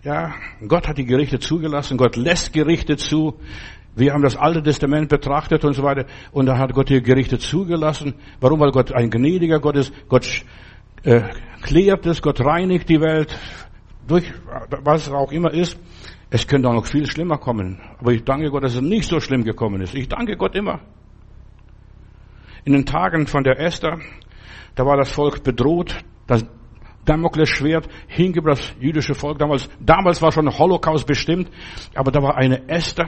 Ja, 0.03 0.35
Gott 0.67 0.87
hat 0.87 0.97
die 0.97 1.05
Gerichte 1.05 1.39
zugelassen. 1.39 1.97
Gott 1.97 2.15
lässt 2.15 2.53
Gerichte 2.53 2.97
zu. 2.97 3.39
Wir 3.95 4.13
haben 4.13 4.21
das 4.21 4.35
Alte 4.35 4.61
Testament 4.61 5.09
betrachtet 5.09 5.65
und 5.65 5.73
so 5.73 5.83
weiter. 5.83 6.05
Und 6.31 6.45
da 6.45 6.57
hat 6.57 6.73
Gott 6.73 6.89
die 6.89 7.01
Gerichte 7.01 7.39
zugelassen. 7.39 8.13
Warum? 8.39 8.59
Weil 8.59 8.71
Gott 8.71 8.91
ein 8.91 9.09
gnädiger 9.09 9.59
Gott 9.59 9.75
ist. 9.75 9.91
Gott 10.07 10.45
äh, 11.03 11.21
klärt 11.61 12.05
es. 12.05 12.21
Gott 12.21 12.39
reinigt 12.41 12.89
die 12.89 13.01
Welt. 13.01 13.37
Durch 14.07 14.31
was 14.83 15.07
es 15.07 15.13
auch 15.13 15.31
immer 15.31 15.51
ist. 15.51 15.79
Es 16.29 16.45
könnte 16.45 16.67
auch 16.69 16.73
noch 16.73 16.85
viel 16.85 17.07
schlimmer 17.07 17.37
kommen. 17.37 17.79
Aber 17.99 18.11
ich 18.11 18.23
danke 18.23 18.49
Gott, 18.51 18.63
dass 18.63 18.75
es 18.75 18.81
nicht 18.81 19.07
so 19.07 19.19
schlimm 19.19 19.43
gekommen 19.43 19.81
ist. 19.81 19.95
Ich 19.95 20.07
danke 20.09 20.35
Gott 20.35 20.55
immer. 20.55 20.81
In 22.67 22.73
den 22.73 22.85
Tagen 22.85 23.27
von 23.27 23.45
der 23.45 23.61
Esther, 23.61 23.97
da 24.75 24.85
war 24.85 24.97
das 24.97 25.09
Volk 25.09 25.41
bedroht, 25.41 25.95
das 26.27 26.45
Damoklesschwert 27.05 27.87
hing 28.07 28.33
über 28.33 28.49
das 28.49 28.73
jüdische 28.77 29.13
Volk 29.13 29.39
damals. 29.39 29.69
Damals 29.79 30.21
war 30.21 30.33
schon 30.33 30.49
Holocaust 30.49 31.07
bestimmt, 31.07 31.49
aber 31.95 32.11
da 32.11 32.21
war 32.21 32.35
eine 32.35 32.67
Esther, 32.67 33.07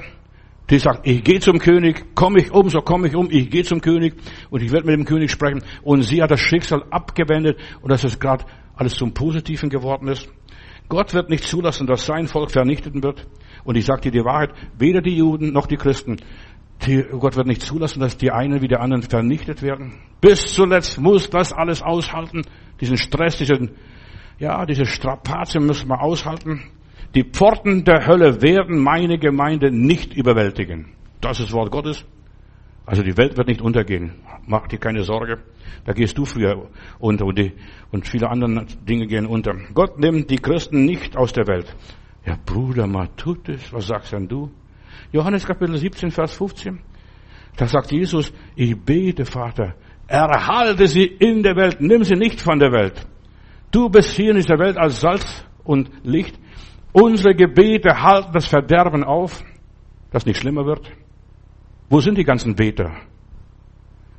die 0.69 0.79
sagt, 0.79 1.05
ich 1.05 1.25
gehe 1.25 1.41
zum 1.41 1.59
König, 1.59 2.15
komme 2.15 2.39
ich 2.39 2.53
um, 2.53 2.69
so 2.69 2.79
komme 2.79 3.09
ich 3.09 3.15
um, 3.17 3.29
ich 3.29 3.49
gehe 3.49 3.65
zum 3.65 3.81
König 3.81 4.15
und 4.49 4.63
ich 4.63 4.71
werde 4.71 4.87
mit 4.87 4.95
dem 4.95 5.03
König 5.03 5.29
sprechen. 5.29 5.61
Und 5.83 6.03
sie 6.03 6.23
hat 6.23 6.31
das 6.31 6.39
Schicksal 6.39 6.85
abgewendet 6.89 7.59
und 7.81 7.91
dass 7.91 8.05
es 8.05 8.17
gerade 8.17 8.45
alles 8.75 8.95
zum 8.95 9.13
Positiven 9.13 9.69
geworden 9.69 10.07
ist. 10.07 10.29
Gott 10.87 11.13
wird 11.13 11.29
nicht 11.29 11.43
zulassen, 11.43 11.85
dass 11.85 12.05
sein 12.05 12.27
Volk 12.27 12.49
vernichtet 12.49 12.95
wird. 13.03 13.27
Und 13.63 13.75
ich 13.75 13.85
sage 13.85 14.01
dir 14.03 14.11
die 14.11 14.25
Wahrheit, 14.25 14.51
weder 14.77 15.01
die 15.01 15.17
Juden 15.17 15.51
noch 15.51 15.67
die 15.67 15.75
Christen 15.75 16.17
die, 16.85 17.03
Gott 17.03 17.35
wird 17.35 17.47
nicht 17.47 17.61
zulassen, 17.61 17.99
dass 17.99 18.17
die 18.17 18.31
einen 18.31 18.61
wie 18.61 18.67
die 18.67 18.77
anderen 18.77 19.03
vernichtet 19.03 19.61
werden. 19.61 19.99
Bis 20.21 20.53
zuletzt 20.53 20.99
muss 20.99 21.29
das 21.29 21.51
alles 21.51 21.81
aushalten. 21.81 22.43
Diesen 22.79 22.97
Stress, 22.97 23.37
diesen, 23.37 23.71
ja, 24.37 24.65
diese 24.65 24.85
Strapazen 24.85 25.65
müssen 25.65 25.89
wir 25.89 26.01
aushalten. 26.01 26.61
Die 27.15 27.23
Pforten 27.23 27.83
der 27.83 28.05
Hölle 28.05 28.41
werden 28.41 28.79
meine 28.79 29.17
Gemeinde 29.17 29.71
nicht 29.71 30.13
überwältigen. 30.13 30.93
Das 31.21 31.39
ist 31.39 31.51
Wort 31.51 31.71
Gottes. 31.71 32.05
Also 32.85 33.03
die 33.03 33.17
Welt 33.17 33.37
wird 33.37 33.47
nicht 33.47 33.61
untergehen. 33.61 34.13
Mach 34.47 34.67
dir 34.67 34.79
keine 34.79 35.03
Sorge. 35.03 35.39
Da 35.85 35.93
gehst 35.93 36.17
du 36.17 36.25
früher 36.25 36.69
unter 36.97 37.25
und, 37.25 37.37
die, 37.37 37.53
und 37.91 38.07
viele 38.07 38.29
andere 38.29 38.65
Dinge 38.87 39.05
gehen 39.07 39.25
unter. 39.25 39.53
Gott 39.73 39.99
nimmt 39.99 40.29
die 40.29 40.37
Christen 40.37 40.85
nicht 40.85 41.17
aus 41.17 41.33
der 41.33 41.47
Welt. 41.47 41.75
Ja, 42.25 42.37
Bruder 42.45 42.87
Matutis, 42.87 43.71
was 43.71 43.87
sagst 43.87 44.13
denn 44.13 44.27
du? 44.27 44.51
Johannes 45.11 45.45
Kapitel 45.45 45.77
17, 45.77 46.11
Vers 46.11 46.33
15. 46.33 46.79
Da 47.55 47.67
sagt 47.67 47.91
Jesus, 47.91 48.31
ich 48.55 48.75
bete, 48.79 49.25
Vater, 49.25 49.75
erhalte 50.07 50.87
sie 50.87 51.05
in 51.05 51.43
der 51.43 51.55
Welt, 51.55 51.81
nimm 51.81 52.03
sie 52.03 52.15
nicht 52.15 52.41
von 52.41 52.59
der 52.59 52.71
Welt. 52.71 53.05
Du 53.71 53.89
bist 53.89 54.11
hier 54.11 54.31
in 54.31 54.37
dieser 54.37 54.57
Welt 54.57 54.77
als 54.77 55.01
Salz 55.01 55.45
und 55.63 55.89
Licht. 56.03 56.39
Unsere 56.91 57.35
Gebete 57.35 58.01
halten 58.01 58.31
das 58.33 58.47
Verderben 58.47 59.03
auf, 59.03 59.43
das 60.11 60.25
nicht 60.25 60.39
schlimmer 60.39 60.65
wird. 60.65 60.89
Wo 61.89 61.99
sind 61.99 62.17
die 62.17 62.23
ganzen 62.23 62.55
Beter? 62.55 62.91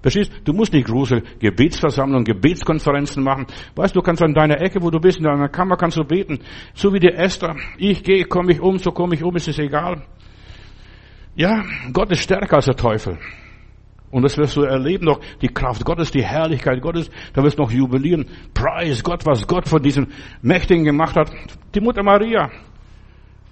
Verstehst? 0.02 0.32
Du 0.44 0.52
musst 0.52 0.72
nicht 0.72 0.86
große 0.86 1.22
Gebetsversammlungen, 1.38 2.24
Gebetskonferenzen 2.24 3.22
machen. 3.22 3.46
Weißt 3.74 3.94
du, 3.94 4.00
kannst 4.00 4.22
an 4.22 4.32
deiner 4.32 4.60
Ecke, 4.60 4.80
wo 4.82 4.90
du 4.90 4.98
bist, 4.98 5.18
in 5.18 5.24
deiner 5.24 5.48
Kammer 5.48 5.76
kannst 5.76 5.98
du 5.98 6.04
beten. 6.04 6.38
So 6.74 6.92
wie 6.92 7.00
die 7.00 7.12
Esther. 7.12 7.54
Ich 7.76 8.02
gehe, 8.02 8.24
komme 8.24 8.52
ich 8.52 8.60
um, 8.60 8.78
so 8.78 8.92
komme 8.92 9.14
ich 9.14 9.22
um, 9.22 9.36
ist 9.36 9.48
es 9.48 9.58
egal. 9.58 10.02
Ja, 11.40 11.64
Gott 11.94 12.10
ist 12.10 12.20
stärker 12.20 12.56
als 12.56 12.66
der 12.66 12.76
Teufel. 12.76 13.16
Und 14.10 14.24
das 14.24 14.36
wirst 14.36 14.58
du 14.58 14.62
erleben 14.62 15.06
noch, 15.06 15.20
die 15.40 15.48
Kraft 15.48 15.82
Gottes, 15.86 16.10
die 16.10 16.22
Herrlichkeit 16.22 16.82
Gottes, 16.82 17.10
da 17.32 17.42
wirst 17.42 17.58
du 17.58 17.62
noch 17.62 17.70
jubilieren. 17.70 18.26
Preis 18.52 19.02
Gott, 19.02 19.24
was 19.24 19.46
Gott 19.46 19.66
von 19.66 19.82
diesen 19.82 20.08
Mächtigen 20.42 20.84
gemacht 20.84 21.16
hat. 21.16 21.32
Die 21.74 21.80
Mutter 21.80 22.02
Maria, 22.02 22.50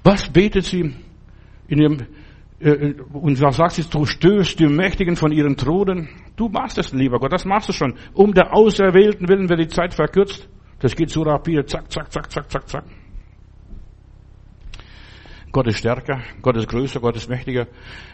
was 0.05 0.31
betet 0.31 0.67
sie 0.67 0.97
in 1.69 1.81
ihrem, 1.81 2.07
äh, 2.61 2.93
und 3.15 3.41
was 3.41 3.57
sagt 3.57 3.73
sie, 3.73 3.85
du 3.89 4.05
stößt 4.05 4.61
die 4.61 4.67
Mächtigen 4.67 5.17
von 5.17 5.33
ihren 5.33 5.57
Thronen. 5.57 6.11
Du 6.37 6.51
machst 6.51 6.77
es, 6.77 6.93
lieber 6.93 7.19
Gott, 7.19 7.33
das 7.33 7.47
machst 7.47 7.71
du 7.71 7.73
schon. 7.73 7.95
Um 8.13 8.35
der 8.35 8.55
Auserwählten 8.55 9.29
willen 9.29 9.49
wird 9.49 9.61
die 9.61 9.69
Zeit 9.69 9.95
verkürzt. 9.95 10.47
Das 10.81 10.95
geht 10.95 11.09
so 11.09 11.23
rapide, 11.23 11.65
zack, 11.65 11.91
zack, 11.91 12.13
zack, 12.13 12.31
zack, 12.31 12.51
zack, 12.51 12.69
zack. 12.69 12.85
Gott 15.53 15.67
ist 15.67 15.79
stärker, 15.79 16.21
Gott 16.43 16.57
ist 16.57 16.69
größer, 16.69 17.01
Gott 17.01 17.17
ist 17.17 17.29
mächtiger. 17.29 17.67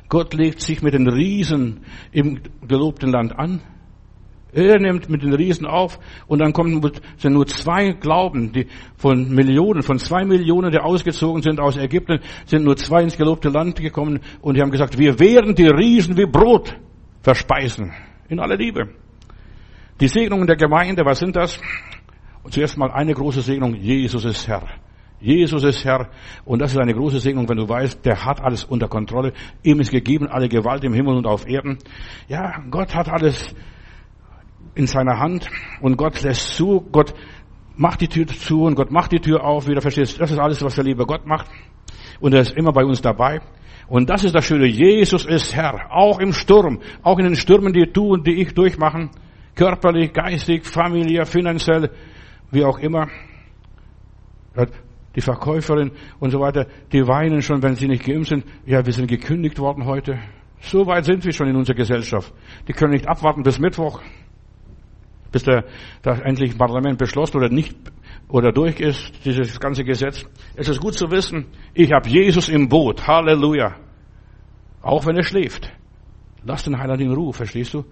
Gott 0.09 0.35
legt 0.35 0.61
sich 0.61 0.83
mit 0.83 0.95
den 0.95 1.09
Riesen 1.09 1.85
im 2.13 2.41
gelobten 2.67 3.11
Land 3.11 3.37
an. 3.37 3.61
Er 4.53 4.79
nimmt 4.79 5.09
mit 5.09 5.25
den 5.25 5.33
Riesen 5.33 5.67
auf 5.67 5.99
und 6.29 6.39
dann 6.39 6.53
kommen 6.53 6.81
sind 7.17 7.33
nur 7.33 7.47
zwei 7.47 7.91
Glauben, 7.91 8.53
die 8.53 8.69
von 8.97 9.35
Millionen, 9.35 9.83
von 9.83 9.99
zwei 9.99 10.25
Millionen, 10.25 10.71
die 10.71 10.79
ausgezogen 10.79 11.43
sind 11.43 11.59
aus 11.59 11.77
Ägypten, 11.77 12.21
sind 12.47 12.63
nur 12.63 12.77
zwei 12.77 13.03
ins 13.03 13.17
gelobte 13.17 13.49
Land 13.49 13.81
gekommen 13.81 14.21
und 14.41 14.57
die 14.57 14.61
haben 14.61 14.71
gesagt, 14.71 14.97
wir 14.97 15.19
werden 15.19 15.57
die 15.57 15.67
Riesen 15.67 16.17
wie 16.17 16.27
Brot 16.27 16.77
verspeisen. 17.21 17.93
In 18.29 18.39
aller 18.39 18.57
Liebe. 18.57 18.91
Die 20.01 20.09
Segnungen 20.09 20.47
der 20.47 20.57
Gemeinde, 20.57 21.05
was 21.05 21.19
sind 21.19 21.35
das? 21.35 21.61
Und 22.45 22.53
zuerst 22.53 22.77
mal 22.77 22.93
eine 22.93 23.13
große 23.13 23.41
Segnung, 23.41 23.75
Jesus 23.75 24.25
ist 24.25 24.47
Herr. 24.47 24.69
Jesus 25.21 25.65
ist 25.65 25.85
Herr 25.85 26.11
und 26.45 26.61
das 26.61 26.73
ist 26.73 26.79
eine 26.79 26.93
große 26.93 27.21
Segnung, 27.21 27.49
wenn 27.49 27.57
du 27.57 27.69
weißt, 27.69 28.05
der 28.05 28.25
hat 28.25 28.43
alles 28.43 28.65
unter 28.65 28.89
Kontrolle. 28.89 29.33
Ihm 29.63 29.81
ist 29.81 29.91
gegeben 29.91 30.29
alle 30.29 30.49
Gewalt 30.49 30.85
im 30.85 30.93
Himmel 30.93 31.17
und 31.17 31.27
auf 31.27 31.49
Erden. 31.49 31.79
Ja, 32.29 32.63
Gott 32.71 32.95
hat 32.95 33.09
alles 33.09 33.55
in 34.75 34.87
seiner 34.87 35.19
Hand 35.19 35.49
und 35.81 35.97
Gott 35.97 36.21
lässt 36.23 36.57
zu, 36.57 36.85
Gott 36.93 37.15
macht 37.77 38.01
die 38.01 38.09
Tür 38.09 38.27
zu 38.27 38.65
und 38.65 38.75
Gott 38.75 38.91
macht 38.91 39.13
die 39.13 39.21
Tür 39.21 39.45
auf, 39.45 39.67
wieder 39.67 39.81
verstehst. 39.81 40.21
Das 40.21 40.31
ist 40.31 40.39
alles, 40.39 40.63
was 40.63 40.75
der 40.75 40.85
liebe 40.85 41.07
Gott 41.07 41.27
macht 41.27 41.47
und 42.21 42.35
er 42.35 42.41
ist 42.41 42.57
immer 42.57 42.73
bei 42.73 42.85
uns 42.85 43.01
dabei. 43.01 43.41
Und 43.87 44.09
das 44.09 44.25
ist 44.25 44.35
das 44.35 44.45
Schöne. 44.45 44.67
Jesus 44.67 45.27
ist 45.27 45.55
Herr. 45.55 45.93
Auch 45.93 46.19
im 46.19 46.33
Sturm. 46.33 46.81
Auch 47.03 47.19
in 47.19 47.25
den 47.25 47.37
Stürmen, 47.37 47.73
die 47.73 47.91
du 47.91 48.13
und 48.15 48.27
die 48.27 48.41
ich 48.41 48.55
durchmachen. 48.55 49.11
Körperlich, 49.55 50.13
geistig, 50.13 50.65
familiär, 50.65 51.27
finanziell, 51.27 51.91
wie 52.51 52.65
auch 52.65 52.79
immer. 52.79 53.09
Die 55.17 55.21
Verkäuferin 55.21 55.93
und 56.19 56.31
so 56.31 56.41
weiter, 56.41 56.67
die 56.93 57.07
weinen 57.07 57.43
schon, 57.43 57.63
wenn 57.63 57.77
sie 57.77 57.89
nicht 57.89 58.05
geimpft 58.05 58.31
sind. 58.31 58.45
Ja, 58.67 58.85
wir 58.85 58.93
sind 58.93 59.07
gekündigt 59.07 59.59
worden 59.59 59.85
heute. 59.85 60.19
So 60.61 60.87
weit 60.87 61.05
sind 61.05 61.25
wir 61.25 61.33
schon 61.33 61.49
in 61.49 61.57
unserer 61.57 61.77
Gesellschaft. 61.77 62.33
Die 62.67 62.73
können 62.73 62.93
nicht 62.93 63.07
abwarten 63.07 63.43
bis 63.43 63.59
Mittwoch, 63.59 64.01
bis 65.31 65.43
der, 65.43 65.65
das 66.03 66.21
endlich 66.21 66.57
Parlament 66.57 66.99
beschlossen 66.99 67.37
oder 67.37 67.49
nicht 67.49 67.77
oder 68.29 68.51
durch 68.53 68.81
ist, 68.81 69.13
dieses 69.25 69.61
ganze 69.61 69.85
Gesetz. 69.85 70.25
Es 70.57 70.69
ist 70.69 70.81
gut 70.81 70.95
zu 70.95 71.11
wissen, 71.11 71.47
ich 71.75 71.93
habe 71.93 72.09
Jesus 72.09 72.49
im 72.49 72.69
Boot. 72.69 73.07
Halleluja. 73.07 73.77
Auch 74.81 75.07
wenn 75.07 75.17
er 75.17 75.23
schläft. 75.23 75.73
Lass 76.45 76.65
den 76.65 76.79
Heiland 76.79 77.01
in 77.01 77.13
Ruhe, 77.13 77.33
verstehst 77.33 77.75
du? 77.75 77.85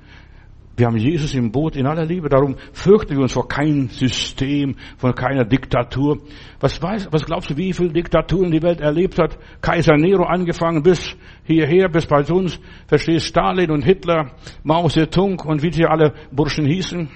Wir 0.74 0.86
haben 0.86 0.96
Jesus 0.96 1.34
im 1.34 1.52
Boot 1.52 1.76
in 1.76 1.86
aller 1.86 2.06
Liebe. 2.06 2.30
Darum 2.30 2.56
fürchten 2.72 3.14
wir 3.14 3.22
uns 3.22 3.32
vor 3.32 3.46
keinem 3.46 3.88
System, 3.88 4.76
vor 4.96 5.14
keiner 5.14 5.44
Diktatur. 5.44 6.18
Was, 6.60 6.80
weiß, 6.80 7.08
was 7.10 7.26
glaubst 7.26 7.50
du, 7.50 7.56
wie 7.58 7.74
viele 7.74 7.92
Diktaturen 7.92 8.50
die 8.50 8.62
Welt 8.62 8.80
erlebt 8.80 9.18
hat? 9.18 9.38
Kaiser 9.60 9.96
Nero 9.96 10.24
angefangen 10.24 10.82
bis 10.82 11.14
hierher, 11.44 11.90
bis 11.90 12.06
bei 12.06 12.24
uns. 12.24 12.58
Verstehst 12.86 13.26
Stalin 13.26 13.70
und 13.70 13.84
Hitler, 13.84 14.32
Mao 14.62 14.88
Zedong 14.88 15.40
und 15.40 15.62
wie 15.62 15.72
sie 15.72 15.84
alle 15.84 16.14
Burschen 16.30 16.64
hießen. 16.64 17.08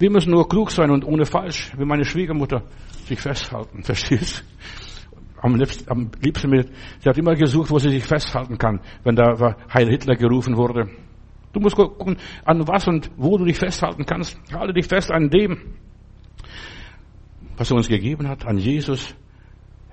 Wir 0.00 0.10
müssen 0.10 0.32
nur 0.32 0.48
klug 0.48 0.72
sein 0.72 0.90
und 0.90 1.04
ohne 1.04 1.24
falsch, 1.24 1.70
wie 1.78 1.84
meine 1.84 2.04
Schwiegermutter 2.04 2.64
sich 3.06 3.20
festhalten. 3.20 3.82
Verstehst? 3.84 4.44
Am 5.40 5.54
liebsten, 5.54 5.90
am 5.90 6.10
liebsten 6.20 6.50
mit, 6.50 6.70
sie 7.00 7.08
hat 7.08 7.18
immer 7.18 7.34
gesucht, 7.34 7.70
wo 7.70 7.78
sie 7.78 7.90
sich 7.90 8.04
festhalten 8.04 8.58
kann, 8.58 8.80
wenn 9.04 9.14
da 9.14 9.56
Heil 9.72 9.88
Hitler 9.88 10.16
gerufen 10.16 10.56
wurde. 10.56 10.88
Du 11.52 11.60
musst 11.60 11.76
gucken, 11.76 12.16
an 12.44 12.66
was 12.66 12.88
und 12.88 13.10
wo 13.16 13.36
du 13.36 13.44
dich 13.44 13.58
festhalten 13.58 14.06
kannst. 14.06 14.38
Halte 14.52 14.72
dich 14.72 14.86
fest 14.86 15.10
an 15.10 15.28
dem, 15.28 15.58
was 17.56 17.70
er 17.70 17.76
uns 17.76 17.88
gegeben 17.88 18.28
hat, 18.28 18.46
an 18.46 18.58
Jesus. 18.58 19.14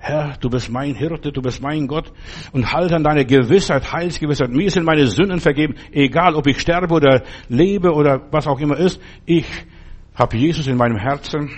Herr, 0.02 0.38
du 0.40 0.48
bist 0.48 0.70
mein 0.70 0.94
Hirte, 0.94 1.30
du 1.30 1.42
bist 1.42 1.60
mein 1.60 1.86
Gott 1.86 2.10
und 2.52 2.72
halte 2.72 2.96
an 2.96 3.04
deine 3.04 3.26
Gewissheit, 3.26 3.92
Heilsgewissheit. 3.92 4.48
Mir 4.48 4.70
sind 4.70 4.84
meine 4.84 5.06
Sünden 5.06 5.40
vergeben, 5.40 5.74
egal 5.92 6.34
ob 6.36 6.46
ich 6.46 6.58
sterbe 6.58 6.94
oder 6.94 7.22
lebe 7.50 7.92
oder 7.92 8.22
was 8.30 8.46
auch 8.46 8.58
immer 8.60 8.78
ist. 8.78 8.98
Ich 9.26 9.44
habe 10.14 10.38
Jesus 10.38 10.66
in 10.66 10.78
meinem 10.78 10.96
Herzen. 10.96 11.50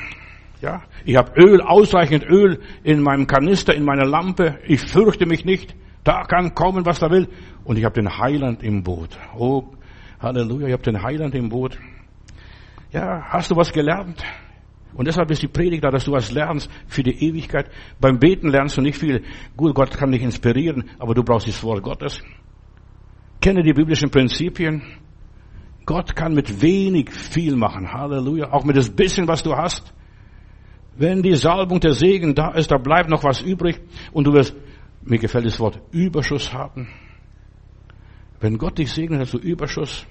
Ja, 0.61 0.83
ich 1.05 1.17
habe 1.17 1.33
Öl, 1.41 1.61
ausreichend 1.61 2.25
Öl 2.25 2.61
in 2.83 3.01
meinem 3.01 3.29
Kanister, 3.29 3.75
in 3.75 3.85
meiner 3.85 4.07
Lampe. 4.07 4.59
Ich 4.67 4.81
fürchte 4.81 5.25
mich 5.25 5.45
nicht. 5.45 5.77
Da 6.03 6.25
kann 6.25 6.53
kommen, 6.55 6.85
was 6.85 6.99
da 6.99 7.11
will. 7.11 7.29
Und 7.63 7.79
ich 7.79 7.85
habe 7.85 7.95
den 7.95 8.19
Heiland 8.19 8.65
im 8.65 8.83
Boot. 8.83 9.17
Oh, 9.37 9.65
Halleluja, 10.23 10.69
ich 10.69 10.73
habe 10.73 10.85
den 10.85 11.03
Heiland 11.03 11.35
im 11.35 11.49
Boot. 11.49 11.77
Ja, 12.93 13.25
hast 13.29 13.51
du 13.51 13.57
was 13.57 13.73
gelernt? 13.73 14.23
Und 14.95 15.09
deshalb 15.09 15.31
ist 15.31 15.43
die 15.43 15.49
Predigt 15.49 15.83
da, 15.83 15.91
dass 15.91 16.05
du 16.05 16.13
was 16.13 16.31
lernst 16.31 16.71
für 16.87 17.03
die 17.03 17.27
Ewigkeit. 17.27 17.71
Beim 18.01 18.19
Beten 18.19 18.49
lernst 18.49 18.77
du 18.77 18.83
nicht 18.83 18.99
viel. 18.99 19.25
Gut, 19.57 19.75
Gott 19.75 19.91
kann 19.91 20.13
dich 20.13 20.23
inspirieren, 20.23 20.91
aber 20.99 21.15
du 21.15 21.25
brauchst 21.25 21.49
das 21.49 21.63
Wort 21.65 21.83
Gottes. 21.83 22.23
Kenne 23.41 23.63
die 23.63 23.73
biblischen 23.73 24.11
Prinzipien. 24.11 24.83
Gott 25.87 26.15
kann 26.15 26.35
mit 26.35 26.63
wenig 26.63 27.11
viel 27.11 27.57
machen. 27.57 27.93
Halleluja. 27.93 28.53
Auch 28.53 28.65
mit 28.65 28.77
das 28.77 28.91
bisschen, 28.91 29.27
was 29.27 29.43
du 29.43 29.57
hast. 29.57 29.93
Wenn 30.95 31.23
die 31.23 31.35
Salbung 31.35 31.81
der 31.81 31.95
Segen 31.95 32.35
da 32.35 32.53
ist, 32.53 32.71
da 32.71 32.77
bleibt 32.77 33.09
noch 33.09 33.25
was 33.25 33.41
übrig 33.41 33.81
und 34.13 34.27
du 34.27 34.33
wirst, 34.35 34.55
mir 35.03 35.19
gefällt 35.19 35.47
das 35.47 35.59
Wort, 35.59 35.81
Überschuss 35.91 36.53
haben. 36.53 36.87
Wenn 38.43 38.59
Gott 38.59 38.77
dich 38.77 38.93
segnet, 38.93 39.21
hast 39.21 39.35
du 39.35 39.39
Überschuss. 39.39 40.05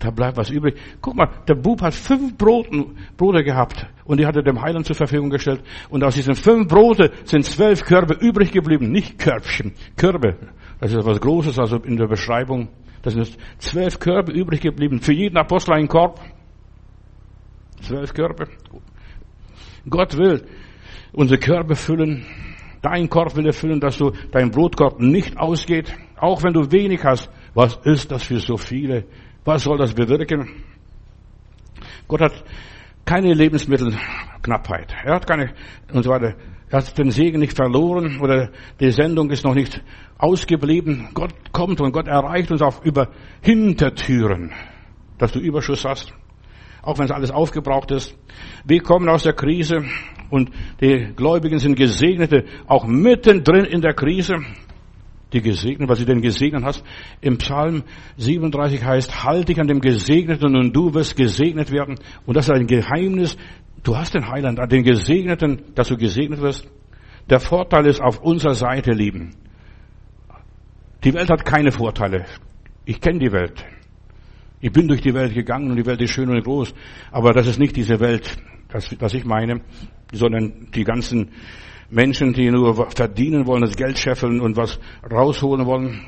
Da 0.00 0.10
bleibt 0.10 0.36
was 0.36 0.50
übrig. 0.50 0.74
Guck 1.00 1.14
mal, 1.14 1.28
der 1.46 1.54
Bub 1.54 1.80
hat 1.80 1.94
fünf 1.94 2.36
Broten, 2.36 2.96
Brote 3.16 3.44
gehabt 3.44 3.86
und 4.04 4.18
die 4.18 4.26
hat 4.26 4.34
er 4.34 4.42
dem 4.42 4.60
Heiland 4.60 4.84
zur 4.84 4.96
Verfügung 4.96 5.30
gestellt. 5.30 5.62
Und 5.88 6.02
aus 6.02 6.16
diesen 6.16 6.34
fünf 6.34 6.66
Brote 6.66 7.12
sind 7.24 7.44
zwölf 7.44 7.84
Körbe 7.84 8.14
übrig 8.14 8.50
geblieben. 8.50 8.90
Nicht 8.90 9.16
Körbchen, 9.16 9.74
Körbe. 9.96 10.36
Das 10.80 10.90
ist 10.90 10.98
etwas 10.98 11.20
Großes, 11.20 11.56
also 11.60 11.76
in 11.76 11.96
der 11.96 12.08
Beschreibung. 12.08 12.68
Das 13.02 13.14
sind 13.14 13.36
zwölf 13.58 14.00
Körbe 14.00 14.32
übrig 14.32 14.60
geblieben. 14.60 15.00
Für 15.00 15.12
jeden 15.12 15.36
Apostel 15.36 15.74
ein 15.74 15.86
Korb. 15.86 16.20
Zwölf 17.80 18.12
Körbe. 18.12 18.48
Gott 19.88 20.16
will 20.18 20.44
unsere 21.12 21.38
Körbe 21.38 21.76
füllen. 21.76 22.26
Dein 22.80 23.08
Korb 23.08 23.36
will 23.36 23.46
er 23.46 23.52
füllen, 23.52 23.78
dass 23.78 23.98
du 23.98 24.10
dein 24.32 24.50
Brotkorb 24.50 24.98
nicht 24.98 25.38
ausgeht. 25.38 25.94
Auch 26.16 26.42
wenn 26.42 26.52
du 26.52 26.72
wenig 26.72 27.04
hast. 27.04 27.30
Was 27.54 27.78
ist 27.84 28.10
das 28.10 28.22
für 28.22 28.40
so 28.40 28.56
viele? 28.56 29.04
Was 29.44 29.64
soll 29.64 29.78
das 29.78 29.92
bewirken? 29.92 30.64
Gott 32.08 32.20
hat 32.20 32.44
keine 33.04 33.34
Lebensmittelknappheit. 33.34 34.94
Er 35.04 35.16
hat 35.16 35.26
keine, 35.26 35.52
und 35.92 36.02
so 36.02 36.10
weiter. 36.10 36.34
Er 36.70 36.78
hat 36.78 36.96
den 36.96 37.10
Segen 37.10 37.40
nicht 37.40 37.54
verloren 37.54 38.20
oder 38.20 38.50
die 38.80 38.90
Sendung 38.90 39.30
ist 39.30 39.44
noch 39.44 39.54
nicht 39.54 39.82
ausgeblieben. 40.16 41.10
Gott 41.12 41.34
kommt 41.52 41.80
und 41.80 41.92
Gott 41.92 42.08
erreicht 42.08 42.50
uns 42.50 42.62
auch 42.62 42.82
über 42.84 43.08
Hintertüren, 43.42 44.52
dass 45.18 45.32
du 45.32 45.38
Überschuss 45.38 45.84
hast. 45.84 46.14
Auch 46.80 46.98
wenn 46.98 47.04
es 47.04 47.10
alles 47.10 47.30
aufgebraucht 47.30 47.90
ist. 47.90 48.16
Wir 48.64 48.80
kommen 48.82 49.08
aus 49.08 49.24
der 49.24 49.34
Krise 49.34 49.84
und 50.30 50.50
die 50.80 51.12
Gläubigen 51.14 51.58
sind 51.58 51.76
Gesegnete, 51.76 52.44
auch 52.66 52.86
mittendrin 52.86 53.64
in 53.66 53.82
der 53.82 53.94
Krise 53.94 54.36
die 55.32 55.40
gesegnet, 55.40 55.88
was 55.88 55.98
du 55.98 56.04
denn 56.04 56.20
gesegnet 56.20 56.64
hast. 56.64 56.84
Im 57.20 57.38
Psalm 57.38 57.84
37 58.16 58.84
heißt, 58.84 59.24
halt 59.24 59.48
dich 59.48 59.60
an 59.60 59.66
dem 59.66 59.80
Gesegneten 59.80 60.56
und 60.56 60.72
du 60.74 60.94
wirst 60.94 61.16
gesegnet 61.16 61.70
werden. 61.70 61.96
Und 62.26 62.36
das 62.36 62.46
ist 62.46 62.54
ein 62.54 62.66
Geheimnis. 62.66 63.36
Du 63.82 63.96
hast 63.96 64.14
den 64.14 64.28
Heiland, 64.28 64.60
an 64.60 64.68
den 64.68 64.84
Gesegneten, 64.84 65.62
dass 65.74 65.88
du 65.88 65.96
gesegnet 65.96 66.40
wirst. 66.40 66.68
Der 67.30 67.40
Vorteil 67.40 67.86
ist 67.86 68.00
auf 68.00 68.20
unserer 68.20 68.54
Seite 68.54 68.92
lieben. 68.92 69.34
Die 71.04 71.14
Welt 71.14 71.30
hat 71.30 71.44
keine 71.44 71.72
Vorteile. 71.72 72.26
Ich 72.84 73.00
kenne 73.00 73.18
die 73.18 73.32
Welt. 73.32 73.64
Ich 74.60 74.70
bin 74.70 74.86
durch 74.86 75.00
die 75.00 75.14
Welt 75.14 75.34
gegangen 75.34 75.70
und 75.70 75.76
die 75.76 75.86
Welt 75.86 76.00
ist 76.00 76.12
schön 76.12 76.30
und 76.30 76.42
groß. 76.44 76.72
Aber 77.10 77.32
das 77.32 77.48
ist 77.48 77.58
nicht 77.58 77.74
diese 77.74 77.98
Welt, 77.98 78.36
das 78.68 79.14
ich 79.14 79.24
meine, 79.24 79.62
sondern 80.12 80.68
die 80.72 80.84
ganzen 80.84 81.30
Menschen, 81.92 82.32
die 82.32 82.50
nur 82.50 82.90
verdienen 82.90 83.46
wollen, 83.46 83.62
das 83.62 83.76
Geld 83.76 83.98
scheffeln 83.98 84.40
und 84.40 84.56
was 84.56 84.80
rausholen 85.10 85.66
wollen. 85.66 86.00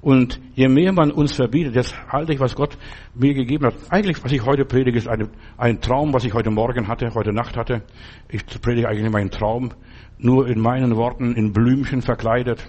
Und 0.00 0.40
je 0.54 0.66
mehr 0.66 0.92
man 0.92 1.12
uns 1.12 1.34
verbietet, 1.34 1.76
jetzt 1.76 1.94
halte 2.08 2.32
ich, 2.32 2.40
was 2.40 2.56
Gott 2.56 2.76
mir 3.14 3.34
gegeben 3.34 3.66
hat. 3.66 3.74
Eigentlich, 3.90 4.24
was 4.24 4.32
ich 4.32 4.44
heute 4.44 4.64
predige, 4.64 4.98
ist 4.98 5.06
eine, 5.06 5.28
ein 5.58 5.80
Traum, 5.80 6.12
was 6.12 6.24
ich 6.24 6.32
heute 6.32 6.50
Morgen 6.50 6.88
hatte, 6.88 7.14
heute 7.14 7.32
Nacht 7.32 7.56
hatte. 7.56 7.82
Ich 8.28 8.44
predige 8.60 8.88
eigentlich 8.88 9.08
meinen 9.12 9.30
Traum, 9.30 9.72
nur 10.18 10.48
in 10.48 10.58
meinen 10.58 10.96
Worten 10.96 11.34
in 11.34 11.52
Blümchen 11.52 12.00
verkleidet. 12.00 12.66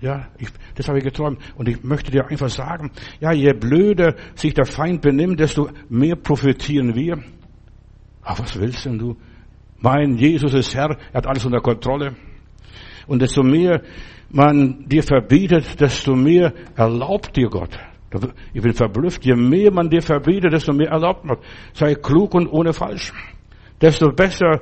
Ja, 0.00 0.26
ich, 0.38 0.48
das 0.74 0.88
habe 0.88 0.98
ich 0.98 1.04
geträumt. 1.04 1.38
Und 1.54 1.68
ich 1.68 1.84
möchte 1.84 2.10
dir 2.10 2.26
einfach 2.26 2.48
sagen, 2.48 2.90
ja, 3.20 3.30
je 3.30 3.52
blöder 3.52 4.16
sich 4.34 4.54
der 4.54 4.64
Feind 4.64 5.02
benimmt, 5.02 5.38
desto 5.38 5.68
mehr 5.88 6.16
profitieren 6.16 6.96
wir. 6.96 7.22
Aber 8.22 8.40
was 8.40 8.58
willst 8.58 8.86
denn 8.86 8.98
du? 8.98 9.16
Mein 9.82 10.16
Jesus 10.16 10.54
ist 10.54 10.74
Herr, 10.74 10.96
er 11.12 11.18
hat 11.18 11.26
alles 11.26 11.44
unter 11.44 11.60
Kontrolle. 11.60 12.14
Und 13.08 13.20
desto 13.20 13.42
mehr 13.42 13.82
man 14.30 14.88
dir 14.88 15.02
verbietet, 15.02 15.80
desto 15.80 16.14
mehr 16.14 16.52
erlaubt 16.76 17.36
dir 17.36 17.48
Gott. 17.48 17.76
Ich 18.54 18.62
bin 18.62 18.74
verblüfft, 18.74 19.24
je 19.24 19.34
mehr 19.34 19.72
man 19.72 19.90
dir 19.90 20.02
verbietet, 20.02 20.52
desto 20.52 20.72
mehr 20.72 20.90
erlaubt 20.90 21.24
man. 21.24 21.38
Sei 21.72 21.94
klug 21.96 22.34
und 22.34 22.46
ohne 22.46 22.72
falsch. 22.72 23.12
Desto 23.80 24.12
besser 24.12 24.60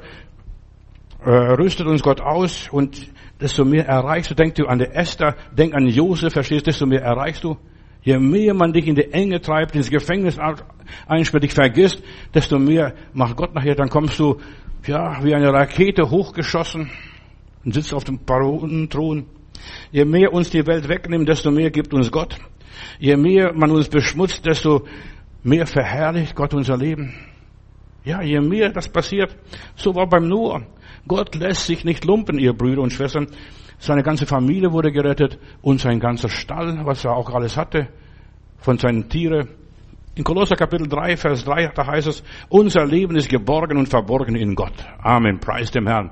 äh, 1.25 1.31
rüstet 1.31 1.87
uns 1.87 2.03
Gott 2.03 2.23
aus 2.23 2.69
und 2.71 3.07
desto 3.41 3.65
mehr 3.65 3.87
erreichst 3.87 4.31
du. 4.31 4.35
Denk 4.35 4.55
du 4.55 4.67
an 4.67 4.79
die 4.79 4.87
Esther, 4.87 5.37
denk 5.53 5.75
an 5.75 5.87
Josef, 5.87 6.33
verstehst 6.33 6.67
desto 6.67 6.87
mehr 6.87 7.03
erreichst 7.03 7.45
du. 7.45 7.57
Je 8.03 8.19
mehr 8.19 8.55
man 8.55 8.73
dich 8.73 8.87
in 8.87 8.95
die 8.95 9.13
Enge 9.13 9.43
treibt, 9.43 9.77
ins 9.77 9.91
Gefängnis 9.91 10.39
einsperrt, 11.07 11.45
dich 11.45 11.53
vergisst, 11.53 12.03
desto 12.33 12.59
mehr 12.59 12.95
macht 13.13 13.37
Gott 13.37 13.55
nachher, 13.55 13.75
dann 13.75 13.91
kommst 13.91 14.19
du 14.19 14.39
ja, 14.87 15.23
wie 15.23 15.35
eine 15.35 15.53
Rakete 15.53 16.11
hochgeschossen 16.11 16.91
und 17.65 17.75
sitzt 17.75 17.93
auf 17.93 18.05
dem 18.05 18.25
Baronenthron. 18.25 19.27
Je 19.93 20.05
mehr 20.05 20.33
uns 20.33 20.51
die 20.51 20.67
Welt 20.67 20.89
wegnimmt, 20.89 21.29
desto 21.29 21.51
mehr 21.51 21.71
gibt 21.71 21.93
uns 21.93 22.11
Gott. 22.11 22.37
Je 22.99 23.17
mehr 23.17 23.53
man 23.53 23.71
uns 23.71 23.89
beschmutzt, 23.89 24.47
desto 24.47 24.87
mehr 25.43 25.67
verherrlicht 25.67 26.35
Gott 26.35 26.55
unser 26.55 26.77
Leben. 26.77 27.15
Ja, 28.05 28.23
je 28.23 28.41
mehr 28.41 28.71
das 28.71 28.89
passiert, 28.89 29.37
so 29.77 29.95
war 29.95 30.09
beim 30.09 30.29
Noah. 30.29 30.63
Gott 31.07 31.35
lässt 31.35 31.67
sich 31.67 31.85
nicht 31.85 32.05
lumpen, 32.05 32.39
ihr 32.39 32.53
Brüder 32.53 32.83
und 32.83 32.93
Schwestern. 32.93 33.27
Seine 33.79 34.03
ganze 34.03 34.27
Familie 34.27 34.73
wurde 34.73 34.93
gerettet 34.93 35.39
und 35.63 35.81
sein 35.81 36.01
ganzer 36.01 36.29
Stall, 36.29 36.81
was 36.85 37.05
er 37.05 37.15
auch 37.15 37.31
alles 37.31 37.57
hatte, 37.57 37.89
von 38.59 38.79
seinen 38.79 39.09
Tieren. 39.09 39.49
In 40.21 40.25
Kolosser 40.25 40.55
Kapitel 40.55 40.87
3, 40.87 41.17
Vers 41.17 41.45
3, 41.47 41.69
da 41.69 41.87
heißt 41.87 42.07
es, 42.07 42.23
unser 42.51 42.85
Leben 42.85 43.17
ist 43.17 43.31
geborgen 43.31 43.79
und 43.79 43.89
verborgen 43.89 44.37
in 44.37 44.55
Gott. 44.55 44.75
Amen. 45.03 45.41
Preis 45.41 45.71
dem 45.71 45.87
Herrn. 45.87 46.11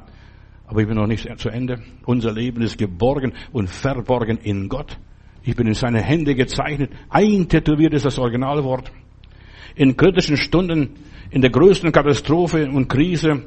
Aber 0.67 0.81
ich 0.81 0.87
bin 0.87 0.97
noch 0.97 1.07
nicht 1.07 1.29
zu 1.39 1.51
Ende. 1.51 1.83
Unser 2.07 2.33
Leben 2.33 2.63
ist 2.63 2.79
geborgen 2.79 3.35
und 3.53 3.69
verborgen 3.69 4.39
in 4.39 4.71
Gott. 4.71 4.99
Ich 5.43 5.55
bin 5.57 5.67
in 5.67 5.75
seine 5.75 6.01
Hände 6.01 6.35
gezeichnet. 6.35 6.91
Eintätowiert 7.11 7.93
ist 7.93 8.07
das 8.07 8.19
Originalwort. 8.19 8.91
In 9.75 9.95
kritischen 9.95 10.39
Stunden, 10.39 10.95
in 11.29 11.43
der 11.43 11.51
größten 11.51 11.93
Katastrophe 11.93 12.67
und 12.67 12.89
Krise, 12.89 13.45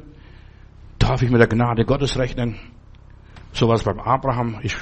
darf 1.00 1.24
ich 1.24 1.32
mit 1.32 1.42
der 1.42 1.48
Gnade 1.48 1.86
Gottes 1.86 2.20
rechnen. 2.20 2.58
So 3.52 3.68
was 3.68 3.84
beim 3.84 4.00
Abraham. 4.00 4.60
Ich 4.62 4.76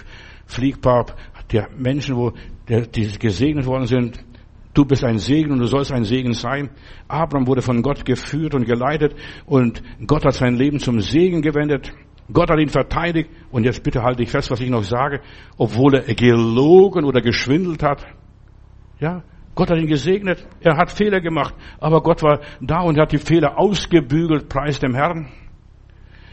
fliege 0.45 0.79
paar 0.79 1.05
der 1.53 1.69
Menschen, 1.77 2.17
wo 2.17 2.33
die 2.67 3.17
gesegnet 3.17 3.65
worden 3.65 3.85
sind. 3.85 4.25
Du 4.73 4.85
bist 4.85 5.03
ein 5.03 5.17
Segen 5.17 5.51
und 5.51 5.59
du 5.59 5.65
sollst 5.65 5.91
ein 5.91 6.03
Segen 6.03 6.33
sein. 6.33 6.69
Abraham 7.07 7.47
wurde 7.47 7.61
von 7.61 7.81
Gott 7.81 8.05
geführt 8.05 8.53
und 8.53 8.65
geleitet 8.65 9.15
und 9.45 9.81
Gott 10.05 10.25
hat 10.25 10.33
sein 10.33 10.55
Leben 10.55 10.79
zum 10.79 11.01
Segen 11.01 11.41
gewendet. 11.41 11.91
Gott 12.31 12.51
hat 12.51 12.59
ihn 12.59 12.69
verteidigt 12.69 13.29
und 13.51 13.63
jetzt 13.63 13.83
bitte 13.83 14.03
halte 14.03 14.21
ich 14.21 14.29
fest, 14.29 14.51
was 14.51 14.59
ich 14.59 14.69
noch 14.69 14.83
sage, 14.83 15.21
obwohl 15.57 15.95
er 15.95 16.13
gelogen 16.13 17.03
oder 17.03 17.21
geschwindelt 17.21 17.81
hat. 17.81 18.05
Ja, 18.99 19.23
Gott 19.55 19.71
hat 19.71 19.79
ihn 19.79 19.87
gesegnet. 19.87 20.45
Er 20.61 20.77
hat 20.77 20.91
Fehler 20.91 21.19
gemacht, 21.19 21.55
aber 21.79 22.01
Gott 22.01 22.21
war 22.21 22.41
da 22.61 22.81
und 22.81 22.99
hat 22.99 23.11
die 23.11 23.17
Fehler 23.17 23.57
ausgebügelt, 23.57 24.47
preis 24.47 24.79
dem 24.79 24.93
Herrn. 24.93 25.27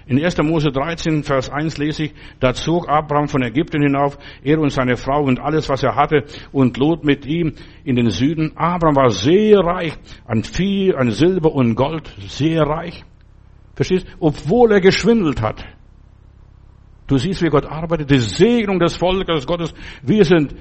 In 0.09 0.25
1. 0.25 0.37
Mose 0.43 0.71
13, 0.71 1.25
Vers 1.25 1.51
1 1.51 1.79
lese 1.79 2.05
ich, 2.05 2.15
da 2.39 2.55
zog 2.55 2.89
Abraham 2.89 3.27
von 3.27 3.43
Ägypten 3.43 3.83
hinauf, 3.83 4.17
er 4.45 4.61
und 4.61 4.71
seine 4.71 4.97
Frau 4.97 5.25
und 5.25 5.41
alles, 5.41 5.69
was 5.69 5.83
er 5.83 5.97
hatte, 5.97 6.25
und 6.53 6.77
Lot 6.77 7.05
mit 7.05 7.27
ihm 7.27 7.55
in 7.85 7.97
den 7.97 8.11
Süden. 8.11 8.53
Abraham 8.55 8.95
war 8.95 9.11
sehr 9.11 9.59
reich 9.59 9.95
an 10.25 10.45
Vieh, 10.45 10.95
an 10.95 11.11
Silber 11.11 11.53
und 11.53 11.75
Gold, 11.75 12.15
sehr 12.21 12.63
reich. 12.63 13.05
Verstehst? 13.75 14.07
Obwohl 14.21 14.73
er 14.73 14.81
geschwindelt 14.81 15.43
hat. 15.43 15.65
Du 17.09 17.19
siehst, 17.19 17.43
wie 17.43 17.49
Gott 17.49 17.67
arbeitet, 17.67 18.11
die 18.11 18.19
Segnung 18.19 18.79
des 18.79 18.97
Volkes 18.97 19.45
Gottes. 19.45 19.75
Wir 20.03 20.25
sind 20.25 20.55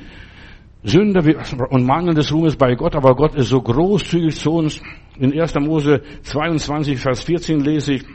Sünder 0.83 1.23
und 1.69 1.85
Mangel 1.85 2.15
des 2.15 2.31
Ruhmes 2.31 2.55
bei 2.55 2.73
Gott, 2.73 2.95
aber 2.95 3.15
Gott 3.15 3.35
ist 3.35 3.49
so 3.49 3.61
großzügig 3.61 4.35
zu 4.35 4.51
uns. 4.51 4.81
In 5.17 5.39
1. 5.39 5.55
Mose 5.59 6.01
22, 6.23 6.99
Vers 6.99 7.23
14 7.23 7.59
lese 7.59 7.93
ich, 7.93 8.05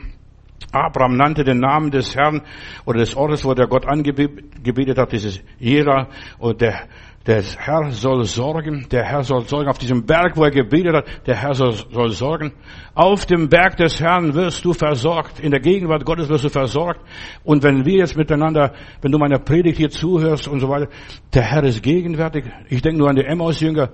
Abraham 0.72 1.16
nannte 1.16 1.44
den 1.44 1.60
Namen 1.60 1.90
des 1.90 2.14
Herrn 2.14 2.42
oder 2.84 3.00
des 3.00 3.16
Ortes, 3.16 3.44
wo 3.44 3.54
der 3.54 3.66
Gott 3.66 3.86
angebetet 3.86 4.98
hat, 4.98 5.12
dieses 5.12 5.42
Jera 5.58 6.08
und 6.38 6.60
der 6.60 6.88
der 7.26 7.42
Herr 7.42 7.90
soll 7.90 8.24
sorgen, 8.24 8.86
der 8.90 9.04
Herr 9.04 9.22
soll 9.22 9.46
sorgen. 9.46 9.68
Auf 9.68 9.76
diesem 9.76 10.06
Berg, 10.06 10.38
wo 10.38 10.44
er 10.44 10.50
gebetet 10.50 10.94
hat, 10.94 11.26
der 11.26 11.36
Herr 11.36 11.52
soll, 11.52 11.74
soll 11.74 12.08
sorgen. 12.10 12.52
Auf 12.94 13.26
dem 13.26 13.50
Berg 13.50 13.76
des 13.76 14.00
Herrn 14.00 14.34
wirst 14.34 14.64
du 14.64 14.72
versorgt. 14.72 15.38
In 15.38 15.50
der 15.50 15.60
Gegenwart 15.60 16.06
Gottes 16.06 16.30
wirst 16.30 16.44
du 16.44 16.48
versorgt. 16.48 17.00
Und 17.44 17.62
wenn 17.62 17.84
wir 17.84 17.98
jetzt 17.98 18.16
miteinander, 18.16 18.72
wenn 19.02 19.12
du 19.12 19.18
meiner 19.18 19.38
Predigt 19.38 19.76
hier 19.76 19.90
zuhörst 19.90 20.48
und 20.48 20.60
so 20.60 20.70
weiter, 20.70 20.88
der 21.34 21.42
Herr 21.42 21.62
ist 21.62 21.82
gegenwärtig. 21.82 22.46
Ich 22.70 22.80
denke 22.80 22.98
nur 22.98 23.10
an 23.10 23.16
die 23.16 23.24
Emmaus-Jünger. 23.24 23.90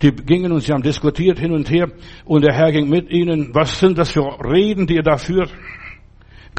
Die 0.00 0.12
gingen 0.12 0.52
und 0.52 0.60
sie 0.60 0.72
haben 0.72 0.82
diskutiert 0.82 1.40
hin 1.40 1.52
und 1.52 1.68
her. 1.70 1.88
Und 2.24 2.44
der 2.44 2.54
Herr 2.54 2.70
ging 2.70 2.88
mit 2.88 3.10
ihnen. 3.10 3.50
Was 3.52 3.80
sind 3.80 3.98
das 3.98 4.12
für 4.12 4.22
Reden, 4.22 4.86
die 4.86 4.94
ihr 4.94 5.02
da 5.02 5.16
führt? 5.16 5.50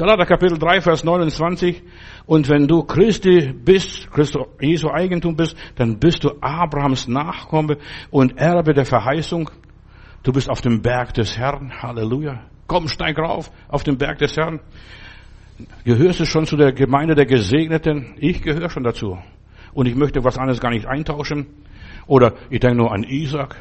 Galater 0.02 0.26
Kapitel 0.26 0.58
3, 0.58 0.80
Vers 0.80 1.04
29. 1.04 1.80
Und 2.26 2.48
wenn 2.48 2.66
du 2.66 2.82
Christi 2.82 3.52
bist, 3.52 4.10
Christo, 4.10 4.48
Jesu 4.60 4.90
Eigentum 4.90 5.36
bist, 5.36 5.56
dann 5.76 6.00
bist 6.00 6.24
du 6.24 6.30
Abrahams 6.40 7.06
Nachkomme 7.06 7.78
und 8.10 8.36
Erbe 8.36 8.74
der 8.74 8.84
Verheißung. 8.84 9.48
Du 10.24 10.32
bist 10.32 10.50
auf 10.50 10.60
dem 10.60 10.82
Berg 10.82 11.14
des 11.14 11.38
Herrn. 11.38 11.80
Halleluja. 11.80 12.40
Komm, 12.66 12.88
steig 12.88 13.16
rauf 13.16 13.52
auf 13.68 13.84
den 13.84 13.96
Berg 13.96 14.18
des 14.18 14.36
Herrn. 14.36 14.58
Gehörst 15.84 16.18
du 16.18 16.24
schon 16.24 16.46
zu 16.46 16.56
der 16.56 16.72
Gemeinde 16.72 17.14
der 17.14 17.26
Gesegneten? 17.26 18.16
Ich 18.18 18.42
gehöre 18.42 18.70
schon 18.70 18.82
dazu. 18.82 19.18
Und 19.72 19.86
ich 19.86 19.94
möchte 19.94 20.24
was 20.24 20.36
anderes 20.36 20.58
gar 20.58 20.70
nicht 20.70 20.86
eintauschen. 20.86 21.46
Oder 22.08 22.34
ich 22.50 22.58
denke 22.58 22.76
nur 22.76 22.92
an 22.92 23.04
Isaac, 23.04 23.54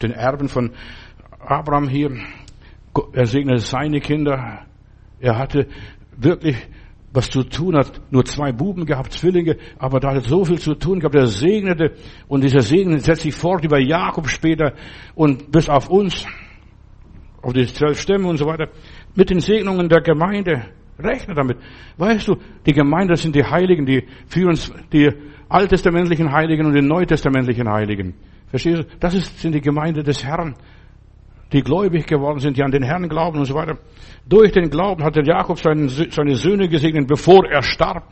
den 0.00 0.12
Erben 0.12 0.48
von 0.48 0.70
Abraham 1.40 1.88
hier. 1.88 2.12
Er 3.14 3.26
segnete 3.26 3.58
seine 3.58 3.98
Kinder. 3.98 4.64
Er 5.22 5.38
hatte 5.38 5.68
wirklich 6.16 6.56
was 7.12 7.30
zu 7.30 7.44
tun 7.44 7.76
hat. 7.76 8.00
Nur 8.10 8.24
zwei 8.24 8.52
Buben 8.52 8.86
gehabt, 8.86 9.12
Zwillinge, 9.12 9.56
aber 9.78 10.00
da 10.00 10.14
hat 10.14 10.24
so 10.24 10.44
viel 10.44 10.58
zu 10.58 10.74
tun 10.74 10.98
gehabt. 10.98 11.14
Er 11.14 11.28
segnete 11.28 11.92
und 12.26 12.42
dieser 12.42 12.60
Segen 12.60 12.98
setzt 12.98 13.22
sich 13.22 13.34
fort 13.34 13.64
über 13.64 13.78
Jakob 13.78 14.28
später 14.28 14.72
und 15.14 15.52
bis 15.52 15.68
auf 15.68 15.88
uns, 15.88 16.26
auf 17.40 17.52
die 17.52 17.66
zwölf 17.66 18.00
Stämme 18.00 18.26
und 18.28 18.38
so 18.38 18.46
weiter. 18.46 18.68
Mit 19.14 19.30
den 19.30 19.40
Segnungen 19.40 19.88
der 19.88 20.00
Gemeinde. 20.00 20.66
Rechne 20.98 21.34
damit. 21.34 21.58
Weißt 21.96 22.28
du, 22.28 22.36
die 22.66 22.72
Gemeinde 22.72 23.16
sind 23.16 23.34
die 23.34 23.44
Heiligen, 23.44 23.86
die 23.86 24.06
führen 24.26 24.58
die 24.92 25.10
alttestamentlichen 25.48 26.30
Heiligen 26.32 26.66
und 26.66 26.74
die 26.74 26.82
neutestamentlichen 26.82 27.68
Heiligen. 27.68 28.14
Verstehst 28.48 28.78
du? 28.80 28.86
Das 29.00 29.14
ist, 29.14 29.38
sind 29.40 29.54
die 29.54 29.60
Gemeinde 29.60 30.02
des 30.02 30.24
Herrn 30.24 30.54
die 31.52 31.62
gläubig 31.62 32.06
geworden 32.06 32.38
sind, 32.38 32.56
die 32.56 32.62
an 32.62 32.70
den 32.70 32.82
Herrn 32.82 33.08
glauben 33.08 33.38
und 33.38 33.44
so 33.44 33.54
weiter. 33.54 33.78
Durch 34.26 34.52
den 34.52 34.70
Glauben 34.70 35.04
hat 35.04 35.16
der 35.16 35.24
Jakob 35.24 35.58
seine, 35.58 35.88
Söhne 35.88 36.68
gesegnet, 36.68 37.06
bevor 37.08 37.46
er 37.46 37.62
starb. 37.62 38.04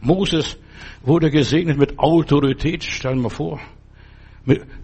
Moses 0.00 0.58
wurde 1.02 1.30
gesegnet 1.30 1.78
mit 1.78 1.98
Autorität, 1.98 2.84
stellen 2.84 3.22
wir 3.22 3.30
vor. 3.30 3.60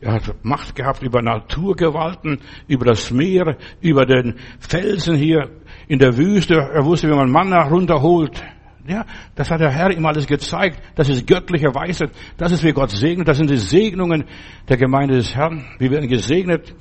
Er 0.00 0.12
hat 0.12 0.44
Macht 0.44 0.74
gehabt 0.76 1.02
über 1.02 1.22
Naturgewalten, 1.22 2.40
über 2.68 2.84
das 2.84 3.10
Meer, 3.10 3.56
über 3.80 4.04
den 4.04 4.34
Felsen 4.58 5.16
hier 5.16 5.50
in 5.88 5.98
der 5.98 6.16
Wüste. 6.18 6.54
Er 6.54 6.84
wusste, 6.84 7.08
wie 7.08 7.14
man 7.14 7.30
Manna 7.30 7.62
runterholt. 7.62 8.42
Ja, 8.86 9.06
das 9.34 9.50
hat 9.50 9.60
der 9.60 9.70
Herr 9.70 9.90
ihm 9.90 10.04
alles 10.04 10.26
gezeigt. 10.26 10.78
Das 10.94 11.08
ist 11.08 11.26
göttliche 11.26 11.74
Weisheit. 11.74 12.10
Das 12.36 12.52
ist, 12.52 12.62
wie 12.62 12.72
Gott 12.72 12.90
segnet. 12.90 13.26
Das 13.26 13.38
sind 13.38 13.48
die 13.48 13.56
Segnungen 13.56 14.24
der 14.68 14.76
Gemeinde 14.76 15.14
des 15.14 15.34
Herrn. 15.34 15.64
Wir 15.78 15.90
werden 15.90 16.08
gesegnet, 16.08 16.74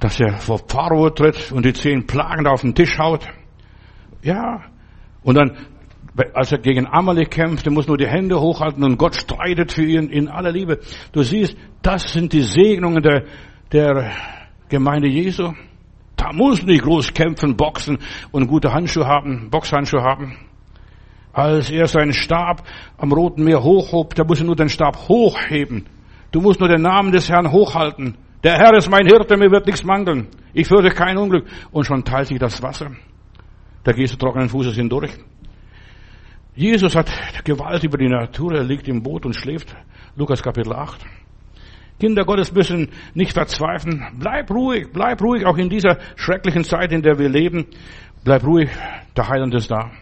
dass 0.00 0.18
er 0.18 0.38
vor 0.38 0.60
Pharao 0.66 1.10
tritt 1.10 1.52
und 1.52 1.66
die 1.66 1.74
zehn 1.74 2.06
Plagen 2.06 2.44
da 2.44 2.52
auf 2.52 2.62
den 2.62 2.74
Tisch 2.74 2.98
haut. 2.98 3.26
Ja. 4.22 4.62
Und 5.22 5.36
dann, 5.36 5.58
als 6.32 6.52
er 6.52 6.58
gegen 6.58 6.86
Amalek 6.86 7.32
kämpft, 7.32 7.66
er 7.66 7.72
muss 7.72 7.86
nur 7.86 7.98
die 7.98 8.08
Hände 8.08 8.40
hochhalten 8.40 8.82
und 8.82 8.96
Gott 8.96 9.14
streitet 9.14 9.72
für 9.72 9.84
ihn 9.84 10.08
in 10.08 10.28
aller 10.28 10.52
Liebe. 10.52 10.80
Du 11.12 11.22
siehst, 11.22 11.54
das 11.82 12.14
sind 12.14 12.32
die 12.32 12.42
Segnungen 12.42 13.02
der, 13.02 13.24
der 13.72 14.10
Gemeinde 14.70 15.08
Jesu. 15.08 15.52
Da 16.16 16.32
muss 16.32 16.62
nicht 16.62 16.82
groß 16.82 17.12
kämpfen, 17.12 17.56
boxen 17.56 17.98
und 18.32 18.46
gute 18.46 18.72
Handschuhe 18.72 19.06
haben, 19.06 19.50
Boxhandschuhe 19.50 20.02
haben. 20.02 20.48
Als 21.38 21.70
er 21.70 21.86
seinen 21.86 22.14
Stab 22.14 22.64
am 22.96 23.12
Roten 23.12 23.44
Meer 23.44 23.62
hochhob, 23.62 24.12
da 24.16 24.24
muss 24.24 24.40
er 24.40 24.46
nur 24.46 24.56
den 24.56 24.68
Stab 24.68 25.08
hochheben. 25.08 25.86
Du 26.32 26.40
musst 26.40 26.58
nur 26.58 26.68
den 26.68 26.82
Namen 26.82 27.12
des 27.12 27.30
Herrn 27.30 27.52
hochhalten. 27.52 28.16
Der 28.42 28.54
Herr 28.54 28.74
ist 28.74 28.90
mein 28.90 29.06
Hirte, 29.06 29.36
mir 29.36 29.48
wird 29.52 29.66
nichts 29.66 29.84
mangeln. 29.84 30.26
Ich 30.52 30.66
fürchte 30.66 30.90
kein 30.90 31.16
Unglück. 31.16 31.46
Und 31.70 31.84
schon 31.84 32.02
teilt 32.02 32.26
sich 32.26 32.40
das 32.40 32.60
Wasser. 32.60 32.90
Da 33.84 33.92
gehst 33.92 34.14
du 34.14 34.18
trockenen 34.18 34.48
Fußes 34.48 34.74
hindurch. 34.74 35.12
Jesus 36.56 36.96
hat 36.96 37.08
Gewalt 37.44 37.84
über 37.84 37.98
die 37.98 38.08
Natur. 38.08 38.54
Er 38.54 38.64
liegt 38.64 38.88
im 38.88 39.00
Boot 39.00 39.24
und 39.24 39.36
schläft. 39.36 39.76
Lukas 40.16 40.42
Kapitel 40.42 40.72
8. 40.72 41.06
Kinder 42.00 42.24
Gottes 42.24 42.52
müssen 42.52 42.90
nicht 43.14 43.32
verzweifeln. 43.32 44.04
Bleib 44.18 44.50
ruhig, 44.50 44.88
bleib 44.92 45.22
ruhig, 45.22 45.46
auch 45.46 45.56
in 45.56 45.68
dieser 45.68 45.98
schrecklichen 46.16 46.64
Zeit, 46.64 46.90
in 46.90 47.02
der 47.02 47.16
wir 47.16 47.28
leben. 47.28 47.66
Bleib 48.24 48.44
ruhig, 48.44 48.70
der 49.16 49.28
Heiland 49.28 49.54
ist 49.54 49.70
da. 49.70 49.92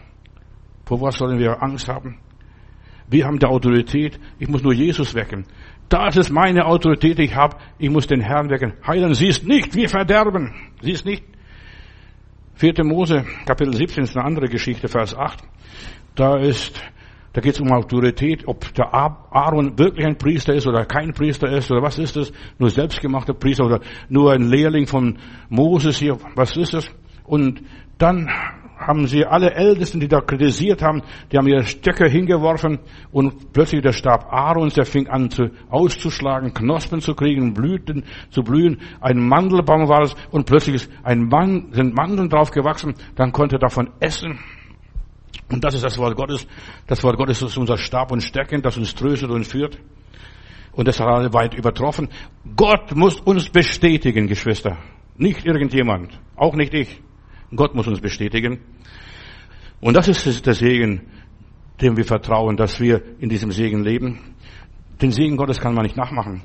Vor 0.87 1.01
was 1.01 1.17
sollen 1.17 1.37
wir 1.37 1.61
Angst 1.61 1.89
haben? 1.89 2.17
Wir 3.09 3.25
haben 3.25 3.39
die 3.39 3.45
Autorität. 3.45 4.17
Ich 4.39 4.47
muss 4.47 4.63
nur 4.63 4.73
Jesus 4.73 5.13
wecken. 5.15 5.45
Das 5.89 6.15
ist 6.15 6.29
meine 6.29 6.65
Autorität, 6.65 7.17
die 7.17 7.23
ich 7.23 7.35
habe. 7.35 7.57
Ich 7.77 7.89
muss 7.89 8.07
den 8.07 8.21
Herrn 8.21 8.49
wecken. 8.49 8.73
Heilen, 8.85 9.13
siehst 9.13 9.45
nicht, 9.45 9.75
wir 9.75 9.89
verderben. 9.89 10.53
Siehst 10.81 11.05
nicht. 11.05 11.25
4. 12.55 12.73
Mose, 12.85 13.25
Kapitel 13.45 13.73
17 13.73 14.03
ist 14.05 14.15
eine 14.15 14.25
andere 14.25 14.47
Geschichte, 14.47 14.87
Vers 14.87 15.13
8. 15.13 15.43
Da 16.15 16.37
ist, 16.37 16.81
da 17.33 17.41
geht 17.41 17.55
es 17.55 17.59
um 17.59 17.71
Autorität, 17.71 18.47
ob 18.47 18.73
der 18.73 18.93
Aaron 18.93 19.77
wirklich 19.77 20.05
ein 20.05 20.17
Priester 20.17 20.53
ist 20.53 20.67
oder 20.67 20.85
kein 20.85 21.13
Priester 21.13 21.49
ist 21.49 21.69
oder 21.69 21.81
was 21.81 21.99
ist 21.99 22.15
das? 22.15 22.31
Nur 22.59 22.69
selbstgemachter 22.69 23.33
Priester 23.33 23.65
oder 23.65 23.81
nur 24.07 24.31
ein 24.31 24.43
Lehrling 24.43 24.87
von 24.87 25.19
Moses 25.49 25.99
hier. 25.99 26.17
Was 26.35 26.55
ist 26.55 26.73
das? 26.73 26.89
Und 27.25 27.61
dann 27.97 28.29
haben 28.77 29.07
sie 29.07 29.25
alle 29.25 29.53
Ältesten, 29.53 29.99
die 29.99 30.07
da 30.07 30.21
kritisiert 30.21 30.81
haben, 30.81 31.01
die 31.31 31.37
haben 31.37 31.47
ihre 31.47 31.63
Stöcke 31.63 32.07
hingeworfen 32.07 32.79
und 33.11 33.51
plötzlich 33.53 33.81
der 33.81 33.93
Stab 33.93 34.31
Aarons, 34.31 34.75
der 34.75 34.85
fing 34.85 35.07
an 35.07 35.29
zu, 35.29 35.49
auszuschlagen, 35.69 36.53
Knospen 36.53 37.01
zu 37.01 37.15
kriegen, 37.15 37.53
Blüten 37.53 38.03
zu 38.29 38.43
blühen. 38.43 38.79
Ein 39.01 39.19
Mandelbaum 39.19 39.87
war 39.87 40.03
es 40.03 40.15
und 40.31 40.45
plötzlich 40.45 40.75
ist 40.75 40.91
ein 41.03 41.27
Mann, 41.27 41.69
sind 41.71 41.95
Mandeln 41.95 42.29
drauf 42.29 42.51
gewachsen, 42.51 42.93
dann 43.15 43.31
konnte 43.31 43.55
er 43.55 43.59
davon 43.59 43.89
essen. 43.99 44.39
Und 45.49 45.63
das 45.63 45.75
ist 45.75 45.83
das 45.83 45.97
Wort 45.97 46.15
Gottes. 46.15 46.47
Das 46.87 47.03
Wort 47.03 47.17
Gottes 47.17 47.41
ist 47.41 47.57
unser 47.57 47.77
Stab 47.77 48.11
und 48.11 48.21
Stecken, 48.21 48.61
das 48.61 48.77
uns 48.77 48.93
tröstet 48.95 49.29
und 49.29 49.45
führt. 49.45 49.79
Und 50.73 50.87
das 50.87 50.99
hat 50.99 51.07
alle 51.07 51.33
weit 51.33 51.55
übertroffen. 51.55 52.09
Gott 52.55 52.95
muss 52.95 53.19
uns 53.21 53.49
bestätigen, 53.49 54.27
Geschwister. 54.27 54.77
Nicht 55.17 55.45
irgendjemand. 55.45 56.19
Auch 56.35 56.53
nicht 56.53 56.73
ich. 56.73 57.01
Gott 57.55 57.75
muss 57.75 57.87
uns 57.87 58.01
bestätigen. 58.01 58.59
Und 59.79 59.95
das 59.95 60.07
ist 60.07 60.45
der 60.45 60.53
Segen, 60.53 61.07
dem 61.81 61.95
wir 61.97 62.05
vertrauen, 62.05 62.57
dass 62.57 62.79
wir 62.79 63.01
in 63.19 63.29
diesem 63.29 63.51
Segen 63.51 63.83
leben. 63.83 64.35
Den 65.01 65.11
Segen 65.11 65.37
Gottes 65.37 65.59
kann 65.59 65.73
man 65.73 65.83
nicht 65.83 65.95
nachmachen. 65.95 66.41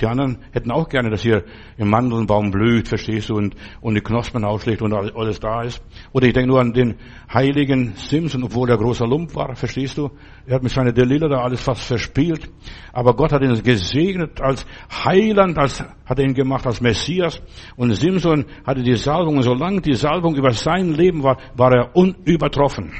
Die 0.00 0.06
anderen 0.06 0.38
hätten 0.52 0.70
auch 0.70 0.88
gerne, 0.88 1.10
dass 1.10 1.22
hier 1.22 1.44
im 1.76 1.90
Mandelbaum 1.90 2.50
blüht, 2.50 2.88
verstehst 2.88 3.28
du, 3.28 3.34
und, 3.34 3.54
und 3.80 3.94
die 3.94 4.00
Knospen 4.00 4.44
ausschlägt 4.44 4.82
und 4.82 4.92
alles 4.92 5.38
da 5.38 5.62
ist. 5.62 5.82
Oder 6.12 6.26
ich 6.26 6.32
denke 6.32 6.48
nur 6.48 6.60
an 6.60 6.72
den 6.72 6.96
heiligen 7.32 7.92
Simson, 7.94 8.42
obwohl 8.42 8.70
er 8.70 8.78
großer 8.78 9.06
Lump 9.06 9.34
war, 9.34 9.54
verstehst 9.54 9.98
du? 9.98 10.10
Er 10.46 10.56
hat 10.56 10.62
mit 10.62 10.72
seiner 10.72 10.92
Delilah 10.92 11.28
da 11.28 11.42
alles 11.42 11.62
fast 11.62 11.82
verspielt. 11.82 12.50
Aber 12.92 13.14
Gott 13.14 13.32
hat 13.32 13.42
ihn 13.42 13.62
gesegnet 13.62 14.40
als 14.40 14.66
Heiland, 15.04 15.58
als, 15.58 15.84
hat 16.06 16.18
er 16.18 16.24
ihn 16.24 16.34
gemacht 16.34 16.66
als 16.66 16.80
Messias. 16.80 17.40
Und 17.76 17.94
Simson 17.94 18.46
hatte 18.66 18.82
die 18.82 18.96
Salbung, 18.96 19.36
und 19.36 19.42
solange 19.42 19.82
die 19.82 19.94
Salbung 19.94 20.34
über 20.34 20.52
sein 20.52 20.94
Leben 20.94 21.22
war, 21.22 21.38
war 21.54 21.72
er 21.72 21.94
unübertroffen. 21.94 22.92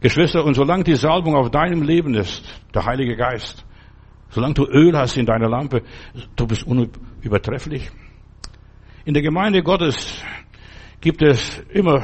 Geschwister, 0.00 0.44
und 0.44 0.54
solange 0.54 0.82
die 0.82 0.96
Salbung 0.96 1.36
auf 1.36 1.50
deinem 1.50 1.82
Leben 1.82 2.14
ist, 2.14 2.42
der 2.74 2.84
Heilige 2.84 3.16
Geist, 3.16 3.64
Solange 4.32 4.54
du 4.54 4.64
Öl 4.64 4.96
hast 4.96 5.18
in 5.18 5.26
deiner 5.26 5.48
Lampe, 5.48 5.82
du 6.36 6.46
bist 6.46 6.66
unübertrefflich. 6.66 7.90
In 9.04 9.12
der 9.12 9.22
Gemeinde 9.22 9.62
Gottes 9.62 10.24
gibt 11.02 11.22
es 11.22 11.58
immer 11.70 12.02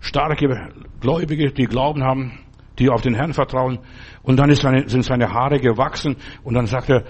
starke 0.00 0.70
Gläubige, 1.00 1.52
die 1.52 1.66
Glauben 1.66 2.02
haben, 2.02 2.38
die 2.78 2.88
auf 2.88 3.02
den 3.02 3.14
Herrn 3.14 3.34
vertrauen. 3.34 3.80
Und 4.22 4.38
dann 4.38 4.54
seine, 4.54 4.88
sind 4.88 5.04
seine 5.04 5.28
Haare 5.28 5.60
gewachsen. 5.60 6.16
Und 6.42 6.54
dann 6.54 6.66
sagt 6.66 6.88
er, 6.88 7.04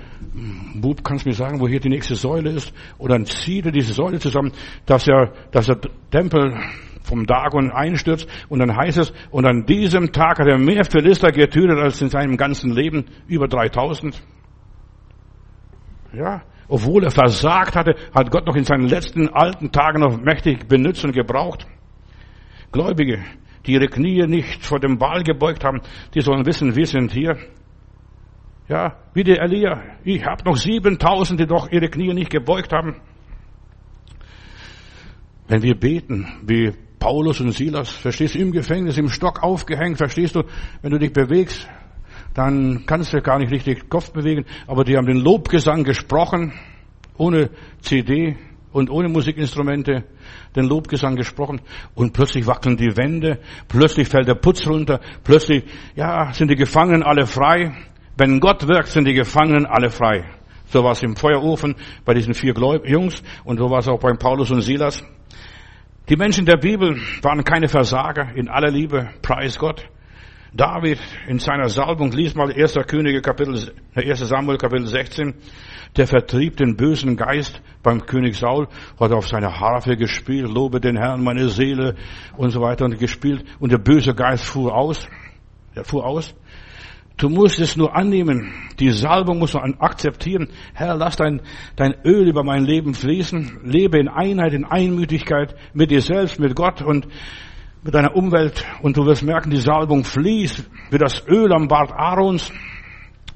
Bub, 0.74 1.04
kannst 1.04 1.24
du 1.24 1.28
mir 1.28 1.36
sagen, 1.36 1.60
wo 1.60 1.68
hier 1.68 1.78
die 1.78 1.88
nächste 1.88 2.16
Säule 2.16 2.50
ist? 2.50 2.74
Und 2.98 3.12
dann 3.12 3.24
zieht 3.26 3.66
er 3.66 3.72
diese 3.72 3.92
Säule 3.92 4.18
zusammen, 4.18 4.50
dass 4.86 5.06
er, 5.06 5.32
dass 5.52 5.66
der 5.66 5.78
Tempel 6.10 6.58
vom 7.02 7.26
Dagon 7.26 7.70
einstürzt. 7.70 8.28
Und 8.48 8.60
dann 8.60 8.76
heißt 8.76 8.98
es, 8.98 9.12
und 9.30 9.46
an 9.46 9.66
diesem 9.66 10.12
Tag 10.12 10.38
hat 10.38 10.46
er 10.46 10.58
mehr 10.58 10.84
Philister 10.84 11.32
getötet 11.32 11.78
als 11.78 12.00
in 12.00 12.10
seinem 12.10 12.36
ganzen 12.36 12.72
Leben, 12.72 13.06
über 13.26 13.48
3000. 13.48 14.22
Ja, 16.12 16.42
obwohl 16.68 17.04
er 17.04 17.10
versagt 17.10 17.76
hatte, 17.76 17.94
hat 18.14 18.30
Gott 18.30 18.46
noch 18.46 18.56
in 18.56 18.64
seinen 18.64 18.88
letzten 18.88 19.28
alten 19.28 19.72
Tagen 19.72 20.00
noch 20.00 20.18
mächtig 20.18 20.68
benutzt 20.68 21.04
und 21.04 21.12
gebraucht. 21.12 21.66
Gläubige, 22.70 23.22
die 23.66 23.72
ihre 23.72 23.88
Knie 23.88 24.26
nicht 24.26 24.64
vor 24.64 24.80
dem 24.80 25.00
Wahl 25.00 25.22
gebeugt 25.22 25.64
haben, 25.64 25.80
die 26.14 26.20
sollen 26.20 26.46
wissen, 26.46 26.74
wir 26.74 26.86
sind 26.86 27.12
hier. 27.12 27.36
Ja, 28.68 28.96
wie 29.12 29.24
der 29.24 29.42
Elia. 29.42 29.82
Ich 30.04 30.24
habe 30.24 30.44
noch 30.44 30.56
7000, 30.56 31.40
die 31.40 31.46
doch 31.46 31.70
ihre 31.70 31.88
Knie 31.88 32.14
nicht 32.14 32.30
gebeugt 32.30 32.72
haben. 32.72 32.96
Wenn 35.48 35.62
wir 35.62 35.74
beten, 35.74 36.26
wie 36.46 36.72
Paulus 37.02 37.40
und 37.40 37.50
Silas, 37.50 37.90
verstehst 37.90 38.36
du, 38.36 38.38
im 38.38 38.52
Gefängnis, 38.52 38.96
im 38.96 39.08
Stock 39.08 39.42
aufgehängt, 39.42 39.98
verstehst 39.98 40.36
du, 40.36 40.44
wenn 40.82 40.92
du 40.92 41.00
dich 41.00 41.12
bewegst, 41.12 41.66
dann 42.32 42.86
kannst 42.86 43.12
du 43.12 43.20
gar 43.20 43.40
nicht 43.40 43.50
richtig 43.50 43.88
Kopf 43.88 44.12
bewegen. 44.12 44.44
Aber 44.68 44.84
die 44.84 44.96
haben 44.96 45.06
den 45.06 45.16
Lobgesang 45.16 45.82
gesprochen, 45.82 46.52
ohne 47.16 47.50
CD 47.80 48.36
und 48.70 48.88
ohne 48.88 49.08
Musikinstrumente, 49.08 50.04
den 50.54 50.66
Lobgesang 50.66 51.16
gesprochen. 51.16 51.60
Und 51.96 52.12
plötzlich 52.12 52.46
wackeln 52.46 52.76
die 52.76 52.96
Wände, 52.96 53.40
plötzlich 53.66 54.06
fällt 54.06 54.28
der 54.28 54.36
Putz 54.36 54.64
runter, 54.64 55.00
plötzlich, 55.24 55.64
ja, 55.96 56.32
sind 56.32 56.52
die 56.52 56.56
Gefangenen 56.56 57.02
alle 57.02 57.26
frei. 57.26 57.72
Wenn 58.16 58.38
Gott 58.38 58.68
wirkt, 58.68 58.86
sind 58.86 59.08
die 59.08 59.14
Gefangenen 59.14 59.66
alle 59.66 59.90
frei. 59.90 60.24
So 60.66 60.84
war 60.84 60.92
es 60.92 61.02
im 61.02 61.16
Feuerofen 61.16 61.74
bei 62.04 62.14
diesen 62.14 62.32
vier 62.32 62.54
Jungs 62.84 63.24
und 63.42 63.58
so 63.58 63.68
war 63.68 63.80
es 63.80 63.88
auch 63.88 63.98
bei 63.98 64.12
Paulus 64.12 64.52
und 64.52 64.60
Silas. 64.60 65.02
Die 66.08 66.16
Menschen 66.16 66.46
der 66.46 66.56
Bibel 66.56 67.00
waren 67.22 67.44
keine 67.44 67.68
Versager 67.68 68.34
in 68.34 68.48
aller 68.48 68.72
Liebe, 68.72 69.10
preis 69.22 69.56
Gott. 69.56 69.88
David 70.52 70.98
in 71.28 71.38
seiner 71.38 71.68
Salbung, 71.68 72.10
liest 72.10 72.34
mal 72.34 72.52
1. 72.52 72.74
Könige 72.88 73.22
Kapitel, 73.22 73.72
1. 73.94 74.18
Samuel 74.18 74.58
Kapitel 74.58 74.88
16, 74.88 75.32
der 75.96 76.08
vertrieb 76.08 76.56
den 76.56 76.76
bösen 76.76 77.16
Geist 77.16 77.62
beim 77.84 78.04
König 78.04 78.36
Saul, 78.36 78.66
hat 78.98 79.12
auf 79.12 79.28
seiner 79.28 79.60
Harfe 79.60 79.96
gespielt, 79.96 80.50
lobe 80.52 80.80
den 80.80 80.96
Herrn, 80.96 81.22
meine 81.22 81.48
Seele 81.48 81.94
und 82.36 82.50
so 82.50 82.60
weiter 82.60 82.84
und 82.84 82.98
gespielt 82.98 83.44
und 83.60 83.70
der 83.70 83.78
böse 83.78 84.12
Geist 84.12 84.44
fuhr 84.44 84.74
aus, 84.74 85.08
er 85.76 85.84
fuhr 85.84 86.04
aus. 86.04 86.34
Du 87.16 87.28
musst 87.28 87.60
es 87.60 87.76
nur 87.76 87.94
annehmen. 87.94 88.52
Die 88.78 88.90
Salbung 88.90 89.38
musst 89.38 89.54
du 89.54 89.58
akzeptieren. 89.58 90.48
Herr, 90.74 90.96
lass 90.96 91.16
dein, 91.16 91.40
dein 91.76 91.94
Öl 92.04 92.28
über 92.28 92.42
mein 92.42 92.64
Leben 92.64 92.94
fließen. 92.94 93.60
Lebe 93.64 93.98
in 93.98 94.08
Einheit, 94.08 94.54
in 94.54 94.64
Einmütigkeit 94.64 95.54
mit 95.74 95.90
dir 95.90 96.00
selbst, 96.00 96.40
mit 96.40 96.56
Gott 96.56 96.82
und 96.82 97.06
mit 97.82 97.94
deiner 97.94 98.14
Umwelt 98.14 98.64
und 98.82 98.96
du 98.96 99.04
wirst 99.06 99.24
merken, 99.24 99.50
die 99.50 99.56
Salbung 99.56 100.04
fließt 100.04 100.70
wie 100.90 100.98
das 100.98 101.26
Öl 101.26 101.52
am 101.52 101.66
Bart 101.68 101.92
Aarons. 101.92 102.52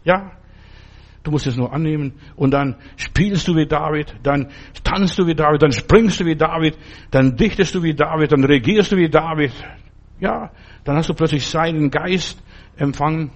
Ja, 0.05 0.33
du 1.25 1.33
musst 1.33 1.49
es 1.49 1.57
nur 1.57 1.73
annehmen 1.73 2.15
und 2.37 2.53
dann 2.53 2.77
spielst 2.97 3.49
du 3.49 3.57
wie 3.57 3.67
David, 3.67 4.15
dann 4.23 4.51
tanzt 4.85 5.19
du 5.19 5.27
wie 5.27 5.35
David, 5.35 5.63
dann 5.63 5.73
springst 5.73 6.21
du 6.21 6.27
wie 6.27 6.37
David, 6.37 6.79
dann 7.11 7.37
dichtest 7.37 7.75
du 7.75 7.83
wie 7.83 7.95
David, 7.95 8.31
dann 8.31 8.45
regierst 8.45 8.93
du 8.93 8.97
wie 8.97 9.09
David. 9.09 9.53
Ja, 10.21 10.53
dann 10.85 10.97
hast 10.97 11.09
du 11.09 11.15
plötzlich 11.15 11.45
seinen 11.47 11.91
Geist 11.91 12.41
empfangen 12.77 13.33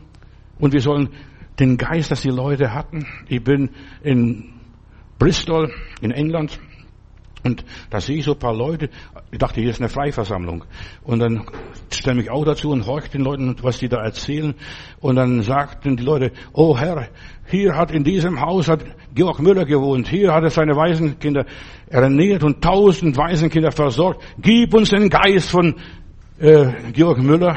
und 0.60 0.72
wir 0.72 0.80
sollen 0.80 1.10
den 1.58 1.76
Geist, 1.76 2.10
das 2.10 2.22
die 2.22 2.30
Leute 2.30 2.72
hatten. 2.72 3.06
Ich 3.28 3.42
bin 3.42 3.70
in 4.02 4.52
Bristol 5.18 5.72
in 6.00 6.10
England 6.10 6.58
und 7.42 7.64
da 7.88 8.00
sehe 8.00 8.18
ich 8.18 8.24
so 8.24 8.32
ein 8.32 8.38
paar 8.38 8.54
Leute, 8.54 8.90
ich 9.30 9.38
dachte, 9.38 9.60
hier 9.60 9.70
ist 9.70 9.80
eine 9.80 9.88
Freiversammlung. 9.88 10.64
Und 11.02 11.20
dann 11.20 11.46
stelle 11.90 12.16
mich 12.16 12.30
auch 12.30 12.44
dazu 12.44 12.70
und 12.70 12.86
horche 12.86 13.10
den 13.10 13.22
Leuten, 13.22 13.56
was 13.62 13.78
die 13.78 13.88
da 13.88 14.02
erzählen. 14.02 14.54
Und 15.00 15.16
dann 15.16 15.42
sagten 15.42 15.96
die 15.96 16.04
Leute, 16.04 16.32
oh 16.52 16.76
Herr, 16.78 17.08
hier 17.46 17.76
hat 17.76 17.92
in 17.92 18.04
diesem 18.04 18.40
Haus 18.40 18.68
hat 18.68 18.84
Georg 19.14 19.40
Müller 19.40 19.64
gewohnt, 19.64 20.08
hier 20.08 20.34
hat 20.34 20.44
er 20.44 20.50
seine 20.50 20.76
Waisenkinder 20.76 21.46
ernährt 21.88 22.44
und 22.44 22.62
tausend 22.62 23.16
Waisenkinder 23.16 23.72
versorgt. 23.72 24.22
Gib 24.38 24.74
uns 24.74 24.90
den 24.90 25.08
Geist 25.08 25.50
von 25.50 25.76
äh, 26.38 26.92
Georg 26.92 27.18
Müller. 27.18 27.56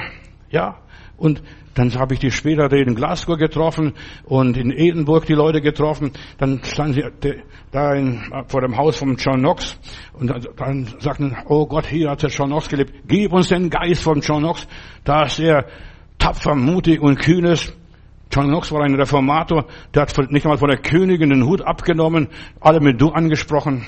Ja, 0.49 0.77
und 1.17 1.43
dann 1.73 1.93
habe 1.95 2.13
ich 2.13 2.19
die 2.19 2.31
später 2.31 2.71
in 2.71 2.95
Glasgow 2.95 3.37
getroffen 3.37 3.93
und 4.25 4.57
in 4.57 4.71
Edinburgh 4.71 5.25
die 5.25 5.33
Leute 5.33 5.61
getroffen. 5.61 6.11
Dann 6.37 6.61
standen 6.63 6.93
sie 6.93 7.33
da 7.71 7.93
in, 7.93 8.21
vor 8.47 8.61
dem 8.61 8.77
Haus 8.77 8.97
von 8.97 9.15
John 9.15 9.39
Knox 9.39 9.79
und 10.13 10.31
dann 10.57 10.87
sagten, 10.99 11.35
oh 11.47 11.65
Gott, 11.65 11.87
hier 11.87 12.11
hat 12.11 12.21
der 12.21 12.29
John 12.29 12.49
Knox 12.49 12.69
gelebt. 12.69 12.93
Gib 13.07 13.33
uns 13.33 13.49
den 13.49 13.69
Geist 13.69 14.03
von 14.03 14.21
John 14.21 14.43
Knox. 14.43 14.67
Da 15.03 15.23
ist 15.23 15.39
er 15.39 15.65
tapfer, 16.19 16.55
mutig 16.55 17.01
und 17.01 17.19
kühnes. 17.19 17.73
John 18.31 18.47
Knox 18.47 18.71
war 18.71 18.81
ein 18.81 18.95
Reformator, 18.95 19.65
der 19.93 20.01
hat 20.03 20.31
nicht 20.31 20.45
einmal 20.45 20.57
von 20.57 20.69
der 20.69 20.79
Königin 20.79 21.29
den 21.29 21.45
Hut 21.45 21.61
abgenommen, 21.61 22.29
alle 22.59 22.79
mit 22.79 22.99
du 22.99 23.09
angesprochen. 23.09 23.85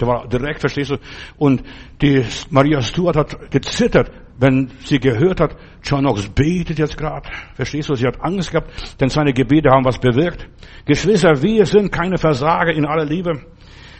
Der 0.00 0.08
war 0.08 0.26
direkt, 0.26 0.60
verstehst 0.60 0.90
du? 0.90 0.96
Und 1.36 1.62
die 2.00 2.24
Maria 2.48 2.80
Stuart 2.80 3.16
hat 3.16 3.50
gezittert, 3.50 4.10
wenn 4.38 4.70
sie 4.84 5.00
gehört 5.00 5.40
hat, 5.40 5.56
Knox 5.82 6.28
betet 6.28 6.78
jetzt 6.78 6.96
gerade. 6.96 7.28
Verstehst 7.54 7.88
du? 7.88 7.94
Sie 7.94 8.06
hat 8.06 8.22
Angst 8.22 8.52
gehabt, 8.52 8.70
denn 9.00 9.08
seine 9.08 9.32
Gebete 9.32 9.70
haben 9.70 9.84
was 9.84 9.98
bewirkt. 9.98 10.48
Geschwister, 10.84 11.42
wir 11.42 11.66
sind 11.66 11.90
keine 11.90 12.18
Versager 12.18 12.72
in 12.72 12.86
aller 12.86 13.04
Liebe. 13.04 13.42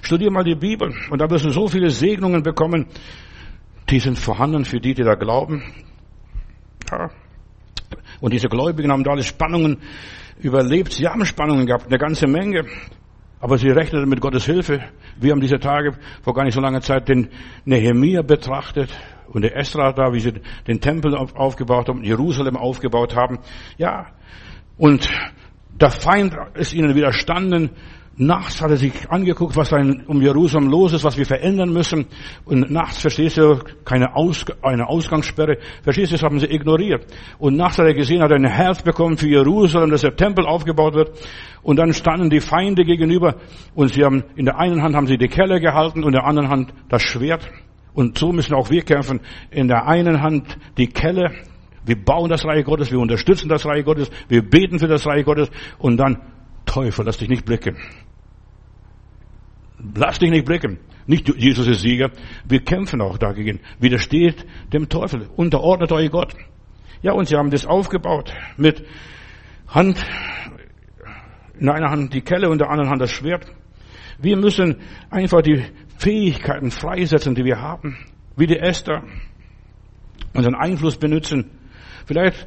Studier 0.01 0.31
mal 0.31 0.45
die 0.45 0.55
Bibel 0.55 0.95
und 1.11 1.21
da 1.21 1.29
wirst 1.29 1.45
du 1.45 1.51
so 1.51 1.67
viele 1.67 1.91
Segnungen 1.91 2.43
bekommen. 2.43 2.87
Die 3.91 3.99
sind 3.99 4.17
vorhanden 4.17 4.65
für 4.65 4.79
die, 4.79 4.95
die 4.95 5.03
da 5.03 5.15
glauben. 5.15 5.63
Ja. 6.91 7.11
Und 8.21 8.33
diese 8.33 8.49
Gläubigen 8.49 8.93
haben 8.93 9.03
da 9.03 9.11
alle 9.11 9.25
Spannungen 9.25 9.79
überlebt. 10.39 10.93
Sie 10.93 11.09
haben 11.09 11.25
Spannungen 11.25 11.67
gehabt, 11.67 11.87
eine 11.87 11.99
ganze 11.99 12.29
Menge. 12.29 12.65
Aber 13.41 13.59
sie 13.59 13.71
rechneten 13.71 14.09
mit 14.09 14.21
Gottes 14.21 14.45
Hilfe. 14.47 14.81
Wir 15.19 15.33
haben 15.33 15.41
diese 15.41 15.59
Tage 15.59 15.93
vor 16.23 16.35
gar 16.35 16.45
nicht 16.45 16.55
so 16.55 16.61
langer 16.61 16.81
Zeit 16.81 17.09
den 17.09 17.29
Nehemiah 17.65 18.23
betrachtet 18.23 18.91
und 19.33 19.43
der 19.43 19.57
Esra 19.57 19.93
da, 19.93 20.13
wie 20.13 20.21
sie 20.21 20.33
den 20.67 20.81
Tempel 20.81 21.15
aufgebaut 21.15 21.89
haben, 21.89 22.03
Jerusalem 22.03 22.57
aufgebaut 22.57 23.15
haben. 23.15 23.39
Ja, 23.77 24.07
und 24.77 25.09
der 25.81 25.91
Feind 25.91 26.37
ist 26.55 26.75
ihnen 26.75 26.95
widerstanden. 26.95 27.71
Nachts 28.21 28.61
hat 28.61 28.71
er 28.71 28.77
sich 28.77 29.09
angeguckt, 29.09 29.57
was 29.57 29.73
um 29.73 30.21
Jerusalem 30.21 30.69
los 30.69 30.93
ist, 30.93 31.05
was 31.05 31.17
wir 31.17 31.25
verändern 31.25 31.73
müssen. 31.73 32.07
Und 32.45 32.69
nachts, 32.69 33.01
verstehst 33.01 33.39
du, 33.39 33.61
keine 33.85 34.17
Aus, 34.17 34.45
eine 34.61 34.89
Ausgangssperre. 34.89 35.59
Verstehst 35.85 36.11
du, 36.11 36.17
das 36.17 36.25
haben 36.25 36.41
sie 36.41 36.53
ignoriert. 36.53 37.07
Und 37.39 37.57
nachts 37.57 37.79
hat 37.79 37.87
er 37.87 37.95
gesehen, 37.95 38.21
hat 38.21 38.33
er 38.33 38.39
ein 38.39 38.45
Herz 38.45 38.83
bekommen 38.83 39.19
für 39.19 39.29
Jerusalem, 39.29 39.91
dass 39.91 40.01
der 40.01 40.17
Tempel 40.17 40.47
aufgebaut 40.47 40.95
wird. 40.95 41.13
Und 41.63 41.77
dann 41.77 41.93
standen 41.93 42.29
die 42.29 42.41
Feinde 42.41 42.85
gegenüber. 42.85 43.37
Und 43.77 43.93
sie 43.93 44.05
haben, 44.05 44.25
in 44.35 44.47
der 44.47 44.59
einen 44.59 44.83
Hand 44.83 44.97
haben 44.97 45.07
sie 45.07 45.17
die 45.17 45.29
Kelle 45.29 45.61
gehalten 45.61 46.03
und 46.03 46.09
in 46.09 46.15
der 46.15 46.25
anderen 46.25 46.49
Hand 46.49 46.75
das 46.89 47.03
Schwert. 47.03 47.49
Und 47.99 48.17
so 48.17 48.31
müssen 48.33 48.55
auch 48.55 48.71
wir 48.71 48.83
kämpfen. 48.83 49.19
In 49.51 49.67
der 49.67 49.89
einen 49.89 50.23
Hand 50.23 50.57
die 50.77 50.87
Kelle. 50.87 51.33
Wir 51.85 51.97
bauen 51.97 52.31
das 52.31 52.45
Reich 52.45 52.65
Gottes, 52.65 52.93
wir 52.93 53.01
unterstützen 53.01 53.49
das 53.49 53.67
Reich 53.67 53.85
Gottes, 53.85 54.09
wir 54.29 54.49
beten 54.49 54.79
für 54.79 54.87
das 54.87 55.05
Reich 55.05 55.25
Gottes 55.25 55.51
und 55.79 55.97
dann 55.97 56.23
Teufel, 56.65 57.05
lass 57.05 57.19
dich 57.19 57.29
nicht 57.29 57.45
blicken. 57.45 57.77
Lass 59.97 60.21
dich 60.21 60.31
nicht 60.31 60.45
blicken. 60.45 60.79
Nicht 61.09 61.29
Jesus 61.37 61.67
ist 61.67 61.81
Sieger. 61.81 62.13
Wir 62.45 62.61
kämpfen 62.61 63.01
auch 63.01 63.19
dagegen. 63.19 63.59
Widersteht 63.81 64.47
dem 64.73 64.89
Teufel. 64.89 65.29
Unterordnet 65.35 65.91
euch 65.91 66.09
Gott. 66.09 66.37
Ja, 67.03 67.15
und 67.15 67.27
sie 67.27 67.35
haben 67.35 67.51
das 67.51 67.67
aufgebaut 67.67 68.33
mit 68.57 68.85
Hand, 69.67 69.99
in 71.59 71.69
einer 71.69 71.91
Hand 71.91 72.15
die 72.15 72.21
Kelle 72.21 72.49
und 72.49 72.59
der 72.59 72.71
anderen 72.71 72.91
Hand 72.91 73.03
das 73.03 73.11
Schwert. 73.11 73.45
Wir 74.21 74.37
müssen 74.37 74.77
einfach 75.11 75.43
die 75.43 75.65
Fähigkeiten 75.99 76.71
freisetzen, 76.71 77.35
die 77.35 77.45
wir 77.45 77.61
haben. 77.61 77.99
Wie 78.37 78.47
die 78.47 78.59
Esther. 78.59 79.03
Unseren 80.33 80.55
Einfluss 80.55 80.97
benutzen. 80.97 81.51
Vielleicht, 82.07 82.47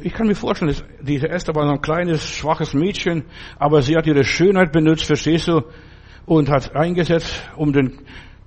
ich 0.00 0.12
kann 0.14 0.28
mir 0.28 0.36
vorstellen, 0.36 0.74
diese 1.02 1.28
Esther 1.28 1.54
war 1.56 1.66
so 1.66 1.72
ein 1.72 1.80
kleines, 1.80 2.24
schwaches 2.24 2.74
Mädchen, 2.74 3.24
aber 3.58 3.82
sie 3.82 3.96
hat 3.96 4.06
ihre 4.06 4.22
Schönheit 4.22 4.72
benutzt, 4.72 5.04
verstehst 5.04 5.48
du? 5.48 5.62
Und 6.26 6.48
hat 6.48 6.76
eingesetzt, 6.76 7.50
um 7.56 7.72
den, 7.72 7.98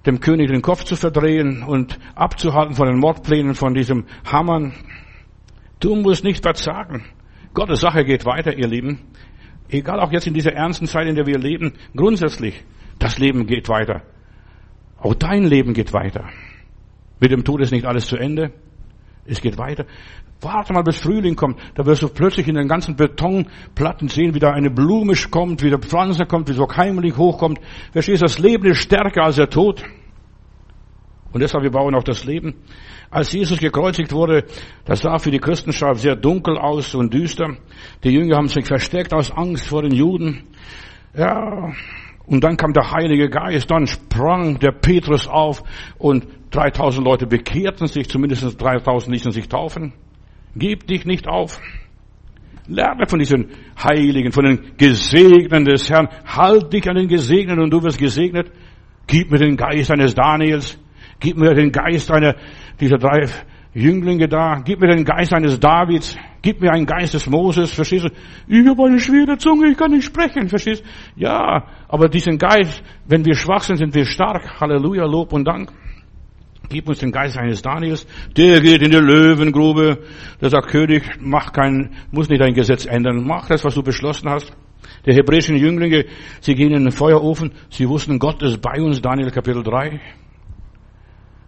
dem 0.06 0.22
König 0.22 0.48
den 0.50 0.62
Kopf 0.62 0.86
zu 0.86 0.96
verdrehen 0.96 1.64
und 1.64 2.00
abzuhalten 2.16 2.76
von 2.76 2.88
den 2.88 3.00
Mordplänen 3.00 3.56
von 3.56 3.74
diesem 3.74 4.06
Hammern. 4.26 4.72
Du 5.82 5.96
musst 5.96 6.24
nicht 6.24 6.42
verzagen. 6.42 7.04
Gottes 7.54 7.82
Sache 7.82 8.06
geht 8.06 8.26
weiter, 8.26 8.58
ihr 8.58 8.68
Lieben. 8.68 9.02
Egal 9.68 10.00
auch 10.00 10.14
jetzt 10.14 10.28
in 10.28 10.34
dieser 10.34 10.54
ernsten 10.54 10.88
Zeit, 10.88 11.08
in 11.08 11.16
der 11.16 11.26
wir 11.26 11.38
leben, 11.38 11.74
grundsätzlich, 11.94 12.64
das 13.00 13.20
Leben 13.20 13.46
geht 13.46 13.68
weiter. 13.68 14.04
Auch 15.06 15.14
dein 15.14 15.44
Leben 15.44 15.76
geht 15.76 15.94
weiter. 15.94 16.26
Mit 17.20 17.32
dem 17.32 17.44
Tod 17.44 17.62
ist 17.62 17.72
nicht 17.72 17.86
alles 17.86 18.08
zu 18.08 18.18
Ende. 18.18 18.52
Es 19.28 19.40
geht 19.40 19.56
weiter. 19.56 19.86
Warte 20.42 20.74
mal, 20.74 20.82
bis 20.82 21.00
Frühling 21.00 21.36
kommt. 21.36 21.60
Da 21.76 21.86
wirst 21.86 22.02
du 22.02 22.10
plötzlich 22.10 22.48
in 22.48 22.56
den 22.56 22.68
ganzen 22.68 22.96
Betonplatten 22.96 24.08
sehen, 24.08 24.34
wie 24.34 24.40
da 24.40 24.52
eine 24.52 24.72
Blume 24.72 25.14
kommt, 25.30 25.62
wie 25.62 25.70
der 25.70 25.78
Pflanze 25.78 26.26
kommt, 26.26 26.50
wie 26.50 26.54
so 26.54 26.68
heimlich 26.68 27.16
hochkommt. 27.18 27.60
Verstehst 27.92 28.24
du, 28.24 28.26
das 28.26 28.40
Leben 28.40 28.66
ist 28.66 28.80
stärker 28.80 29.26
als 29.26 29.36
der 29.36 29.48
Tod. 29.48 29.84
Und 31.32 31.40
deshalb, 31.40 31.64
wir 31.64 31.72
bauen 31.72 31.94
auch 31.94 32.04
das 32.04 32.26
Leben. 32.26 32.56
Als 33.12 33.32
Jesus 33.32 33.60
gekreuzigt 33.60 34.12
wurde, 34.12 34.46
das 34.86 35.02
sah 35.02 35.20
für 35.20 35.30
die 35.30 35.40
Christenschar 35.40 35.94
sehr 35.94 36.16
dunkel 36.16 36.58
aus 36.58 36.96
und 36.96 37.14
düster. 37.14 37.58
Die 38.04 38.10
Jünger 38.10 38.38
haben 38.38 38.48
sich 38.48 38.66
versteckt 38.66 39.14
aus 39.14 39.30
Angst 39.30 39.68
vor 39.68 39.84
den 39.84 39.94
Juden. 39.94 40.46
Ja, 41.16 41.72
und 42.28 42.44
dann 42.44 42.58
kam 42.58 42.74
der 42.74 42.92
Heilige 42.92 43.30
Geist, 43.30 43.70
dann 43.70 43.88
sprang 43.88 44.60
der 44.60 44.72
Petrus 44.72 45.28
auf 45.28 45.64
und 45.98 46.28
3000 46.52 47.06
Leute 47.06 47.28
bekehrten 47.28 47.88
sich, 47.88 48.10
zumindest 48.10 48.62
3000 48.62 49.14
ließen 49.14 49.32
sich 49.32 49.48
taufen. 49.48 49.94
Gib 50.56 50.88
dich 50.88 51.06
nicht 51.06 51.28
auf. 51.28 51.60
Lerne 52.68 53.06
von 53.08 53.20
diesen 53.20 53.50
Heiligen, 53.78 54.32
von 54.32 54.46
den 54.46 54.78
Gesegneten 54.78 55.66
des 55.66 55.90
Herrn. 55.90 56.08
Halt 56.26 56.74
dich 56.74 56.90
an 56.90 56.96
den 56.96 57.08
Gesegneten 57.08 57.62
und 57.62 57.70
du 57.70 57.84
wirst 57.84 58.00
gesegnet. 58.00 58.52
Gib 59.06 59.32
mir 59.32 59.38
den 59.38 59.56
Geist 59.56 59.92
eines 59.92 60.16
Daniels. 60.16 60.80
Gib 61.20 61.38
mir 61.38 61.54
den 61.54 61.72
Geist 61.72 62.10
einer 62.12 62.36
dieser 62.80 62.98
drei 62.98 63.28
Jünglinge 63.76 64.30
da. 64.30 64.62
Gib 64.64 64.80
mir 64.80 64.88
den 64.88 65.04
Geist 65.04 65.34
eines 65.34 65.60
Davids. 65.60 66.18
Gib 66.42 66.62
mir 66.62 66.72
einen 66.72 66.86
Geist 66.86 67.14
des 67.14 67.30
Moses. 67.30 67.74
Verstehst 67.74 68.06
du? 68.06 68.10
Ich 68.48 68.66
habe 68.66 68.86
eine 68.86 69.00
schwere 69.00 69.38
Zunge, 69.38 69.68
ich 69.68 69.78
kann 69.78 69.92
nicht 69.92 70.06
sprechen. 70.06 70.48
Verstehst 70.48 70.82
du? 70.82 71.22
Ja, 71.24 71.66
aber 71.90 72.08
diesen 72.08 72.38
Geist, 72.38 72.82
wenn 73.06 73.26
wir 73.26 73.36
schwach 73.36 73.64
sind, 73.64 73.76
sind 73.76 73.94
wir 73.94 74.06
stark. 74.06 74.62
Halleluja, 74.62 75.06
Lob 75.06 75.34
und 75.34 75.46
Dank. 75.46 75.74
Gib 76.70 76.88
uns 76.88 77.00
den 77.00 77.12
Geist 77.12 77.38
eines 77.38 77.62
Daniels. 77.62 78.08
Der 78.38 78.62
geht 78.62 78.82
in 78.82 78.92
die 78.92 78.98
Löwengrube. 78.98 80.00
Der 80.40 80.50
sagt, 80.50 80.70
König, 80.70 81.04
mach 81.20 81.52
kein, 81.52 81.92
muss 82.12 82.30
nicht 82.30 82.42
dein 82.42 82.54
Gesetz 82.54 82.86
ändern. 82.86 83.28
Mach 83.28 83.50
das, 83.50 83.66
was 83.66 83.76
du 83.76 83.84
beschlossen 83.84 84.30
hast. 84.30 84.56
Der 85.06 85.16
hebräischen 85.16 85.58
Jünglinge, 85.58 86.06
sie 86.40 86.56
gehen 86.56 86.72
in 86.72 86.84
den 86.84 86.92
Feuerofen. 86.92 87.52
Sie 87.70 87.90
wussten, 87.90 88.20
Gott 88.20 88.42
ist 88.42 88.62
bei 88.62 88.82
uns. 88.82 89.02
Daniel 89.02 89.32
Kapitel 89.32 89.64
3. 89.64 90.00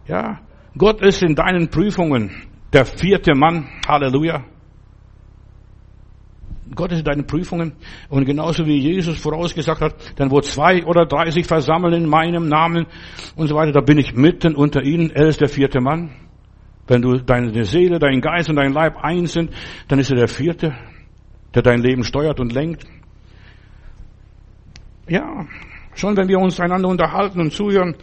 Ja. 0.07 0.41
Gott 0.77 1.01
ist 1.01 1.23
in 1.23 1.35
deinen 1.35 1.69
Prüfungen 1.69 2.31
der 2.73 2.85
vierte 2.85 3.33
Mann. 3.33 3.67
Halleluja. 3.87 4.43
Gott 6.75 6.91
ist 6.91 6.99
in 6.99 7.05
deinen 7.05 7.25
Prüfungen. 7.25 7.73
Und 8.09 8.25
genauso 8.25 8.65
wie 8.65 8.77
Jesus 8.77 9.17
vorausgesagt 9.19 9.81
hat, 9.81 9.95
dann 10.19 10.29
wo 10.31 10.41
zwei 10.41 10.83
oder 10.85 11.05
drei 11.05 11.31
sich 11.31 11.47
versammeln 11.47 11.93
in 11.93 12.09
meinem 12.09 12.47
Namen 12.47 12.85
und 13.35 13.47
so 13.47 13.55
weiter, 13.55 13.71
da 13.71 13.81
bin 13.81 13.97
ich 13.97 14.13
mitten 14.13 14.55
unter 14.55 14.83
ihnen. 14.83 15.09
Er 15.11 15.27
ist 15.27 15.41
der 15.41 15.49
vierte 15.49 15.79
Mann. 15.79 16.11
Wenn 16.87 17.01
du 17.01 17.17
deine 17.17 17.65
Seele, 17.65 17.99
dein 17.99 18.21
Geist 18.21 18.49
und 18.49 18.57
dein 18.57 18.71
Leib 18.71 18.97
eins 18.97 19.33
sind, 19.33 19.51
dann 19.87 19.99
ist 19.99 20.09
er 20.09 20.17
der 20.17 20.27
vierte, 20.27 20.73
der 21.53 21.61
dein 21.61 21.81
Leben 21.81 22.03
steuert 22.03 22.39
und 22.39 22.53
lenkt. 22.53 22.85
Ja, 25.07 25.45
schon 25.95 26.15
wenn 26.15 26.27
wir 26.27 26.39
uns 26.39 26.59
einander 26.59 26.89
unterhalten 26.89 27.41
und 27.41 27.51
zuhören, 27.51 27.95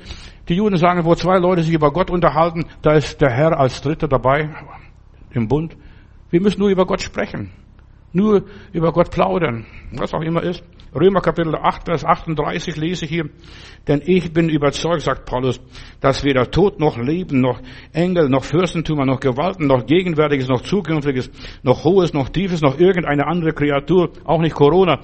die 0.49 0.55
Juden 0.55 0.77
sagen, 0.77 1.05
wo 1.05 1.15
zwei 1.15 1.39
Leute 1.39 1.63
sich 1.63 1.75
über 1.75 1.93
Gott 1.93 2.11
unterhalten, 2.11 2.67
da 2.83 2.93
ist 2.93 3.21
der 3.21 3.31
Herr 3.31 3.59
als 3.59 3.81
Dritter 3.81 4.09
dabei 4.09 4.51
im 5.33 5.49
Bund. 5.49 5.77
Wir 6.31 6.41
müssen 6.41 6.61
nur 6.61 6.69
über 6.69 6.87
Gott 6.87 7.03
sprechen 7.03 7.51
nur 8.15 8.45
über 8.73 8.93
Gott 8.93 9.11
plaudern, 9.11 9.67
was 9.93 10.15
auch 10.15 10.23
immer 10.23 10.43
ist. 10.43 10.63
Römer 10.95 11.21
Kapitel 11.21 11.57
8, 11.57 11.87
Vers 11.87 12.05
38 12.05 12.77
lese 12.77 13.05
ich 13.05 13.11
hier. 13.11 13.29
Denn 13.89 14.01
ich 14.05 14.33
bin 14.33 14.49
überzeugt, 14.49 15.03
sagt 15.03 15.27
Paulus, 15.27 15.61
dass 16.01 16.23
weder 16.23 16.49
Tod 16.49 16.79
noch 16.79 16.97
Leben, 16.97 17.41
noch 17.41 17.61
Engel, 17.93 18.29
noch 18.29 18.45
Fürstentümer, 18.45 19.05
noch 19.05 19.19
Gewalten, 19.19 19.67
noch 19.67 19.87
Gegenwärtiges, 19.87 20.49
noch 20.49 20.63
Zukünftiges, 20.63 21.33
noch 21.65 21.83
Hohes, 21.83 22.15
noch 22.15 22.29
Tiefes, 22.29 22.63
noch 22.63 22.79
irgendeine 22.79 23.27
andere 23.27 23.53
Kreatur, 23.53 24.11
auch 24.23 24.41
nicht 24.41 24.55
Corona, 24.55 25.01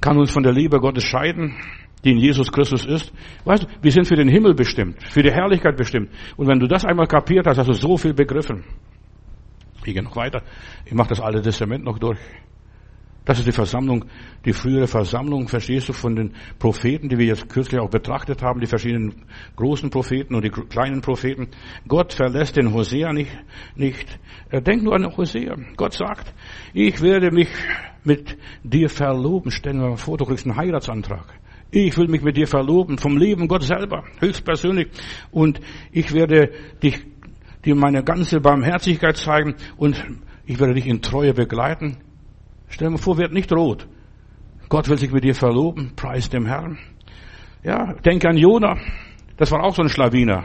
kann 0.00 0.16
uns 0.16 0.30
von 0.30 0.42
der 0.42 0.52
Liebe 0.52 0.80
Gottes 0.80 1.04
scheiden, 1.04 1.56
die 2.04 2.12
in 2.12 2.18
Jesus 2.18 2.50
Christus 2.50 2.84
ist. 2.84 3.12
Weißt 3.44 3.64
du, 3.64 3.66
wir 3.82 3.90
sind 3.90 4.06
für 4.06 4.16
den 4.16 4.28
Himmel 4.28 4.54
bestimmt, 4.54 5.02
für 5.10 5.22
die 5.22 5.32
Herrlichkeit 5.32 5.76
bestimmt. 5.76 6.10
Und 6.36 6.46
wenn 6.46 6.58
du 6.58 6.66
das 6.66 6.84
einmal 6.84 7.06
kapiert 7.06 7.46
hast, 7.46 7.58
hast 7.58 7.68
du 7.68 7.72
so 7.72 7.96
viel 7.96 8.14
begriffen. 8.14 8.64
Ich 9.84 9.94
gehe 9.94 10.02
noch 10.02 10.16
weiter. 10.16 10.42
Ich 10.84 10.92
mache 10.92 11.08
das 11.08 11.20
Alte 11.20 11.40
Testament 11.40 11.84
noch 11.84 11.98
durch. 11.98 12.18
Das 13.28 13.38
ist 13.38 13.46
die 13.46 13.52
Versammlung, 13.52 14.06
die 14.46 14.54
frühere 14.54 14.86
Versammlung, 14.86 15.48
verstehst 15.48 15.90
du, 15.90 15.92
von 15.92 16.16
den 16.16 16.32
Propheten, 16.58 17.10
die 17.10 17.18
wir 17.18 17.26
jetzt 17.26 17.46
kürzlich 17.50 17.78
auch 17.78 17.90
betrachtet 17.90 18.42
haben, 18.42 18.58
die 18.58 18.66
verschiedenen 18.66 19.26
großen 19.54 19.90
Propheten 19.90 20.34
und 20.34 20.46
die 20.46 20.48
kleinen 20.48 21.02
Propheten. 21.02 21.48
Gott 21.86 22.14
verlässt 22.14 22.56
den 22.56 22.72
Hosea 22.72 23.12
nicht, 23.12 23.30
nicht. 23.76 24.18
Denk 24.50 24.82
nur 24.82 24.94
an 24.94 25.14
Hosea. 25.14 25.56
Gott 25.76 25.92
sagt, 25.92 26.32
ich 26.72 27.02
werde 27.02 27.30
mich 27.30 27.50
mit 28.02 28.38
dir 28.62 28.88
verloben. 28.88 29.50
Stellen 29.50 29.78
wir 29.78 29.90
mal 29.90 29.96
vor, 29.96 30.16
du 30.16 30.24
kriegst 30.24 30.46
einen 30.46 30.56
Heiratsantrag. 30.56 31.37
Ich 31.70 31.96
will 31.98 32.08
mich 32.08 32.22
mit 32.22 32.36
dir 32.36 32.46
verloben, 32.46 32.96
vom 32.96 33.18
Leben 33.18 33.46
Gott 33.46 33.62
selber, 33.62 34.04
höchstpersönlich. 34.20 34.88
Und 35.30 35.60
ich 35.92 36.12
werde 36.14 36.50
dich 36.82 37.04
dir 37.64 37.74
meine 37.74 38.02
ganze 38.02 38.40
Barmherzigkeit 38.40 39.16
zeigen 39.16 39.54
und 39.76 40.02
ich 40.46 40.58
werde 40.58 40.74
dich 40.74 40.86
in 40.86 41.02
Treue 41.02 41.34
begleiten. 41.34 41.98
Stell 42.68 42.90
dir 42.90 42.98
vor, 42.98 43.18
wird 43.18 43.32
nicht 43.32 43.52
rot. 43.52 43.86
Gott 44.68 44.88
will 44.88 44.98
sich 44.98 45.12
mit 45.12 45.24
dir 45.24 45.34
verloben, 45.34 45.92
preis 45.94 46.30
dem 46.30 46.46
Herrn. 46.46 46.78
Ja, 47.62 47.94
denke 48.04 48.28
an 48.28 48.36
Jona. 48.36 48.76
Das 49.36 49.50
war 49.50 49.62
auch 49.62 49.74
so 49.74 49.82
ein 49.82 49.88
Schlawiner. 49.88 50.44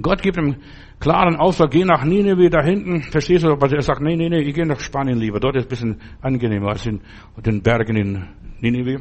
Gott 0.00 0.22
gibt 0.22 0.36
ihm 0.36 0.56
klaren 1.00 1.36
Auftrag, 1.36 1.70
geh 1.70 1.84
nach 1.84 2.04
Nineveh 2.04 2.50
da 2.50 2.62
hinten. 2.62 3.02
Verstehst 3.02 3.44
du? 3.44 3.50
Aber 3.50 3.70
er 3.70 3.82
sagt, 3.82 4.00
nee, 4.00 4.16
nee, 4.16 4.28
nee, 4.28 4.40
ich 4.40 4.54
gehe 4.54 4.66
nach 4.66 4.80
Spanien 4.80 5.18
lieber. 5.18 5.40
Dort 5.40 5.56
ist 5.56 5.62
es 5.62 5.66
ein 5.66 5.70
bisschen 5.70 6.00
angenehmer 6.20 6.68
als 6.68 6.86
in 6.86 7.00
den 7.44 7.62
Bergen 7.62 7.96
in 7.96 8.26
Nineveh. 8.60 8.98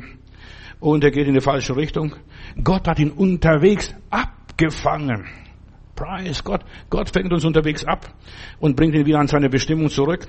Und 0.80 1.04
er 1.04 1.12
geht 1.12 1.28
in 1.28 1.34
die 1.34 1.42
falsche 1.42 1.76
Richtung. 1.76 2.16
Gott 2.64 2.88
hat 2.88 3.00
ihn 3.00 3.12
unterwegs 3.12 3.94
abgefangen. 4.10 5.26
Preis 5.96 6.44
Gott. 6.44 6.62
Gott 6.90 7.10
fängt 7.10 7.34
uns 7.34 7.44
unterwegs 7.44 7.84
ab 7.84 8.14
und 8.60 8.76
bringt 8.76 8.94
ihn 8.94 9.06
wieder 9.06 9.20
an 9.20 9.28
seine 9.28 9.50
Bestimmung 9.50 9.90
zurück. 9.90 10.28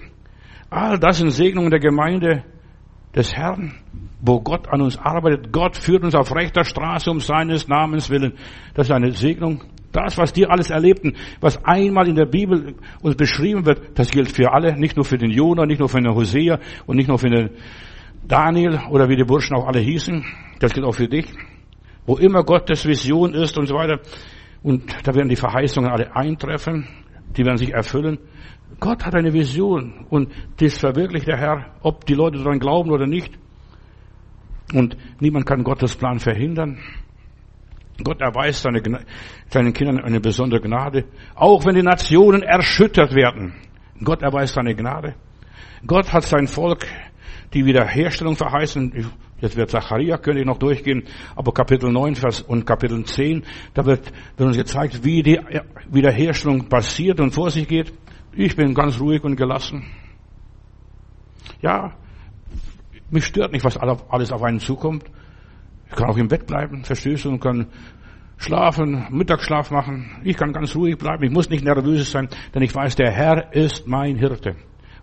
All 0.70 0.99
das 0.99 1.18
sind 1.18 1.30
Segnungen 1.30 1.70
der 1.70 1.80
Gemeinde 1.80 2.44
des 3.14 3.34
Herrn, 3.34 3.74
wo 4.20 4.40
Gott 4.40 4.68
an 4.68 4.80
uns 4.80 4.99
arbeitet. 4.99 5.53
Gott 5.53 5.76
führt 5.76 6.05
uns 6.05 6.14
auf 6.14 6.34
rechter 6.34 6.64
Straße 6.64 7.11
um 7.11 7.20
seines 7.20 7.68
Namens 7.68 8.11
willen. 8.11 8.34
Das 8.74 8.88
ist 8.88 8.92
eine 8.92 9.12
Segnung. 9.12 9.62
Das, 9.92 10.18
was 10.18 10.34
die 10.34 10.46
alles 10.46 10.68
erlebten, 10.68 11.14
was 11.40 11.64
einmal 11.64 12.09
in 12.09 12.14
der 12.14 12.26
Bibel 12.26 12.74
uns 13.01 13.16
beschrieben 13.16 13.64
wird, 13.64 13.99
das 13.99 14.11
gilt 14.11 14.30
für 14.30 14.53
alle, 14.53 14.78
nicht 14.78 14.96
nur 14.96 15.05
für 15.05 15.16
den 15.16 15.30
Jonah, 15.30 15.64
nicht 15.64 15.78
nur 15.78 15.88
für 15.88 16.01
den 16.01 16.14
Hosea 16.14 16.59
und 16.86 16.96
nicht 16.96 17.09
nur 17.09 17.18
für 17.18 17.30
den 17.30 17.51
Daniel 18.28 18.80
oder 18.90 19.08
wie 19.08 19.16
die 19.16 19.24
Burschen 19.24 19.56
auch 19.56 19.66
alle 19.66 19.80
hießen. 19.80 20.24
Das 20.60 20.72
gilt 20.72 20.86
auch 20.86 20.94
für 20.94 21.08
dich. 21.08 21.26
Wo 22.06 22.16
immer 22.16 22.44
Gottes 22.44 22.86
Vision 22.86 23.34
ist 23.34 23.58
und 23.58 23.66
so 23.66 23.74
weiter. 23.74 24.00
Und 24.62 24.84
da 25.06 25.14
werden 25.14 25.28
die 25.28 25.36
Verheißungen 25.36 25.90
alle 25.90 26.14
eintreffen, 26.14 26.86
die 27.36 27.44
werden 27.44 27.56
sich 27.56 27.72
erfüllen. 27.72 28.18
Gott 28.80 29.04
hat 29.04 29.14
eine 29.14 29.32
Vision 29.32 30.06
und 30.10 30.32
das 30.58 30.78
verwirklicht 30.78 31.26
der 31.26 31.38
Herr, 31.38 31.74
ob 31.82 32.04
die 32.06 32.14
Leute 32.14 32.38
daran 32.38 32.58
glauben 32.58 32.90
oder 32.90 33.06
nicht. 33.06 33.38
Und 34.74 34.96
niemand 35.20 35.46
kann 35.46 35.64
Gottes 35.64 35.96
Plan 35.96 36.18
verhindern. 36.18 36.78
Gott 38.04 38.20
erweist 38.20 38.62
seine, 38.62 38.82
seinen 39.48 39.72
Kindern 39.72 40.00
eine 40.00 40.20
besondere 40.20 40.60
Gnade, 40.60 41.06
auch 41.34 41.64
wenn 41.64 41.74
die 41.74 41.82
Nationen 41.82 42.42
erschüttert 42.42 43.14
werden. 43.14 43.54
Gott 44.04 44.22
erweist 44.22 44.54
seine 44.54 44.74
Gnade. 44.74 45.14
Gott 45.86 46.12
hat 46.12 46.24
sein 46.24 46.46
Volk 46.46 46.86
die 47.55 47.64
Wiederherstellung 47.64 48.36
verheißen. 48.36 49.11
Jetzt 49.40 49.57
wird 49.57 49.70
Zacharia, 49.70 50.18
könnte 50.18 50.40
ich 50.40 50.46
noch 50.46 50.59
durchgehen, 50.59 51.05
aber 51.36 51.53
Kapitel 51.53 51.92
9 51.92 52.16
Vers 52.16 52.42
und 52.42 52.66
Kapitel 52.66 53.05
10, 53.05 53.44
da 53.74 53.86
wird, 53.86 54.12
wird 54.36 54.46
uns 54.49 54.57
gezeigt, 54.57 55.05
wie 55.05 55.22
die 55.22 55.40
Wiederherstellung 55.90 56.68
passiert 56.68 57.20
und 57.20 57.32
vor 57.32 57.51
sich 57.51 57.68
geht. 57.68 57.92
Ich 58.32 58.57
bin 58.57 58.74
ganz 58.74 59.01
ruhig 59.01 59.22
und 59.22 59.36
gelassen. 59.36 59.84
Ja, 61.62 61.94
mich 63.11 63.26
stört 63.26 63.53
nicht, 63.53 63.64
was 63.64 63.76
alles 63.76 64.32
auf 64.32 64.42
einen 64.42 64.61
zukommt. 64.61 65.05
Ich 65.88 65.96
kann 65.96 66.11
auch 66.11 66.16
im 66.18 66.28
Bett 66.28 66.46
bleiben, 66.46 66.82
du, 66.82 67.28
und 67.28 67.40
kann 67.40 67.68
schlafen, 68.36 69.07
Mittagsschlaf 69.11 69.70
machen. 69.70 70.20
Ich 70.24 70.36
kann 70.36 70.53
ganz 70.53 70.74
ruhig 70.76 70.99
bleiben. 70.99 71.24
Ich 71.24 71.30
muss 71.30 71.49
nicht 71.49 71.64
nervös 71.64 72.11
sein, 72.11 72.28
denn 72.55 72.62
ich 72.62 72.74
weiß, 72.74 72.96
der 72.96 73.11
Herr 73.11 73.53
ist 73.55 73.86
mein 73.86 74.16
Hirte. 74.16 74.57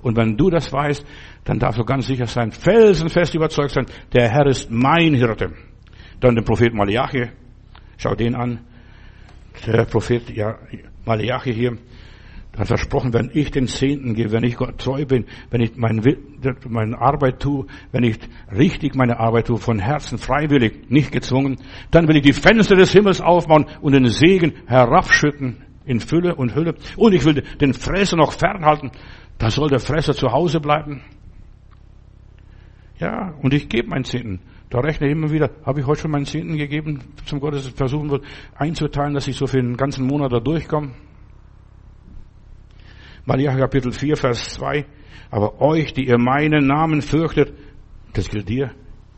Und 0.06 0.16
wenn 0.18 0.38
du 0.38 0.52
das 0.52 0.72
weißt, 0.72 1.04
dann 1.46 1.58
darfst 1.58 1.80
du 1.80 1.84
ganz 1.84 2.06
sicher 2.06 2.28
sein, 2.28 2.52
felsenfest 2.52 3.34
überzeugt 3.34 3.72
sein, 3.72 3.88
der 4.14 4.30
Herr 4.30 4.46
ist 4.46 4.70
mein 4.70 5.16
Hirte. 5.16 5.52
Dann 6.20 6.36
der 6.36 6.44
Prophet 6.44 6.76
Malachi, 6.76 7.32
schau 7.98 8.14
den 8.14 8.36
an. 8.36 8.60
Der 9.66 9.86
Prophet 9.86 10.30
ja, 10.30 10.60
Malachi 11.06 11.52
hier, 11.52 11.78
hat 12.56 12.68
versprochen, 12.68 13.16
wenn 13.16 13.32
ich 13.34 13.50
den 13.50 13.66
Zehnten 13.66 14.14
gebe, 14.14 14.32
wenn 14.32 14.44
ich 14.44 14.58
Gott 14.58 14.78
treu 14.78 15.06
bin, 15.06 15.26
wenn 15.50 15.62
ich 15.62 15.76
mein, 15.76 16.04
meine 16.70 17.02
Arbeit 17.02 17.40
tue, 17.40 17.66
wenn 17.92 18.04
ich 18.04 18.20
richtig 18.56 18.94
meine 18.94 19.20
Arbeit 19.20 19.48
tue, 19.48 19.58
von 19.58 19.80
Herzen 19.80 20.20
freiwillig, 20.20 20.88
nicht 20.88 21.12
gezwungen, 21.14 21.58
dann 21.90 22.08
will 22.08 22.18
ich 22.18 22.22
die 22.22 22.34
Fenster 22.34 22.76
des 22.76 22.92
Himmels 22.92 23.22
aufbauen 23.22 23.66
und 23.82 23.94
den 23.94 24.06
Segen 24.06 24.54
herabschütten 24.68 25.64
in 25.86 26.00
Fülle 26.00 26.36
und 26.36 26.56
Hülle. 26.56 26.76
Und 26.96 27.14
ich 27.14 27.26
will 27.26 27.44
den 27.60 27.74
Fresser 27.74 28.18
noch 28.18 28.34
fernhalten. 28.34 28.92
Da 29.38 29.50
soll 29.50 29.70
der 29.70 29.80
Fresser 29.80 30.14
zu 30.14 30.32
Hause 30.32 30.60
bleiben. 30.60 31.02
Ja, 32.98 33.34
und 33.42 33.54
ich 33.54 33.68
gebe 33.68 33.90
meinen 33.90 34.06
Zehnten. 34.06 34.40
Da 34.70 34.80
rechne 34.80 35.08
ich 35.08 35.14
immer 35.14 35.32
wieder, 35.32 35.52
habe 35.66 35.82
ich 35.82 35.86
heute 35.86 36.02
schon 36.02 36.12
meinen 36.12 36.26
Zehnten 36.26 36.58
gegeben, 36.58 37.02
zum 37.26 37.40
Gottes 37.40 37.68
versuchen 37.68 38.10
will, 38.10 38.22
einzuteilen, 38.56 39.14
dass 39.14 39.28
ich 39.28 39.36
so 39.36 39.48
für 39.48 39.58
den 39.58 39.78
ganzen 39.78 40.08
Monat 40.08 40.32
da 40.32 40.40
durchkomme. 40.40 40.92
Malachi 43.26 43.58
Kapitel 43.58 43.92
4, 43.92 44.18
Vers 44.18 44.54
2. 44.54 44.86
Aber 45.32 45.62
euch, 45.62 45.94
die 45.94 46.08
ihr 46.08 46.18
meinen 46.18 46.68
Namen 46.68 47.02
fürchtet, 47.02 47.54
das 48.14 48.30
gilt 48.30 48.48
dir. 48.48 48.72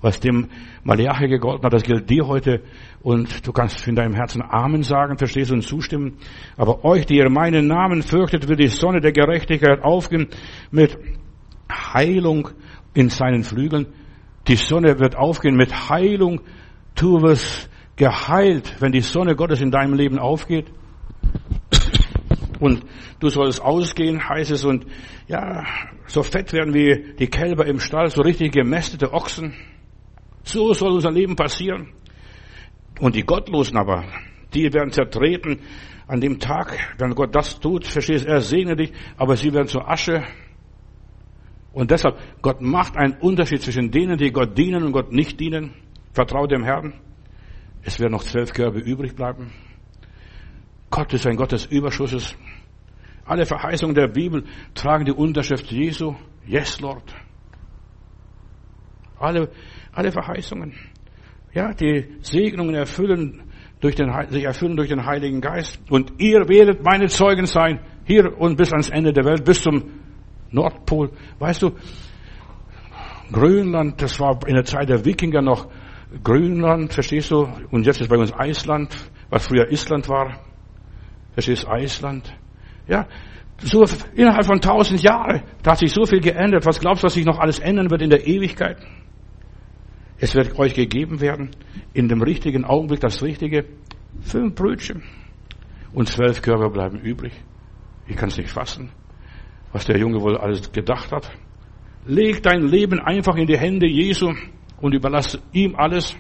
Was 0.08 0.22
dem 0.22 0.48
Malachi 0.86 1.28
gegolten 1.28 1.66
hat, 1.66 1.74
das 1.74 1.84
gilt 1.84 2.10
dir 2.10 2.26
heute. 2.28 2.62
Und 3.02 3.46
du 3.46 3.52
kannst 3.52 3.86
in 3.90 3.96
deinem 3.96 4.14
Herzen 4.14 4.42
Amen 4.42 4.82
sagen, 4.84 5.18
verstehst 5.18 5.50
du 5.50 5.56
und 5.56 5.64
zustimmen. 5.64 6.14
Aber 6.56 6.86
euch, 6.86 7.06
die 7.06 7.18
ihr 7.18 7.30
meinen 7.30 7.68
Namen 7.68 8.02
fürchtet, 8.02 8.48
wird 8.48 8.62
die 8.62 8.70
Sonne 8.70 9.02
der 9.02 9.12
Gerechtigkeit 9.12 9.84
aufgehen 9.84 10.30
mit 10.72 10.98
Heilung 11.70 12.52
in 12.94 13.10
seinen 13.10 13.44
Flügeln. 13.44 13.88
Die 14.48 14.56
Sonne 14.56 14.98
wird 14.98 15.18
aufgehen 15.18 15.58
mit 15.58 15.90
Heilung. 15.90 16.40
Du 16.96 17.22
wirst 17.22 17.70
geheilt, 17.98 18.78
wenn 18.80 18.94
die 18.94 19.02
Sonne 19.02 19.36
Gottes 19.36 19.60
in 19.60 19.72
deinem 19.72 19.94
Leben 19.94 20.20
aufgeht. 20.20 20.68
Und 22.62 22.86
du 23.20 23.28
sollst 23.28 23.62
ausgehen, 23.62 24.30
heißt 24.30 24.52
es, 24.52 24.64
und 24.64 24.86
ja, 25.28 25.66
so 26.06 26.24
fett 26.24 26.54
werden 26.54 26.74
wie 26.74 27.14
die 27.20 27.28
Kälber 27.28 27.66
im 27.66 27.82
Stall, 27.82 28.10
so 28.10 28.22
richtig 28.22 28.54
gemästete 28.54 29.12
Ochsen. 29.12 29.54
So 30.58 30.74
soll 30.74 30.94
unser 30.94 31.12
Leben 31.12 31.36
passieren. 31.36 31.94
Und 33.00 33.16
die 33.16 33.22
Gottlosen 33.22 33.78
aber, 33.78 34.06
die 34.56 34.74
werden 34.74 34.92
zertreten 34.92 35.60
an 36.08 36.20
dem 36.20 36.40
Tag, 36.40 36.96
wenn 36.98 37.14
Gott 37.14 37.36
das 37.36 37.60
tut, 37.60 37.86
verstehst 37.86 38.26
er 38.26 38.42
segne 38.42 38.76
dich, 38.76 38.92
aber 39.18 39.36
sie 39.36 39.54
werden 39.54 39.68
zur 39.68 39.88
Asche. 39.88 40.24
Und 41.74 41.92
deshalb, 41.92 42.18
Gott 42.42 42.60
macht 42.60 42.98
einen 42.98 43.18
Unterschied 43.20 43.62
zwischen 43.62 43.92
denen, 43.92 44.18
die 44.18 44.32
Gott 44.32 44.58
dienen 44.58 44.84
und 44.84 44.94
Gott 44.94 45.12
nicht 45.12 45.40
dienen. 45.40 45.76
Vertraue 46.12 46.48
dem 46.48 46.64
Herrn. 46.64 46.96
Es 47.84 48.00
werden 48.00 48.14
noch 48.14 48.24
zwölf 48.24 48.52
Körbe 48.52 48.80
übrig 48.80 49.16
bleiben. 49.16 49.52
Gott 50.90 51.14
ist 51.14 51.28
ein 51.28 51.36
Gott 51.36 51.52
des 51.52 51.66
Überschusses. 51.66 52.36
Alle 53.26 53.46
Verheißungen 53.46 53.94
der 53.94 54.08
Bibel 54.08 54.44
tragen 54.74 55.06
die 55.06 55.12
Unterschrift 55.12 55.72
Jesu. 55.72 56.16
Yes, 56.48 56.80
Lord. 56.82 57.14
Alle, 59.20 59.50
alle 59.92 60.12
Verheißungen. 60.12 60.74
Ja, 61.54 61.74
die 61.74 62.18
Segnungen 62.22 62.76
erfüllen 62.76 63.42
durch 63.80 63.96
den, 63.96 64.12
sich 64.30 64.44
erfüllen 64.44 64.76
durch 64.76 64.90
den 64.90 65.06
Heiligen 65.06 65.42
Geist. 65.42 65.80
Und 65.90 66.14
ihr 66.20 66.48
werdet 66.48 66.84
meine 66.84 67.08
Zeugen 67.08 67.46
sein, 67.46 67.80
hier 68.06 68.40
und 68.40 68.58
bis 68.58 68.72
ans 68.72 68.90
Ende 68.90 69.14
der 69.14 69.26
Welt, 69.26 69.44
bis 69.46 69.62
zum 69.62 69.84
Nordpol. 70.52 71.12
Weißt 71.40 71.64
du, 71.64 71.72
Grönland, 73.32 74.02
das 74.02 74.20
war 74.20 74.40
in 74.48 74.56
der 74.56 74.64
Zeit 74.64 74.90
der 74.90 75.04
Wikinger 75.04 75.42
noch 75.42 75.68
Grönland, 76.24 76.94
verstehst 76.94 77.32
du? 77.32 77.48
Und 77.72 77.86
jetzt 77.86 78.00
ist 78.00 78.10
bei 78.10 78.18
uns 78.18 78.34
Eisland, 78.34 78.96
was 79.30 79.48
früher 79.48 79.70
Island 79.72 80.08
war. 80.08 80.40
Verstehst 81.34 81.64
du, 81.64 81.70
Eisland? 81.70 82.34
Ja, 82.88 83.08
so 83.60 83.84
innerhalb 84.16 84.46
von 84.46 84.62
tausend 84.62 85.02
Jahren, 85.04 85.44
da 85.64 85.72
hat 85.72 85.80
sich 85.80 85.92
so 85.92 86.06
viel 86.06 86.22
geändert. 86.22 86.66
Was 86.66 86.80
glaubst 86.80 87.04
du, 87.04 87.08
was 87.08 87.14
sich 87.14 87.26
noch 87.26 87.40
alles 87.40 87.60
ändern 87.60 87.90
wird 87.92 88.02
in 88.02 88.10
der 88.10 88.26
Ewigkeit? 88.26 88.78
Es 90.20 90.34
wird 90.36 90.58
euch 90.58 90.74
gegeben 90.74 91.22
werden, 91.22 91.52
in 91.94 92.08
dem 92.08 92.22
richtigen 92.22 92.66
Augenblick 92.66 93.00
das 93.00 93.22
Richtige, 93.22 93.66
fünf 94.22 94.56
Brötchen 94.56 95.04
und 95.94 96.08
zwölf 96.08 96.42
Körper 96.42 96.70
bleiben 96.70 97.00
übrig. 97.00 97.34
Ich 98.08 98.16
kann 98.16 98.30
es 98.30 98.38
nicht 98.38 98.50
fassen, 98.50 98.90
was 99.72 99.86
der 99.86 99.98
Junge 99.98 100.22
wohl 100.22 100.38
alles 100.38 100.72
gedacht 100.72 101.12
hat. 101.12 101.30
Leg 102.06 102.42
dein 102.42 102.64
Leben 102.64 103.00
einfach 103.00 103.36
in 103.36 103.48
die 103.48 103.58
Hände 103.58 103.88
Jesu 103.88 104.34
und 104.82 104.94
überlass 104.94 105.38
ihm 105.52 105.76
alles. 105.76 106.16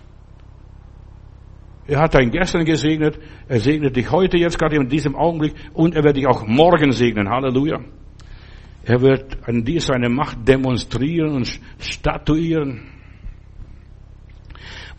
Er 1.87 1.99
hat 1.99 2.15
dein 2.15 2.29
gestern 2.29 2.65
gesegnet, 2.65 3.17
er 3.47 3.61
segnet 3.61 3.95
dich 3.95 4.11
heute 4.11 4.37
jetzt 4.37 4.59
gerade 4.59 4.75
in 4.75 4.89
diesem 4.89 5.15
Augenblick 5.15 5.53
und 5.73 5.95
er 5.95 6.03
wird 6.03 6.17
dich 6.17 6.27
auch 6.27 6.45
morgen 6.45 6.91
segnen. 6.91 7.29
Halleluja. 7.29 7.79
Er 8.83 9.01
wird 9.01 9.37
an 9.47 9.63
dir 9.63 9.81
seine 9.81 10.09
Macht 10.09 10.47
demonstrieren 10.47 11.35
und 11.35 11.59
statuieren. 11.79 12.96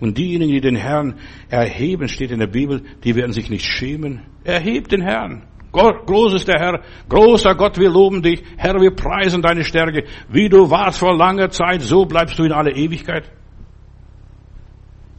Und 0.01 0.17
diejenigen, 0.17 0.53
die 0.53 0.61
den 0.61 0.77
Herrn 0.77 1.15
erheben, 1.49 2.09
steht 2.09 2.31
in 2.31 2.39
der 2.39 2.47
Bibel, 2.47 2.83
die 3.05 3.17
werden 3.17 3.33
sich 3.33 3.51
nicht 3.51 3.65
schämen. 3.65 4.23
Erhebt 4.45 4.93
den 4.93 5.03
Herrn. 5.03 5.43
Groß 5.73 6.33
ist 6.35 6.49
der 6.49 6.59
Herr, 6.59 6.81
großer 7.09 7.55
Gott, 7.55 7.79
wir 7.79 7.91
loben 7.91 8.23
dich. 8.23 8.43
Herr, 8.57 8.81
wir 8.81 8.93
preisen 8.93 9.43
deine 9.43 9.65
Stärke. 9.65 10.05
Wie 10.31 10.49
du 10.49 10.71
warst 10.71 10.99
vor 10.99 11.17
langer 11.17 11.51
Zeit, 11.51 11.83
so 11.83 12.07
bleibst 12.07 12.39
du 12.39 12.45
in 12.45 12.53
aller 12.53 12.75
Ewigkeit. 12.75 13.31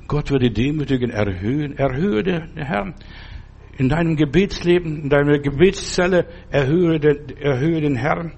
Gott 0.08 0.32
wird 0.32 0.42
die 0.42 0.54
Demütigen 0.54 1.12
erhöhen. 1.12 1.78
Erhöhe 1.78 2.24
den 2.24 2.58
Herrn. 2.58 2.96
In 3.78 3.90
deinem 3.90 4.16
Gebetsleben, 4.16 5.04
in 5.04 5.10
deiner 5.10 5.40
Gebetszelle, 5.40 6.26
erhöhe 6.50 7.00
den, 7.00 7.38
erhöhe 7.38 7.80
den 7.82 7.96
Herrn. 7.96 8.34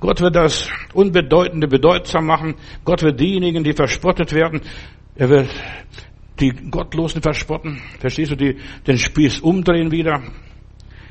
Gott 0.00 0.20
wird 0.20 0.36
das 0.36 0.70
Unbedeutende 0.92 1.68
bedeutsam 1.68 2.26
machen. 2.26 2.56
Gott 2.84 3.02
wird 3.02 3.18
diejenigen, 3.18 3.64
die 3.64 3.72
verspottet 3.72 4.32
werden, 4.32 4.60
er 5.18 5.28
wird 5.28 5.48
die 6.38 6.50
Gottlosen 6.70 7.20
verspotten. 7.20 7.80
Verstehst 7.98 8.30
du, 8.30 8.36
die, 8.36 8.56
den 8.86 8.96
Spieß 8.96 9.40
umdrehen 9.40 9.90
wieder. 9.90 10.22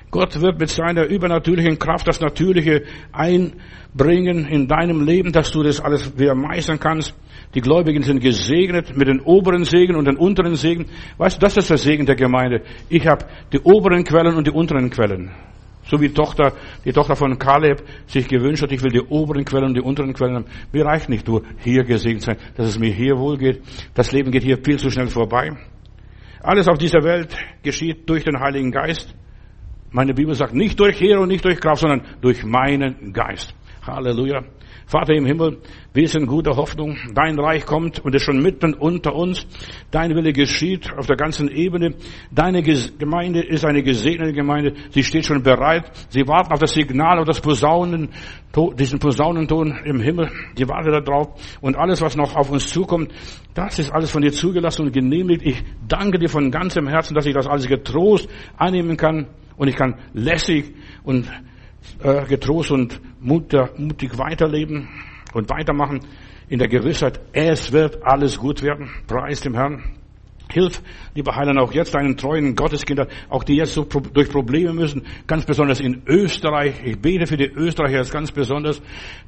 Gott 0.10 0.40
wird 0.40 0.58
mit 0.58 0.70
seiner 0.70 1.04
übernatürlichen 1.04 1.78
Kraft 1.78 2.08
das 2.08 2.22
Natürliche 2.22 2.84
einbringen 3.12 4.48
in 4.48 4.70
deinem 4.70 5.06
Leben, 5.06 5.34
dass 5.34 5.52
du 5.52 5.62
das 5.64 5.82
alles 5.82 6.18
wieder 6.18 6.34
meistern 6.34 6.80
kannst. 6.80 7.14
Die 7.54 7.60
Gläubigen 7.60 8.04
sind 8.04 8.22
gesegnet 8.22 8.96
mit 8.96 9.10
den 9.10 9.20
oberen 9.20 9.66
Segen 9.66 9.98
und 9.98 10.06
den 10.06 10.16
unteren 10.16 10.56
Segen. 10.56 10.86
Weißt 11.18 11.36
du, 11.36 11.42
das 11.42 11.58
ist 11.58 11.70
der 11.70 11.78
Segen 11.78 12.06
der 12.06 12.16
Gemeinde. 12.16 12.62
Ich 12.88 13.06
habe 13.06 13.26
die 13.52 13.60
oberen 13.60 14.06
Quellen 14.06 14.36
und 14.36 14.48
die 14.48 14.52
unteren 14.52 14.90
Quellen. 14.90 15.32
So 15.90 16.00
wie 16.02 16.10
Tochter, 16.10 16.54
die 16.84 16.92
Tochter 16.92 17.16
von 17.16 17.38
Kaleb 17.40 17.82
sich 18.08 18.28
gewünscht 18.28 18.64
hat, 18.64 18.72
ich 18.72 18.84
will 18.84 18.92
die 18.92 19.02
oberen 19.02 19.46
Quellen 19.46 19.68
und 19.68 19.74
die 19.74 19.82
unteren 19.82 20.14
Quellen 20.14 20.36
haben. 20.36 20.46
Mir 20.72 20.86
reicht 20.86 21.10
nicht 21.10 21.28
nur 21.28 21.44
hier 21.60 21.84
gesegnet 21.84 22.24
sein, 22.24 22.38
dass 22.56 22.68
es 22.68 22.80
mir 22.80 22.92
hier 22.92 23.18
wohl 23.18 23.38
geht. 23.38 23.62
Das 23.94 24.12
Leben 24.12 24.32
geht 24.32 24.44
hier 24.44 24.58
viel 24.64 24.78
zu 24.78 24.90
schnell 24.90 25.08
vorbei. 25.08 25.52
Alles 26.42 26.68
auf 26.68 26.78
dieser 26.78 27.04
Welt 27.04 27.36
geschieht 27.64 28.10
durch 28.10 28.24
den 28.24 28.40
Heiligen 28.40 28.72
Geist. 28.72 29.16
Meine 29.92 30.14
Bibel 30.14 30.36
sagt 30.36 30.54
nicht 30.54 30.80
durch 30.80 31.00
Heer 31.00 31.22
und 31.22 31.30
nicht 31.30 31.46
durch 31.46 31.60
Kraft, 31.60 31.82
sondern 31.82 32.02
durch 32.22 32.44
meinen 32.44 33.14
Geist. 33.14 33.54
Halleluja. 33.86 34.44
Vater 34.88 35.16
im 35.16 35.26
Himmel, 35.26 35.58
wir 35.94 36.08
sind 36.08 36.28
guter 36.28 36.56
Hoffnung. 36.56 36.96
Dein 37.14 37.38
Reich 37.38 37.66
kommt 37.66 38.00
und 38.00 38.16
ist 38.16 38.24
schon 38.24 38.42
mitten 38.42 38.74
unter 38.74 39.14
uns. 39.14 39.46
Dein 39.92 40.16
Wille 40.16 40.32
geschieht 40.32 40.90
auf 40.98 41.08
der 41.08 41.18
ganzen 41.18 41.50
Ebene. 41.50 41.96
Deine 42.32 42.64
Gemeinde 42.64 43.42
ist 43.42 43.66
eine 43.66 43.84
gesegnete 43.84 44.32
Gemeinde. 44.32 44.76
Sie 44.92 45.04
steht 45.04 45.26
schon 45.26 45.44
bereit. 45.44 45.92
Sie 46.08 46.26
warten 46.26 46.54
auf 46.54 46.60
das 46.60 46.72
Signal, 46.72 47.20
auf 47.20 47.26
das 47.26 47.42
Posaunen, 47.42 48.12
diesen 48.80 49.00
Posaunenton 49.00 49.78
im 49.84 50.00
Himmel. 50.00 50.32
Die 50.58 50.66
warten 50.70 50.90
darauf. 51.04 51.34
Und 51.60 51.76
alles, 51.76 52.02
was 52.02 52.16
noch 52.16 52.38
auf 52.38 52.50
uns 52.50 52.68
zukommt, 52.68 53.12
das 53.56 53.80
ist 53.80 53.92
alles 53.92 54.10
von 54.10 54.22
dir 54.22 54.32
zugelassen 54.32 54.84
und 54.84 54.94
genehmigt. 54.94 55.42
Ich 55.44 55.66
danke 55.86 56.18
dir 56.18 56.30
von 56.30 56.50
ganzem 56.50 56.88
Herzen, 56.88 57.14
dass 57.14 57.26
ich 57.26 57.34
das 57.34 57.46
alles 57.46 57.68
getrost 57.68 58.30
annehmen 58.56 58.96
kann. 58.96 59.28
Und 59.58 59.68
ich 59.68 59.76
kann 59.76 59.96
lässig 60.14 60.74
und 61.04 61.28
äh, 62.04 62.26
getrost 62.26 62.72
und 62.72 63.00
mutig 63.20 64.18
weiterleben 64.18 64.88
und 65.34 65.50
weitermachen. 65.50 66.02
in 66.50 66.60
der 66.60 66.68
Gewissheit, 66.68 67.20
es 67.34 67.72
wird 67.72 68.04
alles 68.04 68.38
gut 68.38 68.62
werden. 68.64 68.90
Preis 69.08 69.42
dem 69.42 69.54
Herrn. 69.54 69.97
Hilf, 70.52 70.82
lieber 71.14 71.36
Heiland, 71.36 71.60
auch 71.60 71.74
jetzt 71.74 71.94
deinen 71.94 72.16
treuen 72.16 72.56
Gotteskinder, 72.56 73.08
auch 73.30 73.44
die 73.44 73.56
jetzt 73.56 73.74
so 73.74 73.84
durch 73.84 74.30
Probleme 74.30 74.74
müssen, 74.74 75.04
ganz 75.28 75.46
besonders 75.46 75.80
in 75.82 76.04
Österreich. 76.08 76.76
Ich 76.86 77.00
bete 77.00 77.28
für 77.28 77.38
die 77.38 77.48
Österreicher 77.48 77.98
jetzt 77.98 78.14
ganz 78.14 78.32
besonders, 78.32 78.82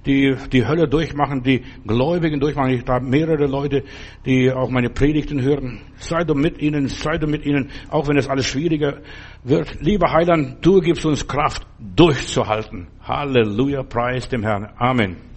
die 0.06 0.36
die 0.52 0.66
Hölle 0.66 0.88
durchmachen, 0.88 1.44
die 1.44 1.64
Gläubigen 1.86 2.40
durchmachen. 2.40 2.72
Ich 2.72 2.88
habe 2.88 3.06
mehrere 3.06 3.48
Leute, 3.48 3.84
die 4.26 4.52
auch 4.52 4.70
meine 4.70 4.90
Predigten 4.90 5.42
hören. 5.42 5.82
Sei 5.98 6.24
du 6.24 6.36
mit 6.36 6.62
ihnen, 6.62 6.88
sei 6.88 7.18
du 7.18 7.28
mit 7.28 7.46
ihnen, 7.46 7.70
auch 7.90 8.08
wenn 8.08 8.18
es 8.18 8.28
alles 8.28 8.46
schwieriger 8.46 9.00
wird. 9.44 9.82
Lieber 9.82 10.12
Heiland, 10.12 10.66
du 10.66 10.80
gibst 10.80 11.06
uns 11.06 11.28
Kraft, 11.28 11.66
durchzuhalten. 11.80 12.88
Halleluja, 13.04 13.84
preis 13.84 14.30
dem 14.30 14.44
Herrn. 14.44 14.70
Amen. 14.78 15.29